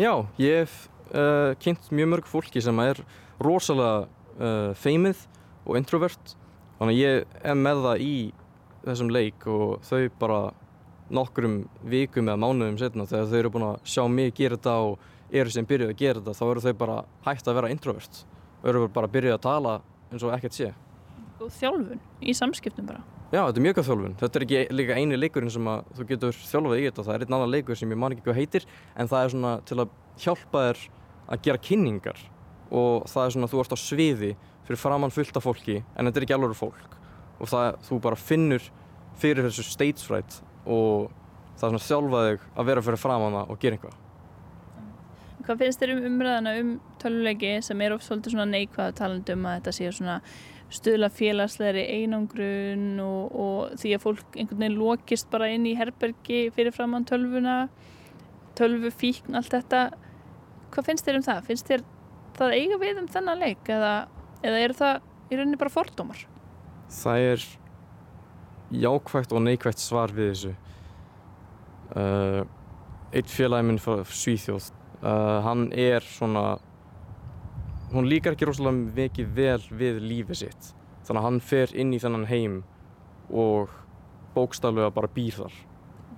Já, 0.00 0.12
ég 0.40 0.62
hef 0.62 0.78
uh, 1.12 1.52
kynnt 1.60 1.90
mjög 1.92 2.08
mörg 2.14 2.30
fólki 2.30 2.62
sem 2.64 2.80
er 2.86 3.02
rosalega 3.42 4.06
uh, 4.40 4.72
feimið 4.80 5.26
og 5.66 5.76
introvert. 5.82 6.32
Þannig 6.80 6.96
að 6.96 7.02
ég 7.02 7.36
er 7.52 7.60
með 7.60 7.84
það 7.84 8.06
í 8.06 8.14
þessum 8.84 9.10
leik 9.12 9.46
og 9.50 9.80
þau 9.86 10.02
bara 10.20 10.42
nokkrum 11.12 11.62
vikum 11.88 12.28
eða 12.30 12.40
mánuðum 12.40 12.78
setna 12.80 13.06
þegar 13.08 13.30
þau 13.30 13.38
eru 13.38 13.52
búin 13.52 13.66
að 13.68 13.88
sjá 13.94 14.02
mig 14.08 14.34
gera 14.36 14.56
þetta 14.56 14.76
og 14.86 15.08
eru 15.32 15.52
sem 15.52 15.66
byrjuð 15.68 15.92
að 15.92 16.00
gera 16.00 16.20
þetta 16.20 16.36
þá 16.38 16.44
eru 16.48 16.62
þau 16.64 16.72
bara 16.82 16.98
hægt 17.26 17.48
að 17.48 17.58
vera 17.58 17.72
introvert. 17.72 18.22
Og 18.62 18.70
eru 18.70 18.86
bara 18.92 19.08
að 19.08 19.16
byrja 19.16 19.36
að 19.36 19.44
tala 19.46 19.74
eins 20.10 20.24
og 20.24 20.36
ekkert 20.36 20.56
sé. 20.56 20.70
Og 21.42 21.50
þjálfun 21.58 22.00
í 22.22 22.34
samskiptum 22.36 22.88
bara. 22.88 23.02
Já, 23.32 23.40
þetta 23.46 23.58
er 23.58 23.64
mjög 23.64 23.76
góð 23.78 23.88
þjálfun. 23.88 24.16
Þetta 24.20 24.38
er 24.38 24.46
ekki 24.46 24.62
líka 24.76 24.98
eini 25.00 25.18
leikurinn 25.18 25.52
sem 25.52 25.70
að 25.72 25.92
þú 25.96 26.08
getur 26.10 26.40
þjálfað 26.50 26.78
í 26.78 26.86
þetta. 26.88 27.06
Það 27.08 27.14
er 27.14 27.26
einn 27.26 27.36
annan 27.38 27.52
leikur 27.52 27.80
sem 27.80 27.94
ég 27.94 28.00
man 28.00 28.14
ekki 28.14 28.26
hvað 28.28 28.40
heitir 28.40 28.68
en 28.92 29.10
það 29.10 29.24
er 29.26 29.34
svona 29.34 29.52
til 29.68 29.78
að 29.82 29.94
hjálpa 30.22 30.64
þér 30.68 30.82
að 31.32 31.44
gera 31.48 31.62
kynningar. 31.68 32.24
Og 32.72 33.08
það 33.10 33.24
er 33.24 33.36
svona 33.36 33.48
að 33.48 33.54
þú 33.54 33.62
ert 33.64 33.76
á 33.76 33.78
sviði 33.80 34.34
fyrir 34.66 34.80
framann 34.80 35.12
fullt 35.12 35.40
af 35.40 35.48
fólki 35.48 35.80
en 35.80 36.08
þetta 36.08 36.20
er 36.20 36.28
ekki 36.28 36.36
alveg 36.36 36.60
fólk 36.60 37.01
og 37.38 37.50
það, 37.50 37.80
þú 37.88 37.98
bara 38.04 38.20
finnur 38.20 38.70
fyrir 39.22 39.48
þessu 39.48 39.66
stage 39.66 40.04
fright 40.04 40.38
og 40.66 41.10
það 41.58 41.66
er 41.66 41.74
svona 41.74 41.86
þjálfaðið 41.88 42.46
að 42.56 42.70
vera 42.70 42.86
fyrir 42.86 43.02
framann 43.02 43.42
og 43.42 43.58
gera 43.60 43.78
einhvað 43.78 44.00
Hvað 45.42 45.58
finnst 45.58 45.80
þér 45.82 45.96
um 45.96 46.04
umræðana 46.06 46.50
um 46.60 46.68
töluleiki 47.02 47.56
sem 47.66 47.80
er 47.82 47.94
oft 47.96 48.06
svolítið 48.06 48.36
svona 48.36 48.50
neikvæða 48.52 48.92
talandum 49.00 49.46
að 49.50 49.56
þetta 49.56 49.72
sé 49.74 49.88
svona 49.96 50.18
stuðla 50.72 51.08
félagslegri 51.12 51.82
einangrun 51.98 53.00
og, 53.02 53.34
og 53.34 53.72
því 53.80 53.94
að 53.96 54.04
fólk 54.04 54.38
einhvern 54.38 54.62
veginn 54.62 54.78
lókist 54.78 55.28
bara 55.32 55.50
inn 55.52 55.66
í 55.68 55.74
herbergi 55.76 56.44
fyrir 56.54 56.74
framann 56.74 57.08
tölvuna, 57.08 57.56
tölvu 58.58 58.92
fíkn, 58.94 59.34
allt 59.36 59.52
þetta. 59.52 59.82
Hvað 60.72 60.88
finnst 60.88 61.08
þér 61.08 61.18
um 61.18 61.26
það? 61.26 61.42
Finnst 61.50 61.72
þér 61.72 61.84
það 62.38 62.56
eiga 62.60 62.78
við 62.80 63.02
um 63.02 63.10
þennan 63.16 63.42
leik 63.42 63.72
eða, 63.74 63.94
eða 64.40 64.62
er 64.62 64.76
það 64.78 65.02
í 65.02 65.40
rauninni 65.40 65.60
bara 65.60 65.74
fordómar? 65.74 66.22
Það 66.92 67.26
er 67.30 67.48
jákvægt 68.82 69.32
og 69.32 69.42
neikvægt 69.44 69.80
svar 69.80 70.12
við 70.14 70.30
þessu. 70.32 70.54
Uh, 71.92 72.44
eitt 73.12 73.28
félagi 73.28 73.68
minn 73.68 73.80
frá 73.82 74.00
Svíþjóð 74.08 74.70
Uh, 75.02 75.42
hann 75.42 75.72
er 75.74 76.04
svona 76.06 76.60
hún 77.90 78.06
líkar 78.06 78.36
ekki 78.36 78.46
rosalega 78.46 78.92
mikið 78.94 79.32
vel 79.34 79.64
við 79.74 79.98
lífið 79.98 80.38
sitt. 80.44 80.68
Þannig 81.02 81.18
að 81.18 81.26
hann 81.26 81.40
fer 81.42 81.72
inn 81.74 81.90
í 81.90 81.98
þennan 81.98 82.28
heim 82.30 82.60
og 83.26 83.72
bókstaflega 84.36 84.92
bara 84.94 85.10
býr 85.10 85.40
þar. 85.40 85.56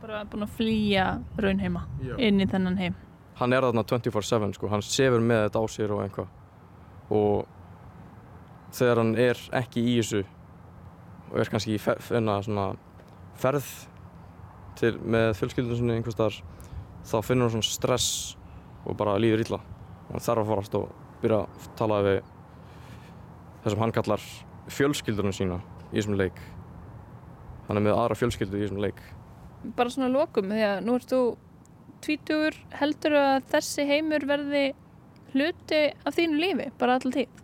Bara 0.02 0.20
búin 0.28 0.44
að 0.44 0.52
flýja 0.58 1.06
raunheima 1.40 1.86
Já. 2.04 2.12
inn 2.20 2.44
í 2.44 2.48
þennan 2.50 2.76
heim. 2.76 3.00
Hann 3.40 3.56
er 3.56 3.64
þarna 3.64 3.86
24-7 3.88 4.52
sko, 4.58 4.68
hann 4.68 4.84
sefur 4.84 5.24
með 5.24 5.46
þetta 5.46 5.64
á 5.64 5.66
sér 5.72 5.96
og 5.96 6.04
einhvað 6.04 7.14
og 7.14 8.68
þegar 8.76 9.00
hann 9.00 9.16
er 9.16 9.40
ekki 9.64 9.80
í 9.80 9.96
þessu 9.96 10.22
og 11.34 11.42
er 11.42 11.50
kannski 11.50 11.74
í 11.74 11.80
fer, 11.82 11.98
ferð 13.42 13.70
til, 14.78 14.92
með 15.02 15.32
fjölskyldunum 15.40 15.90
einhvers 15.96 16.18
þar 16.18 16.36
þá 17.04 17.16
finnur 17.26 17.50
hann 17.50 17.56
svona 17.56 17.74
stress 17.74 18.08
og 18.86 18.94
bara 18.98 19.16
líður 19.18 19.42
illa. 19.42 19.58
Og 20.06 20.14
hann 20.14 20.24
þarf 20.24 20.44
að 20.44 20.50
farast 20.52 20.76
og 20.78 20.92
byrja 21.24 21.40
að 21.42 21.68
tala 21.78 22.00
við 22.06 22.20
þessum 23.64 23.82
hann 23.82 23.94
kallar 23.96 24.28
fjölskyldunum 24.78 25.34
sína 25.34 25.58
í 25.90 25.98
þessum 25.98 26.18
leik. 26.20 26.38
Hann 27.66 27.80
er 27.80 27.86
með 27.88 27.98
aðra 27.98 28.20
fjölskyldu 28.20 28.60
í 28.60 28.64
þessum 28.66 28.82
leik. 28.84 29.02
Bara 29.74 29.90
svona 29.90 30.12
lokum 30.12 30.52
því 30.52 30.64
að 30.68 30.82
nú 30.86 30.98
ertu 31.00 31.20
tvítugur 32.04 32.58
heldur 32.78 33.18
að 33.18 33.36
þessi 33.50 33.88
heimur 33.88 34.26
verði 34.28 34.66
hluti 35.34 35.86
af 36.06 36.14
þínu 36.14 36.38
lífi 36.38 36.70
bara 36.78 36.98
alltaf 36.98 37.16
tíð 37.16 37.43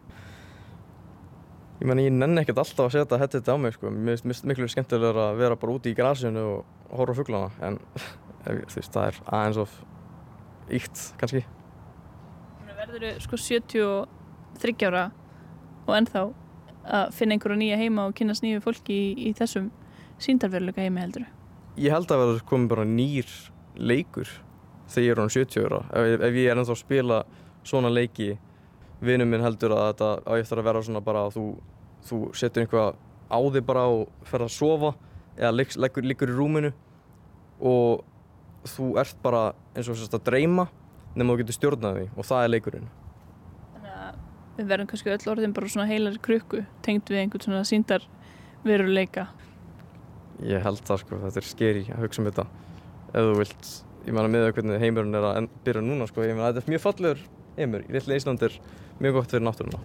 Ég 1.81 1.89
menn 1.89 2.03
ég 2.03 2.13
nenni 2.13 2.43
ekkert 2.43 2.59
alltaf 2.61 2.91
að 2.91 2.99
setja 2.99 3.19
þetta 3.23 3.55
á 3.55 3.57
mig 3.57 3.73
sko. 3.73 3.89
mér 3.89 4.19
finnst 4.21 4.45
miklu 4.45 4.67
skemmtilegur 4.69 5.17
að 5.17 5.39
vera 5.41 5.57
bara 5.57 5.73
úti 5.73 5.95
í 5.95 5.97
græsinu 5.97 6.43
og 6.45 6.99
horfa 6.99 7.15
fugglana 7.17 7.49
en 7.65 7.79
þú 8.45 8.77
veist 8.77 8.93
það 8.93 9.07
er 9.09 9.21
aðeins 9.39 9.61
of 9.63 9.79
íkt 10.77 11.05
kannski 11.21 11.43
Verður 12.81 13.07
þau 13.07 13.25
sko 13.25 13.41
73 13.41 14.87
ára 14.91 15.07
og 15.87 15.97
ennþá 15.97 16.27
að 16.91 17.17
finna 17.17 17.37
einhverju 17.37 17.59
nýja 17.61 17.81
heima 17.81 18.07
og 18.09 18.15
kynast 18.19 18.45
nýju 18.45 18.61
fólki 18.65 18.97
í, 18.97 19.09
í 19.31 19.33
þessum 19.37 19.73
síndarveruleika 20.21 20.85
heimi 20.85 21.01
heldur 21.01 21.27
Ég 21.81 21.95
held 21.95 22.13
að 22.13 22.25
verður 22.27 22.47
komið 22.51 22.73
bara 22.75 22.87
nýr 22.89 23.35
leikur 23.81 24.29
þegar 24.91 25.07
ég 25.07 25.15
er 25.15 25.25
án 25.25 25.33
70 25.33 25.69
ára 25.69 25.83
ef, 25.97 26.29
ef 26.29 26.39
ég 26.43 26.51
er 26.51 26.61
ennþá 26.61 26.77
að 26.77 26.83
spila 26.83 27.23
svona 27.65 27.93
leiki 27.93 28.35
vinnum 29.05 29.31
minn 29.33 29.45
heldur 29.45 29.75
að 29.77 29.87
þetta 29.91 30.11
á 30.29 30.33
eftir 30.37 30.61
að 30.61 30.69
vera 30.69 30.83
svona 30.85 31.03
bara 31.05 31.25
að 31.27 31.37
þú, 31.37 31.45
þú 32.09 32.21
setur 32.37 32.65
einhvað 32.65 33.01
á 33.31 33.39
þig 33.55 33.67
bara 33.67 33.87
og 33.89 34.29
fer 34.29 34.45
að 34.45 34.55
sofa 34.55 34.95
eða 35.39 35.53
liggur, 35.57 36.05
liggur 36.05 36.33
í 36.33 36.37
rúminu 36.37 36.73
og 37.61 38.05
þú 38.69 38.93
ert 39.01 39.21
bara 39.25 39.43
eins 39.75 39.89
og 39.89 39.99
sérst 39.99 40.17
að 40.19 40.27
dreyma 40.29 40.69
nema 41.17 41.35
þú 41.35 41.43
getur 41.43 41.59
stjórnaði 41.59 42.09
og 42.15 42.27
það 42.29 42.45
er 42.45 42.55
leikurinn. 42.55 42.89
Þannig 43.75 44.01
að 44.05 44.19
við 44.59 44.73
verðum 44.73 44.91
kannski 44.93 45.15
öll 45.15 45.33
orðin 45.33 45.55
bara 45.57 45.73
svona 45.73 45.91
heilar 45.91 46.19
krukku 46.23 46.65
tengt 46.85 47.11
við 47.11 47.25
einhvern 47.25 47.47
svona 47.47 47.67
síndar 47.69 48.05
veruleika 48.67 49.31
Ég 50.47 50.63
held 50.65 50.81
það 50.89 51.03
sko, 51.03 51.19
þetta 51.21 51.41
er 51.41 51.47
skeri 51.47 51.83
að 51.93 52.05
hugsa 52.07 52.23
um 52.23 52.27
þetta. 52.31 52.45
Ef 53.11 53.27
þú 53.27 53.33
vilt, 53.37 53.71
ég 54.07 54.15
meina 54.17 54.31
með 54.33 54.47
hvernig 54.57 54.81
heimurinn 54.81 55.19
er 55.19 55.27
að 55.29 55.49
byrja 55.67 55.83
núna 55.85 56.07
sko, 56.09 56.25
ég 56.25 56.37
meina 56.37 56.49
þetta 56.49 56.63
er 56.63 56.73
mjög 56.73 56.83
fallegur 56.85 57.25
heimur, 57.61 57.85
í 57.87 57.97
litli 57.97 58.19
Ísland 58.19 58.43
er 58.47 58.57
mjög 59.01 59.21
gott 59.21 59.35
fyrir 59.35 59.47
náttúruna. 59.47 59.83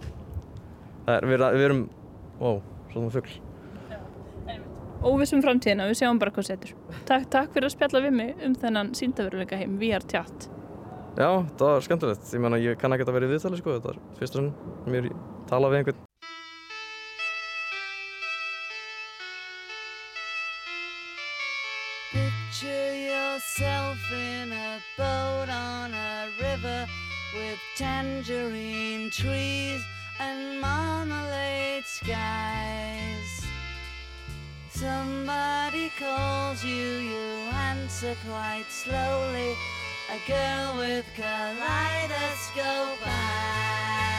Það 1.06 1.18
er, 1.18 1.28
við, 1.30 1.46
við 1.56 1.68
erum, 1.70 1.84
wow, 2.40 2.62
svona 2.92 3.12
fuggl 3.14 3.42
óvissum 5.06 5.42
framtíðina, 5.44 5.86
við 5.90 6.00
sjáum 6.00 6.18
bara 6.18 6.32
hvað 6.34 6.48
setur. 6.50 6.74
Takk, 7.06 7.28
takk 7.30 7.54
fyrir 7.54 7.68
að 7.68 7.76
spjalla 7.76 8.02
við 8.06 8.14
mig 8.16 8.44
um 8.46 8.54
þennan 8.58 8.92
síndaveruleika 8.96 9.58
heim, 9.60 9.78
við 9.80 9.98
erum 9.98 10.10
tjátt 10.10 10.48
Já, 11.16 11.30
það 11.56 11.70
var 11.70 11.84
skemmtilegt, 11.86 12.26
ég 12.34 12.42
menna 12.44 12.58
ég 12.60 12.76
kann 12.76 12.92
ekki 12.92 13.06
að 13.06 13.14
vera 13.16 13.28
í 13.28 13.30
viðtali 13.30 13.56
sko, 13.56 13.78
þetta 13.78 13.94
er 13.94 14.02
fyrst 14.18 14.34
og 14.36 14.42
sann 14.42 14.92
mér 14.92 15.08
tala 15.48 15.70
við 15.72 15.78
einhvern. 15.80 16.02
Picture 22.12 22.92
yourself 23.00 24.12
in 24.12 24.52
a 24.52 24.76
boat 24.98 25.48
on 25.48 25.96
a 25.96 26.28
river 26.36 27.05
with 27.38 27.58
tangerine 27.76 29.10
trees 29.10 29.82
and 30.18 30.60
marmalade 30.60 31.84
skies 31.84 33.46
Somebody 34.76 35.90
calls 35.98 36.62
you, 36.62 36.98
you 36.98 37.48
answer 37.54 38.14
quite 38.28 38.66
slowly. 38.68 39.56
A 40.10 40.18
girl 40.28 40.76
with 40.76 41.06
kaleidoscope 41.16 43.00
eyes. 43.06 44.15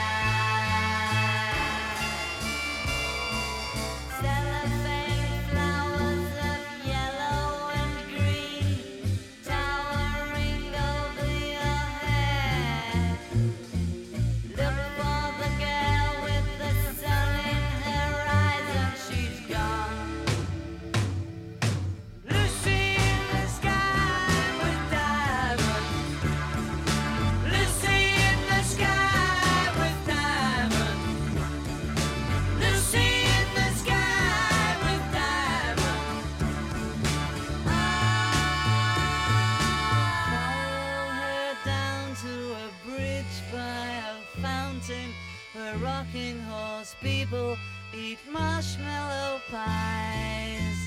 People 47.30 47.58
eat 47.94 48.20
marshmallow 48.32 49.42
pies. 49.52 50.78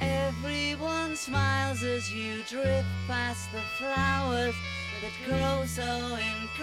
Everyone 0.00 1.16
smiles 1.16 1.82
as 1.82 2.12
you 2.12 2.42
drift 2.48 2.86
past 3.06 3.52
the 3.52 3.60
flowers 3.78 4.54
that 5.02 5.12
grow 5.26 5.64
so 5.66 5.82
incredibly 5.84 6.55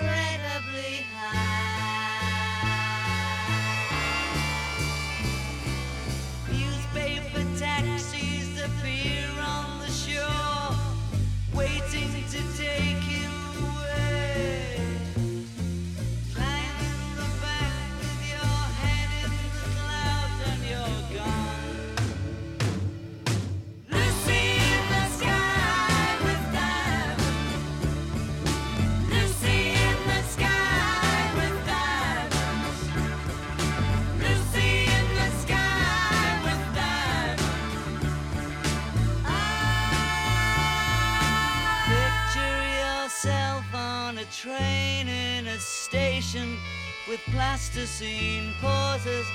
scene 47.86 48.54
pauses 48.62 49.28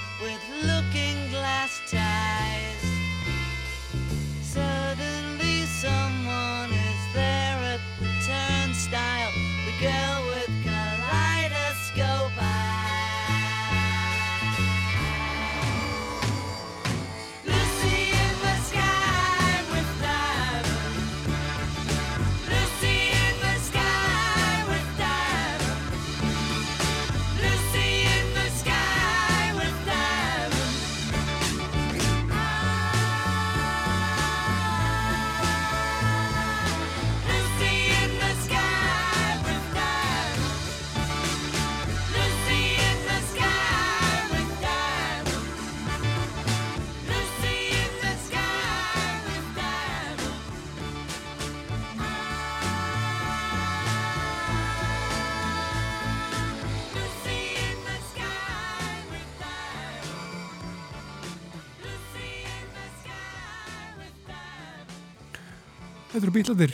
Þetta 66.19 66.27
eru 66.27 66.35
bíladir 66.35 66.73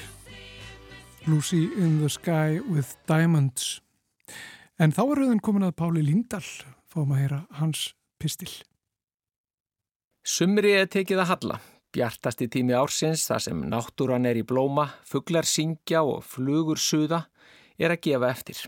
Lucy 1.29 1.67
in 1.77 1.99
the 2.01 2.09
Sky 2.09 2.63
with 2.65 2.95
Diamonds. 3.05 3.83
En 4.81 4.89
þá 4.89 5.03
er 5.03 5.19
rauðin 5.19 5.43
komin 5.45 5.67
að 5.67 5.75
Páli 5.77 6.05
Líndal. 6.07 6.41
Fáum 6.89 7.13
að 7.13 7.21
heyra 7.21 7.41
hans 7.59 7.83
pistil. 8.17 8.49
Sumri 10.25 10.73
er 10.79 10.89
tekið 10.89 11.21
að 11.27 11.31
halla, 11.35 11.61
bjartasti 11.93 12.49
tími 12.57 12.73
ársins 12.73 13.27
þar 13.29 13.45
sem 13.45 13.61
náttúran 13.69 14.25
er 14.25 14.41
í 14.41 14.47
blóma, 14.49 14.87
fuglar 15.05 15.45
syngja 15.45 16.01
og 16.09 16.25
flugur 16.25 16.81
suða 16.81 17.27
er 17.77 17.93
að 17.93 18.01
gefa 18.09 18.33
eftir. 18.33 18.65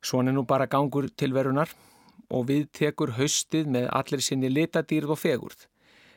Svona 0.00 0.32
nú 0.32 0.48
bara 0.48 0.64
gangur 0.64 1.12
tilverunar 1.12 1.76
og 2.32 2.48
við 2.48 2.70
tekur 2.72 3.18
haustið 3.20 3.68
með 3.76 3.92
allir 4.00 4.24
sinni 4.24 4.48
litadýrð 4.48 5.12
og 5.12 5.24
fegurð, 5.26 5.68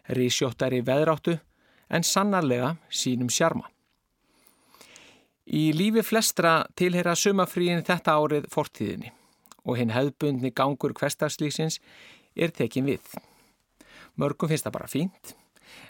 rísjóttar 0.08 0.72
í 0.72 0.86
veðráttu 0.88 1.42
en 1.92 2.06
sannarlega 2.08 2.76
sínum 2.90 3.30
sjarma. 3.30 3.68
Í 5.52 5.72
lífi 5.76 6.04
flestra 6.06 6.62
tilhera 6.80 7.16
sumafríin 7.18 7.84
þetta 7.84 8.16
árið 8.16 8.48
fortíðinni 8.54 9.12
og 9.68 9.78
hinn 9.78 9.94
hefðbundni 9.94 10.54
gangur 10.56 10.94
hverstagslýsins 10.98 11.80
er 12.36 12.54
tekin 12.56 12.88
við. 12.88 13.04
Mörgum 14.16 14.50
finnst 14.50 14.66
það 14.66 14.76
bara 14.78 14.92
fínt, 14.92 15.34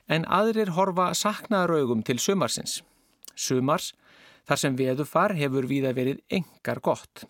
en 0.10 0.26
aðrir 0.28 0.74
horfa 0.76 1.12
saknaðaraugum 1.18 2.04
til 2.06 2.20
sumarsins. 2.20 2.82
Sumars, 3.36 3.94
þar 4.48 4.62
sem 4.64 4.78
veðufar 4.78 5.36
hefur 5.38 5.68
víða 5.70 5.94
verið 5.96 6.22
engar 6.30 6.82
gott. 6.84 7.24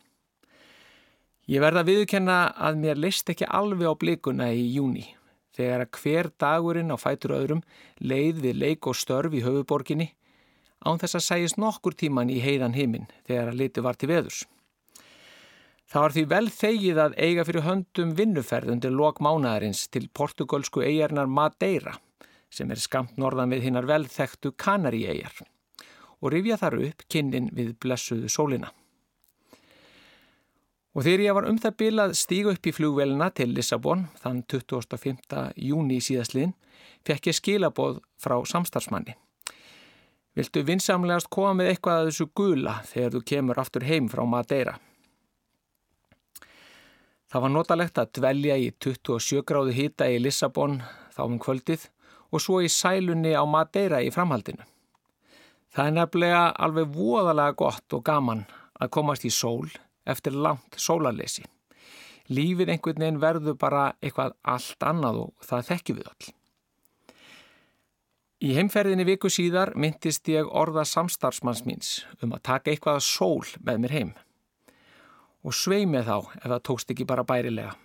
Ég 1.51 1.61
verða 1.63 1.83
viðkenna 1.83 2.53
að 2.55 2.79
mér 2.81 2.99
leist 3.01 3.29
ekki 3.29 3.47
alveg 3.49 3.91
á 3.91 3.93
blikuna 3.97 4.51
í 4.55 4.69
júni, 4.75 5.03
þegar 5.55 5.85
að 5.85 5.99
hver 5.99 6.31
dagurinn 6.39 6.93
á 6.93 6.97
fætur 6.99 7.35
öðrum 7.35 7.61
leið 7.99 8.41
við 8.45 8.59
leik 8.61 8.87
og 8.87 8.97
störf 8.97 9.35
í 9.35 9.43
höfuborginni, 9.45 10.11
án 10.85 10.99
þess 11.01 11.19
að 11.19 11.27
sæjist 11.27 11.61
nokkur 11.61 11.95
tíman 11.97 12.31
í 12.33 12.39
heiðan 12.41 12.77
heiminn 12.77 13.09
þegar 13.27 13.51
að 13.51 13.59
liti 13.61 13.83
var 13.85 13.99
til 13.99 14.09
veðurs. 14.11 14.45
Það 15.91 16.03
var 16.05 16.13
því 16.15 16.21
vel 16.31 16.47
þegið 16.55 16.99
að 17.03 17.15
eiga 17.19 17.43
fyrir 17.47 17.65
höndum 17.65 18.11
vinnuferð 18.15 18.71
undir 18.71 18.93
lok 18.95 19.17
mánaðarins 19.19 19.89
til 19.91 20.07
portugalsku 20.07 20.85
eigarnar 20.85 21.27
Madeira 21.27 21.97
sem 22.51 22.71
er 22.71 22.79
skamt 22.79 23.17
norðan 23.19 23.51
við 23.51 23.67
hinnar 23.67 23.87
velþektu 23.89 24.53
Kanari-eigar 24.55 25.43
og 26.21 26.31
rifja 26.31 26.57
þar 26.61 26.77
upp 26.87 27.03
kynnin 27.11 27.49
við 27.55 27.73
blessuðu 27.83 28.31
sólina. 28.31 28.71
Og 30.91 31.05
þegar 31.05 31.23
ég 31.23 31.35
var 31.37 31.47
um 31.47 31.57
það 31.61 31.75
bilað 31.79 32.13
stígu 32.19 32.51
upp 32.51 32.67
í 32.67 32.73
flugvelina 32.75 33.29
til 33.31 33.53
Lissabon 33.55 34.09
þann 34.19 34.41
25. 34.51 35.43
júni 35.55 36.01
síðastliðin 36.03 36.51
fekk 37.07 37.29
ég 37.31 37.37
skilaboð 37.37 38.01
frá 38.19 38.35
samstarfsmanni. 38.43 39.15
Viltu 40.35 40.63
vinsamlegast 40.67 41.29
koma 41.31 41.53
með 41.59 41.71
eitthvað 41.71 42.01
að 42.01 42.09
þessu 42.09 42.27
gula 42.35 42.73
þegar 42.87 43.13
þú 43.15 43.21
kemur 43.31 43.61
aftur 43.63 43.85
heim 43.87 44.09
frá 44.11 44.23
Madeira? 44.27 44.77
Það 47.31 47.43
var 47.45 47.53
notalegt 47.53 47.99
að 47.99 48.11
dvelja 48.17 48.57
í 48.59 48.67
27 48.83 49.45
gráðu 49.47 49.75
hýta 49.75 50.09
í 50.11 50.19
Lissabon 50.19 50.81
þá 51.15 51.21
um 51.23 51.37
kvöldið 51.39 51.85
og 52.31 52.43
svo 52.43 52.59
í 52.63 52.71
sælunni 52.71 53.31
á 53.31 53.43
Madeira 53.47 54.01
í 54.03 54.11
framhaldinu. 54.11 54.67
Það 55.71 55.87
er 55.87 55.95
nefnilega 55.95 56.43
alveg 56.59 56.91
voðalega 56.91 57.55
gott 57.59 57.95
og 57.95 58.03
gaman 58.03 58.43
að 58.75 58.91
komast 58.91 59.23
í 59.27 59.31
sól 59.31 59.71
eftir 60.05 60.35
langt 60.35 60.77
sólarleysi. 60.77 61.43
Lífið 62.31 62.71
einhvern 62.73 63.03
veginn 63.03 63.21
verður 63.21 63.57
bara 63.59 63.87
eitthvað 64.01 64.37
allt 64.47 64.85
annað 64.87 65.25
og 65.25 65.47
það 65.47 65.67
þekkjum 65.71 65.99
við 65.99 66.11
all. 66.11 66.29
Í 68.41 68.55
heimferðinni 68.57 69.05
viku 69.05 69.29
síðar 69.29 69.73
myndist 69.77 70.25
ég 70.31 70.47
orða 70.49 70.81
samstarfsmanns 70.89 71.61
míns 71.67 71.89
um 72.25 72.31
að 72.33 72.45
taka 72.47 72.71
eitthvað 72.71 72.97
að 72.97 73.05
sól 73.05 73.51
með 73.61 73.83
mér 73.83 73.93
heim. 73.97 74.13
Og 75.45 75.53
svei 75.53 75.85
með 75.85 76.07
þá 76.09 76.17
ef 76.39 76.47
það 76.47 76.63
tókst 76.69 76.93
ekki 76.93 77.05
bara 77.09 77.27
bærilega. 77.27 77.75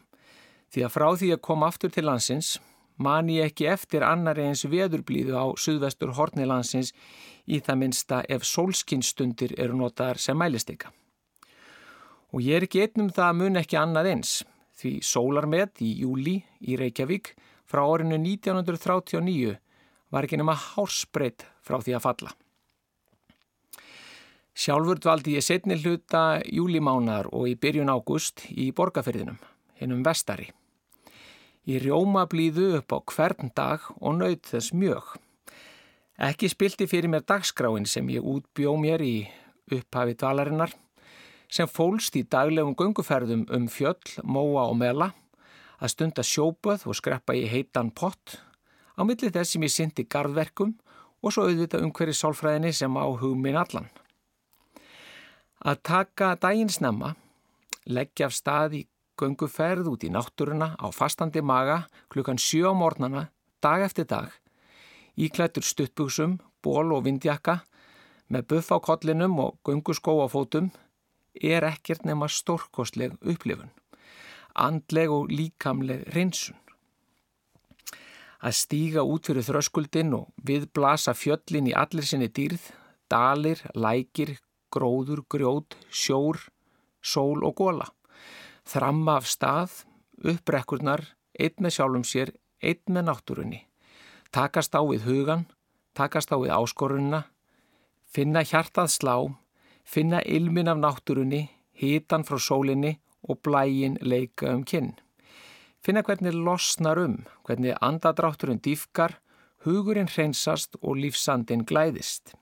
Því 0.72 0.86
að 0.86 0.94
frá 0.94 1.06
því 1.20 1.28
að 1.34 1.44
koma 1.48 1.68
aftur 1.68 1.92
til 1.92 2.06
landsins 2.08 2.54
man 2.96 3.28
ég 3.28 3.50
ekki 3.50 3.68
eftir 3.68 4.04
annar 4.06 4.40
eins 4.40 4.64
veðurblíðu 4.64 5.36
á 5.36 5.44
suðvestur 5.60 6.14
horni 6.16 6.48
landsins 6.48 6.94
í 7.44 7.60
það 7.60 7.80
minnsta 7.82 8.22
ef 8.28 8.46
sólskinstundir 8.48 9.52
eru 9.60 9.76
notaðar 9.76 10.20
sem 10.20 10.38
mælistika. 10.38 10.92
Og 12.36 12.44
ég 12.44 12.58
er 12.58 12.66
ekki 12.66 12.82
einnum 12.84 13.08
það 13.16 13.30
að 13.30 13.36
mun 13.40 13.56
ekki 13.56 13.76
annað 13.80 14.10
eins, 14.10 14.32
því 14.76 14.90
sólarmet 15.08 15.80
í 15.80 15.94
júli 16.02 16.34
í 16.60 16.76
Reykjavík 16.76 17.30
frá 17.64 17.80
orinu 17.88 18.18
1939 18.20 19.54
var 20.12 20.26
ekki 20.26 20.36
nema 20.36 20.52
hársbreytt 20.52 21.46
frá 21.64 21.78
því 21.80 21.96
að 21.96 22.04
falla. 22.04 22.34
Sjálfur 24.56 25.00
dvaldi 25.00 25.38
ég 25.38 25.44
setni 25.44 25.80
hluta 25.80 26.42
júlimánar 26.44 27.30
og 27.32 27.48
í 27.48 27.56
byrjun 27.60 27.92
águst 27.92 28.44
í 28.52 28.68
borgarferðinum, 28.76 29.40
hennum 29.80 30.04
vestari. 30.04 30.50
Ég 31.64 31.88
rjóma 31.88 32.28
blíðu 32.28 32.74
upp 32.82 32.92
á 32.92 32.98
hvern 33.16 33.52
dag 33.56 33.84
og 33.96 34.20
naut 34.20 34.44
þess 34.52 34.76
mjög. 34.76 35.16
Ekki 36.20 36.52
spilti 36.52 36.86
fyrir 36.88 37.08
mér 37.12 37.24
dagskráin 37.24 37.88
sem 37.88 38.08
ég 38.12 38.24
útbjó 38.24 38.76
mér 38.80 39.04
í 39.04 39.16
upphafi 39.72 40.20
dalarinnar, 40.20 40.76
sem 41.52 41.68
fólst 41.68 42.16
í 42.18 42.24
daglegum 42.26 42.74
gunguferðum 42.78 43.46
um 43.54 43.68
fjöll, 43.70 44.00
móa 44.24 44.66
og 44.70 44.76
mela, 44.80 45.12
að 45.80 45.92
stunda 45.92 46.24
sjóböð 46.24 46.86
og 46.88 46.96
skreppa 46.96 47.36
í 47.36 47.44
heitan 47.50 47.92
pott, 47.92 48.40
á 48.96 49.04
milli 49.04 49.30
þess 49.30 49.54
sem 49.54 49.66
ég 49.66 49.72
syndi 49.72 50.06
gardverkum 50.08 50.74
og 51.22 51.32
svo 51.34 51.46
auðvita 51.46 51.80
umhverju 51.84 52.16
sálfræðinni 52.16 52.72
sem 52.76 52.96
á 52.96 53.04
hugminn 53.04 53.58
allan. 53.60 53.88
Að 55.66 55.80
taka 55.82 56.34
daginn 56.40 56.72
snemma, 56.72 57.14
leggja 57.86 58.28
af 58.28 58.36
stað 58.36 58.78
í 58.80 58.82
gunguferð 59.16 59.88
út 59.92 60.04
í 60.04 60.10
náttúruna 60.12 60.74
á 60.76 60.86
fastandi 60.92 61.40
maga 61.40 61.86
klukkan 62.12 62.40
sjö 62.40 62.72
á 62.72 62.74
mornana, 62.76 63.28
dag 63.64 63.84
eftir 63.86 64.04
dag, 64.08 64.28
íklættur 65.16 65.64
stuttbugsum, 65.64 66.38
ból 66.62 66.92
og 66.92 67.06
vindjakka, 67.06 67.62
með 68.28 68.48
buff 68.50 68.72
á 68.74 68.78
kollinum 68.82 69.38
og 69.40 69.56
gunguskó 69.64 70.18
á 70.20 70.26
fótum, 70.28 70.70
er 71.42 71.66
ekkert 71.68 72.06
nema 72.06 72.28
stórkostleg 72.28 73.16
upplifun, 73.20 73.72
andleg 74.54 75.12
og 75.12 75.32
líkamleg 75.32 76.06
reynsun. 76.14 76.56
Að 78.46 78.54
stíga 78.58 79.02
út 79.02 79.26
fyrir 79.26 79.46
þröskuldin 79.46 80.12
og 80.14 80.28
viðblasa 80.46 81.14
fjöllin 81.16 81.70
í 81.70 81.74
allir 81.74 82.06
sinni 82.06 82.28
dýrð, 82.28 82.68
dalir, 83.10 83.62
lækir, 83.74 84.36
gróður, 84.70 85.24
grjót, 85.30 85.76
sjór, 85.90 86.38
sól 87.00 87.42
og 87.46 87.56
góla. 87.56 87.88
Þramma 88.66 89.16
af 89.20 89.30
stað, 89.30 89.80
upprekkurnar, 90.20 91.04
einn 91.38 91.64
með 91.64 91.76
sjálfum 91.78 92.04
sér, 92.04 92.34
einn 92.60 92.92
með 92.92 93.08
náttúrunni. 93.08 93.62
Takast 94.34 94.74
á 94.76 94.82
við 94.84 95.06
hugan, 95.06 95.46
takast 95.96 96.32
á 96.32 96.36
við 96.36 96.52
áskorunna, 96.52 97.24
finna 98.10 98.42
hjartað 98.44 98.90
slá, 98.92 99.16
finna 99.86 100.20
ilmin 100.26 100.68
af 100.68 100.78
náttúrunni, 100.82 101.46
hitan 101.78 102.24
frá 102.26 102.38
sólinni 102.42 102.96
og 103.22 103.40
blægin 103.42 103.98
leika 104.02 104.54
um 104.54 104.64
kinn. 104.64 104.94
Finna 105.84 106.02
hvernig 106.02 106.34
losnar 106.34 106.98
um, 106.98 107.20
hvernig 107.46 107.76
andadrátturinn 107.80 108.62
dýfkar, 108.62 109.20
hugurinn 109.64 110.10
hreinsast 110.10 110.76
og 110.82 110.98
lífsandin 110.98 111.64
glæðist. 111.66 112.34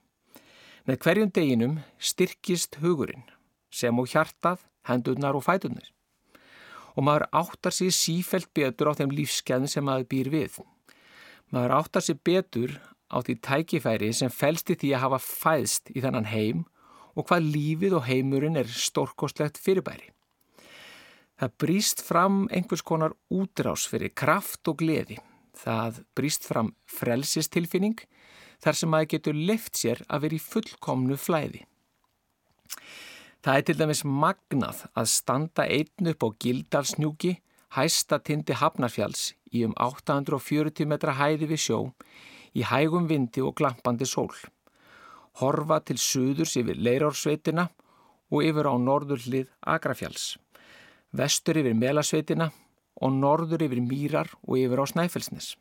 Með 0.85 1.01
hverjum 1.03 1.31
deginum 1.33 1.79
styrkist 1.99 2.79
hugurinn, 2.81 3.25
sem 3.69 3.97
og 3.99 4.09
hjartað, 4.09 4.65
hendurnar 4.89 5.37
og 5.37 5.45
fæturnar. 5.45 5.87
Og 6.95 7.03
maður 7.03 7.27
áttar 7.33 7.73
sér 7.75 7.93
sífelt 7.93 8.49
betur 8.55 8.93
á 8.93 8.97
þeim 8.97 9.13
lífskeðin 9.13 9.69
sem 9.69 9.85
maður 9.85 10.09
býr 10.09 10.29
við. 10.33 10.59
Maður 11.53 11.73
áttar 11.79 12.05
sér 12.05 12.21
betur 12.23 12.77
á 13.11 13.21
því 13.21 13.35
tækifæri 13.45 14.13
sem 14.13 14.31
fælst 14.31 14.71
í 14.73 14.77
því 14.79 14.93
að 14.95 15.03
hafa 15.05 15.19
fæðst 15.21 15.91
í 15.93 16.01
þennan 16.01 16.29
heim 16.31 16.63
og 17.15 17.27
hvað 17.29 17.47
lífið 17.55 17.95
og 17.99 18.05
heimurinn 18.09 18.59
er 18.59 18.69
stórkostlegt 18.69 19.59
fyrirbæri. 19.61 20.11
Það 21.35 21.55
brýst 21.59 22.03
fram 22.03 22.45
einhvers 22.47 22.83
konar 22.83 23.15
útrás 23.31 23.87
fyrir 23.91 24.13
kraft 24.15 24.67
og 24.71 24.79
gleði. 24.79 25.17
Það 25.55 26.03
brýst 26.15 26.47
fram 26.47 26.73
frelsistilfinning 26.87 27.99
þar 28.63 28.79
sem 28.79 28.91
maður 28.91 29.11
getur 29.15 29.39
lift 29.49 29.79
sér 29.79 30.03
að 30.07 30.25
vera 30.25 30.37
í 30.37 30.43
fullkomnu 30.43 31.17
flæði. 31.19 31.65
Það 33.45 33.59
er 33.59 33.65
til 33.67 33.77
dæmis 33.77 34.03
magnað 34.07 34.85
að 34.97 35.11
standa 35.11 35.67
einn 35.69 36.09
upp 36.11 36.23
á 36.25 36.29
Gildalsnjúki, 36.41 37.35
hæsta 37.77 38.17
tindi 38.23 38.55
Hafnarfjalls 38.57 39.33
í 39.53 39.61
um 39.67 39.75
840 39.77 40.87
metra 40.89 41.13
hæði 41.19 41.51
við 41.51 41.61
sjó, 41.67 41.79
í 42.55 42.63
hægum 42.65 43.05
vindi 43.11 43.43
og 43.45 43.53
glampandi 43.59 44.07
sól. 44.09 44.33
Horfa 45.41 45.81
til 45.83 45.99
suðurs 45.99 46.55
yfir 46.59 46.79
Leirársveitina 46.79 47.67
og 48.31 48.45
yfir 48.47 48.69
á 48.71 48.75
norðurlið 48.79 49.49
Agrafjalls. 49.61 50.35
Vestur 51.15 51.59
yfir 51.59 51.75
Melasveitina 51.75 52.49
og 53.03 53.13
norður 53.19 53.65
yfir 53.67 53.81
Mýrar 53.83 54.31
og 54.47 54.57
yfir 54.59 54.79
á 54.79 54.85
Snæfellsnes. 54.87 55.55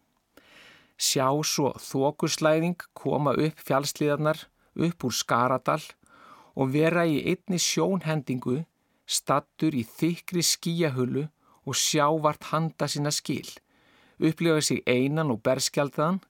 Sjá 0.94 1.26
svo 1.42 1.72
þókuslæðing 1.82 2.78
koma 2.94 3.34
upp 3.34 3.58
fjallsliðarnar 3.66 4.46
upp 4.74 5.06
úr 5.06 5.14
Skaradal 5.14 5.82
og 6.54 6.70
vera 6.74 7.02
í 7.06 7.18
einni 7.26 7.58
sjónhendingu 7.58 8.60
stattur 9.06 9.74
í 9.74 9.82
þykri 9.84 10.42
skíahullu 10.42 11.26
og 11.64 11.76
sjá 11.78 12.06
vart 12.22 12.50
handa 12.52 12.86
sína 12.88 13.12
skil, 13.12 13.48
upplifa 14.20 14.62
sig 14.62 14.82
einan 14.86 15.32
og 15.32 15.42
berskjaldaðan, 15.44 16.20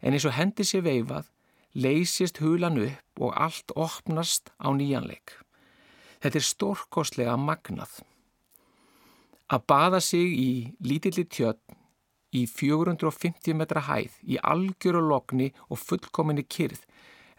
en 0.00 0.16
eins 0.16 0.26
og 0.28 0.36
hendi 0.36 0.64
sér 0.64 0.84
veifað, 0.84 1.26
leysist 1.74 2.40
hulan 2.42 2.78
upp 2.82 3.22
og 3.22 3.34
allt 3.36 3.72
opnast 3.76 4.50
á 4.58 4.68
nýjanleik. 4.74 5.36
Þetta 6.20 6.38
er 6.38 6.46
stórkostlega 6.46 7.36
magnað. 7.40 8.00
Að 9.50 9.66
baða 9.66 10.00
sig 10.00 10.34
í 10.36 10.50
lítilli 10.84 11.24
tjötn 11.26 11.78
í 12.30 12.44
450 12.46 13.56
metra 13.58 13.82
hæð, 13.82 14.12
í 14.22 14.38
algjöru 14.38 15.00
lokni 15.02 15.50
og 15.68 15.80
fullkominni 15.82 16.44
kyrð 16.46 16.84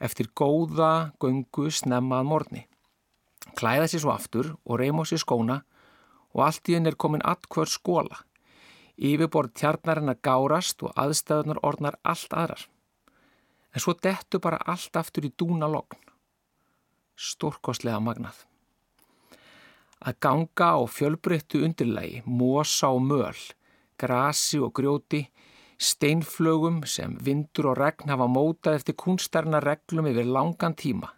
eftir 0.02 0.32
góða 0.36 1.14
göngu 1.22 1.70
snemmað 1.72 2.28
morni. 2.28 2.64
Klæða 3.56 3.88
sér 3.92 4.04
svo 4.04 4.12
aftur 4.16 4.56
og 4.66 4.80
reyma 4.82 5.06
á 5.06 5.10
sér 5.10 5.22
skóna 5.22 5.62
og 6.34 6.44
allt 6.48 6.70
í 6.70 6.76
henn 6.76 6.90
er 6.90 6.98
komin 6.98 7.24
allkvör 7.24 7.70
skóla. 7.70 8.24
Yfirborð 8.98 9.56
tjarnarinn 9.58 10.12
að 10.12 10.22
gárast 10.26 10.84
og 10.86 10.94
aðstæðunar 11.00 11.62
orðnar 11.66 11.98
allt 12.04 12.34
aðrar. 12.34 12.68
En 13.72 13.80
svo 13.80 13.96
dettu 13.96 14.40
bara 14.44 14.60
allt 14.68 14.98
aftur 15.00 15.28
í 15.28 15.32
dúna 15.38 15.70
lokn. 15.72 16.00
Stórkostlega 17.16 18.00
magnað. 18.04 18.46
Að 20.02 20.18
ganga 20.26 20.68
á 20.76 20.82
fjölbreyttu 20.90 21.62
undirlægi, 21.66 22.24
mosa 22.26 22.90
og 22.90 23.04
möl, 23.06 23.38
grasi 24.02 24.58
og 24.60 24.74
grjóti, 24.74 25.28
steinflögum 25.78 26.82
sem 26.90 27.14
vindur 27.22 27.72
og 27.72 27.78
regn 27.78 28.10
hafa 28.10 28.28
mótað 28.30 28.80
eftir 28.80 28.98
kunstarna 28.98 29.62
reglum 29.62 30.10
yfir 30.10 30.26
langan 30.26 30.76
tíma. 30.78 31.12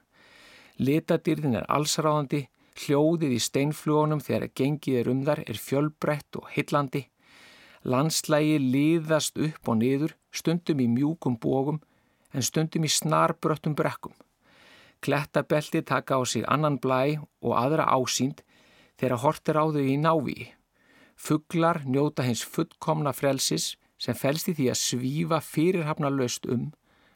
Litadýrðin 0.84 1.58
er 1.62 1.70
allsráðandi, 1.72 2.48
hljóðið 2.84 3.38
í 3.38 3.40
steinflögunum 3.48 4.22
þegar 4.24 4.52
gengið 4.60 5.00
er 5.00 5.10
um 5.14 5.24
þar 5.28 5.44
er 5.48 5.64
fjölbreytt 5.68 6.40
og 6.42 6.52
hillandi. 6.52 7.06
Landslægi 7.84 8.60
liðast 8.60 9.40
upp 9.40 9.68
og 9.70 9.80
niður, 9.80 10.16
stundum 10.32 10.84
í 10.84 10.88
mjúkum 10.92 11.40
bógum 11.40 11.82
en 12.34 12.46
stundum 12.46 12.86
í 12.88 12.92
snarbröttum 12.92 13.76
brekkum. 13.78 14.14
Klettabelti 15.04 15.84
taka 15.84 16.18
á 16.18 16.22
sig 16.26 16.46
annan 16.48 16.80
blæ 16.80 17.20
og 17.42 17.54
aðra 17.60 17.86
ásýnd 17.92 18.44
þegar 18.98 19.22
hortir 19.24 19.60
á 19.60 19.66
þau 19.68 19.84
í 19.84 19.98
návíi. 20.00 20.52
Fuglar 21.16 21.84
njóta 21.86 22.24
hins 22.24 22.44
fullkomna 22.44 23.14
frelsis 23.14 23.76
sem 24.00 24.16
felst 24.16 24.50
í 24.52 24.56
því 24.58 24.70
að 24.72 24.82
svífa 24.82 25.40
fyrirhafna 25.44 26.10
löst 26.10 26.48
um 26.50 26.72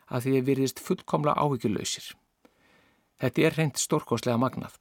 að 0.07 0.23
því 0.23 0.33
þeir 0.35 0.47
virðist 0.49 0.83
fullkomla 0.83 1.35
áhyggjulöysir. 1.35 2.11
Þetta 3.17 3.41
er 3.43 3.57
reynd 3.57 3.79
stórkoslega 3.81 4.39
magnað. 4.39 4.75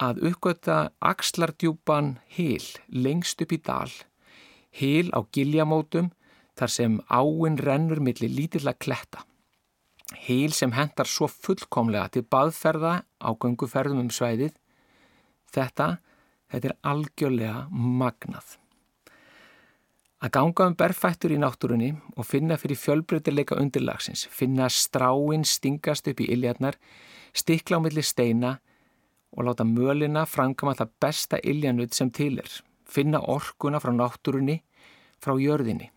Að 0.00 0.22
uppgöta 0.30 0.90
axlardjúpan 1.04 2.14
hil 2.32 2.64
lengst 2.88 3.40
upp 3.44 3.52
í 3.52 3.60
dal, 3.60 3.92
hil 4.72 5.12
á 5.12 5.20
giljamótum 5.32 6.10
þar 6.60 6.72
sem 6.74 7.00
áinn 7.08 7.56
rennur 7.56 8.02
millir 8.04 8.28
lítilla 8.28 8.74
kletta. 8.76 9.24
Hil 10.26 10.52
sem 10.52 10.74
hendar 10.74 11.08
svo 11.08 11.28
fullkomlega 11.30 12.10
til 12.12 12.26
baðferða 12.26 12.94
á 13.06 13.30
gönguferðum 13.32 14.02
um 14.04 14.10
svæðið. 14.12 14.56
Þetta, 15.54 16.00
þetta 16.50 16.70
er 16.70 16.80
algjörlega 16.92 17.68
magnað. 17.70 18.56
Að 20.20 20.32
ganga 20.36 20.66
um 20.68 20.74
berfættur 20.76 21.32
í 21.32 21.38
náttúrunni 21.40 21.94
og 22.12 22.26
finna 22.28 22.58
fyrir 22.60 22.76
fjölbreytileika 22.76 23.56
undirlagsins, 23.56 24.26
finna 24.28 24.66
stráin 24.68 25.46
stingast 25.48 26.10
upp 26.12 26.20
í 26.20 26.26
iljarnar, 26.34 26.76
stikla 27.32 27.80
á 27.80 27.84
milli 27.86 28.04
steina 28.04 28.58
og 29.32 29.46
láta 29.46 29.64
mölina 29.64 30.26
framkama 30.28 30.74
það 30.76 30.92
besta 31.00 31.40
iljanuð 31.40 31.96
sem 31.96 32.10
til 32.12 32.34
er, 32.42 32.50
finna 32.84 33.22
orkuna 33.32 33.80
frá 33.80 33.94
náttúrunni, 33.96 34.58
frá 35.22 35.38
jörðinni. 35.40 35.88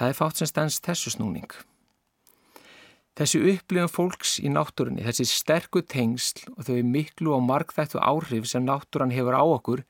Það 0.00 0.08
er 0.08 0.16
fátt 0.16 0.38
sem 0.40 0.48
stens 0.48 0.78
þessu 0.80 1.10
snúning. 1.12 1.50
Þessi 3.20 3.40
upplifum 3.50 3.90
fólks 3.92 4.38
í 4.40 4.48
náttúrunni, 4.48 5.02
þessi 5.04 5.26
sterku 5.28 5.82
tengsl 5.84 6.46
og 6.54 6.64
þau 6.70 6.78
miklu 6.88 7.34
og 7.36 7.42
markþættu 7.44 8.00
áhrif 8.00 8.46
sem 8.48 8.64
náttúran 8.64 9.12
hefur 9.12 9.36
á 9.36 9.44
okkur 9.44 9.82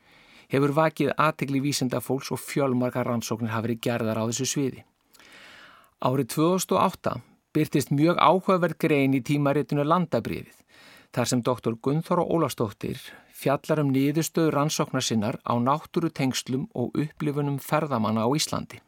hefur 0.50 0.74
vakið 0.74 1.12
aðtegli 1.14 1.62
vísenda 1.62 2.00
fólks 2.02 2.32
og 2.34 2.42
fjölmarkar 2.42 3.06
rannsóknir 3.06 3.54
hafi 3.54 3.68
verið 3.68 3.82
gerðar 3.86 4.18
á 4.18 4.24
þessu 4.32 4.48
sviði. 4.50 4.82
Árið 6.02 6.32
2008 6.34 7.14
byrtist 7.54 7.94
mjög 7.94 8.18
áhugaverð 8.18 8.80
grein 8.82 9.14
í 9.14 9.22
tímaritinu 9.22 9.86
Landabriðið, 9.86 10.58
þar 11.14 11.30
sem 11.30 11.46
doktor 11.46 11.78
Gunþóra 11.78 12.26
Ólastóttir 12.26 12.98
fjallar 13.30 13.86
um 13.86 13.94
niðurstöðu 13.94 14.58
rannsóknar 14.58 15.06
sinnar 15.06 15.38
á 15.46 15.54
náttúru 15.54 16.10
tengslum 16.10 16.66
og 16.74 16.98
upplifunum 16.98 17.62
ferðamanna 17.62 18.26
á 18.26 18.28
Íslandi. 18.34 18.82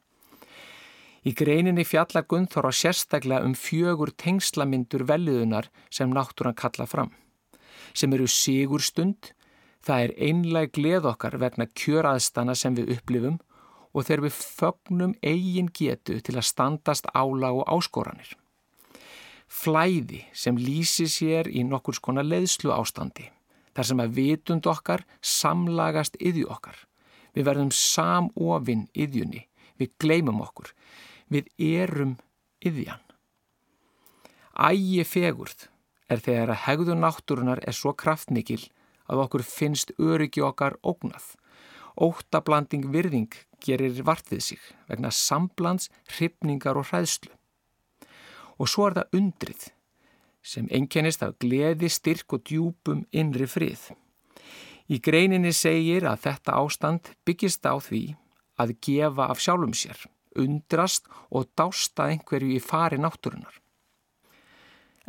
Í 1.23 1.31
greininni 1.39 1.85
fjallar 1.87 2.25
Gunþóra 2.27 2.73
sérstaklega 2.75 3.47
um 3.47 3.53
fjögur 3.55 4.11
tengslamindur 4.19 5.05
veliðunar 5.07 5.69
sem 5.91 6.11
náttúran 6.11 6.57
kalla 6.59 6.87
fram. 6.87 7.13
sem 7.95 8.13
eru 8.13 8.27
sigurstund, 8.27 9.33
það 9.85 10.05
er 10.05 10.13
einlega 10.17 10.71
gleð 10.73 11.09
okkar 11.11 11.39
vegna 11.43 11.67
kjöraðstana 11.67 12.55
sem 12.57 12.77
við 12.79 12.95
upplifum 12.97 13.39
og 13.93 14.07
þegar 14.07 14.23
við 14.27 14.39
fögnum 14.39 15.15
eigin 15.21 15.69
getu 15.69 16.19
til 16.21 16.37
að 16.39 16.49
standast 16.49 17.11
ála 17.13 17.53
og 17.53 17.67
áskoranir. 17.69 18.33
Flæði 19.53 20.23
sem 20.33 20.57
lýsi 20.57 21.05
sér 21.13 21.51
í 21.53 21.65
nokkur 21.69 21.99
skona 21.99 22.25
leiðslu 22.25 22.73
ástandi, 22.73 23.29
þar 23.77 23.89
sem 23.91 24.01
að 24.01 24.15
vitund 24.17 24.67
okkar 24.67 25.05
samlagast 25.21 26.17
yðju 26.17 26.49
okkar. 26.49 26.79
Við 27.37 27.49
verðum 27.49 27.73
samofinn 27.77 28.87
yðjunni, 28.97 29.45
við 29.77 29.93
gleymum 30.01 30.41
okkur, 30.45 30.73
við 31.33 31.49
erum 31.59 32.17
yðjan. 32.65 33.01
Ægi 34.53 35.05
fegurð 35.09 35.69
er 36.13 36.21
þegar 36.21 36.53
að 36.53 36.63
hegðu 36.67 36.97
náttúrunar 36.99 37.63
er 37.65 37.77
svo 37.77 37.95
kraftmikil 37.97 38.61
að 39.09 39.23
okkur 39.25 39.45
finnst 39.47 39.95
öryggi 39.99 40.45
okkar 40.45 40.77
ógnað. 40.85 41.25
Óttablanding 41.97 42.89
virðing 42.93 43.33
gerir 43.65 43.99
vartið 44.05 44.43
sig 44.45 44.63
vegna 44.89 45.11
samblands, 45.13 45.91
hrifningar 46.09 46.79
og 46.81 46.89
hræðslu. 46.91 47.33
Og 48.61 48.69
svo 48.69 48.89
er 48.89 49.01
það 49.01 49.19
undrið 49.19 49.69
sem 50.43 50.67
einkennist 50.75 51.23
af 51.23 51.37
gleði, 51.41 51.89
styrk 51.89 52.35
og 52.35 52.43
djúpum 52.49 53.05
innri 53.15 53.47
frið. 53.47 53.93
Í 54.91 54.99
greininni 54.99 55.53
segir 55.55 56.09
að 56.09 56.25
þetta 56.27 56.57
ástand 56.59 57.13
byggist 57.25 57.65
á 57.65 57.79
því 57.79 58.03
að 58.61 58.75
gefa 58.83 59.29
af 59.31 59.41
sjálfum 59.41 59.75
sér, 59.77 59.97
undrast 60.39 61.09
og 61.31 61.51
dásta 61.59 62.09
einhverju 62.13 62.57
í 62.57 62.63
fari 62.63 62.99
náttúrunar. 63.01 63.55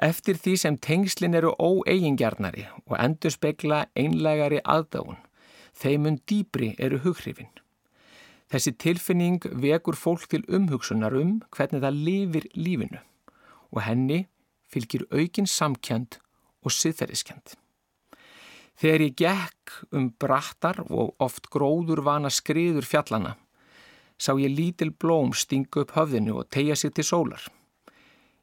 Eftir 0.01 0.39
því 0.41 0.53
sem 0.57 0.78
tengslin 0.78 1.38
eru 1.38 1.53
óeigingjarnari 1.61 2.65
og 2.88 2.95
endur 2.97 3.34
spekla 3.34 3.86
einlegari 3.95 4.59
aðdáun, 4.65 5.19
þeimun 5.78 6.17
dýbri 6.30 6.74
eru 6.82 6.99
hughrifin. 7.03 7.51
Þessi 8.49 8.74
tilfinning 8.78 9.45
vekur 9.61 9.97
fólk 9.97 10.28
til 10.30 10.43
umhugsunar 10.49 11.15
um 11.17 11.39
hvernig 11.53 11.82
það 11.82 12.01
lifir 12.07 12.49
lífinu 12.53 13.01
og 13.74 13.82
henni 13.86 14.26
fylgir 14.69 15.05
aukin 15.13 15.49
samkjönd 15.49 16.19
og 16.65 16.74
siðferðiskjönd. 16.74 17.55
Þegar 18.78 19.03
ég 19.05 19.17
gekk 19.21 19.74
um 19.93 20.09
brattar 20.19 20.82
og 20.89 21.13
oft 21.21 21.49
gróður 21.53 22.01
vana 22.05 22.32
skriður 22.34 22.86
fjallana, 22.88 23.36
sá 24.24 24.32
ég 24.39 24.55
lítil 24.55 24.93
blóm 24.95 25.34
stingu 25.36 25.84
upp 25.84 25.93
höfðinu 25.97 26.39
og 26.39 26.49
tegja 26.53 26.78
sig 26.80 26.93
til 26.95 27.07
sólar. 27.07 27.43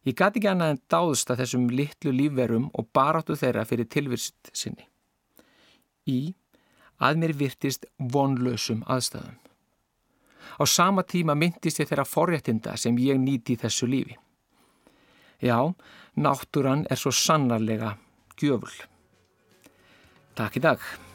Ég 0.04 0.16
gati 0.16 0.40
ekki 0.40 0.48
annað 0.48 0.74
en 0.74 0.82
dáðst 0.92 1.32
að 1.32 1.42
þessum 1.42 1.66
litlu 1.76 2.12
lífverum 2.16 2.70
og 2.72 2.88
baráttu 2.96 3.36
þeirra 3.36 3.66
fyrir 3.68 3.88
tilvirst 3.88 4.52
sinni. 4.56 4.86
Í 6.08 6.32
að 7.00 7.20
mér 7.20 7.36
virtist 7.36 7.86
vonlausum 7.98 8.84
aðstæðum. 8.88 9.36
Á 10.60 10.64
sama 10.68 11.04
tíma 11.04 11.36
myndist 11.36 11.80
ég 11.80 11.88
þeirra 11.88 12.08
forréttinda 12.08 12.76
sem 12.80 12.96
ég 13.00 13.20
nýti 13.20 13.56
í 13.56 13.60
þessu 13.60 13.88
lífi. 13.88 14.16
Já, 15.40 15.56
náttúran 16.16 16.86
er 16.90 17.00
svo 17.00 17.12
sannarlega 17.12 17.94
gjöful. 18.40 18.72
Takk 20.36 20.60
í 20.60 20.64
dag. 20.64 21.09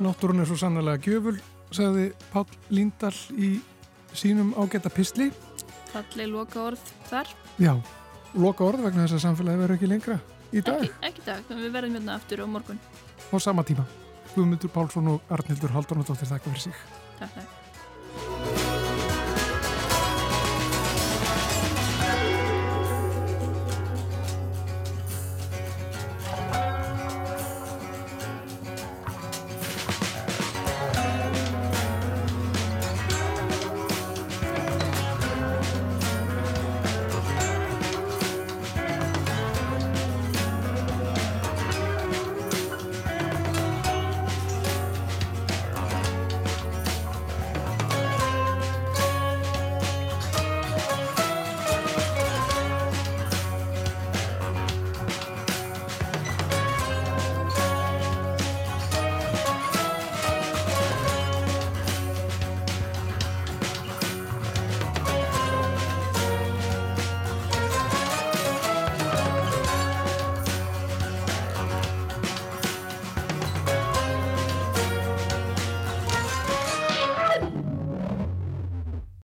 Náttúrun 0.00 0.40
er 0.40 0.48
svo 0.48 0.56
sannlega 0.56 1.00
gjöful, 1.04 1.36
sagði 1.76 2.06
Pál 2.32 2.46
Líndal 2.72 3.12
í 3.36 3.50
sínum 4.16 4.54
ágæta 4.56 4.90
pistli. 4.92 5.28
Falli 5.92 6.26
loka 6.30 6.62
orð 6.70 6.92
þar. 7.10 7.28
Já, 7.60 7.74
loka 8.34 8.64
orð 8.64 8.86
vegna 8.86 9.04
þess 9.04 9.18
að 9.18 9.24
samfélagi 9.26 9.60
verður 9.60 9.76
ekki 9.76 9.90
lengra 9.90 10.16
í 10.50 10.62
dag 10.66 10.82
Ekki, 10.86 10.94
ekki 11.10 11.24
dag, 11.26 11.44
við 11.50 11.72
verðum 11.74 11.98
hérna 11.98 12.16
aftur 12.16 12.42
á 12.42 12.46
morgun. 12.48 12.80
á 13.30 13.36
sama 13.38 13.62
tíma. 13.66 13.84
Guðmundur 14.34 14.70
Pálsson 14.72 15.08
og 15.10 15.20
Arnildur 15.30 15.74
Haldunadóttir 15.74 16.30
þakka 16.30 16.50
fyrir 16.54 16.64
sig. 16.70 16.84
Takk, 17.18 17.34
takk. 17.34 17.59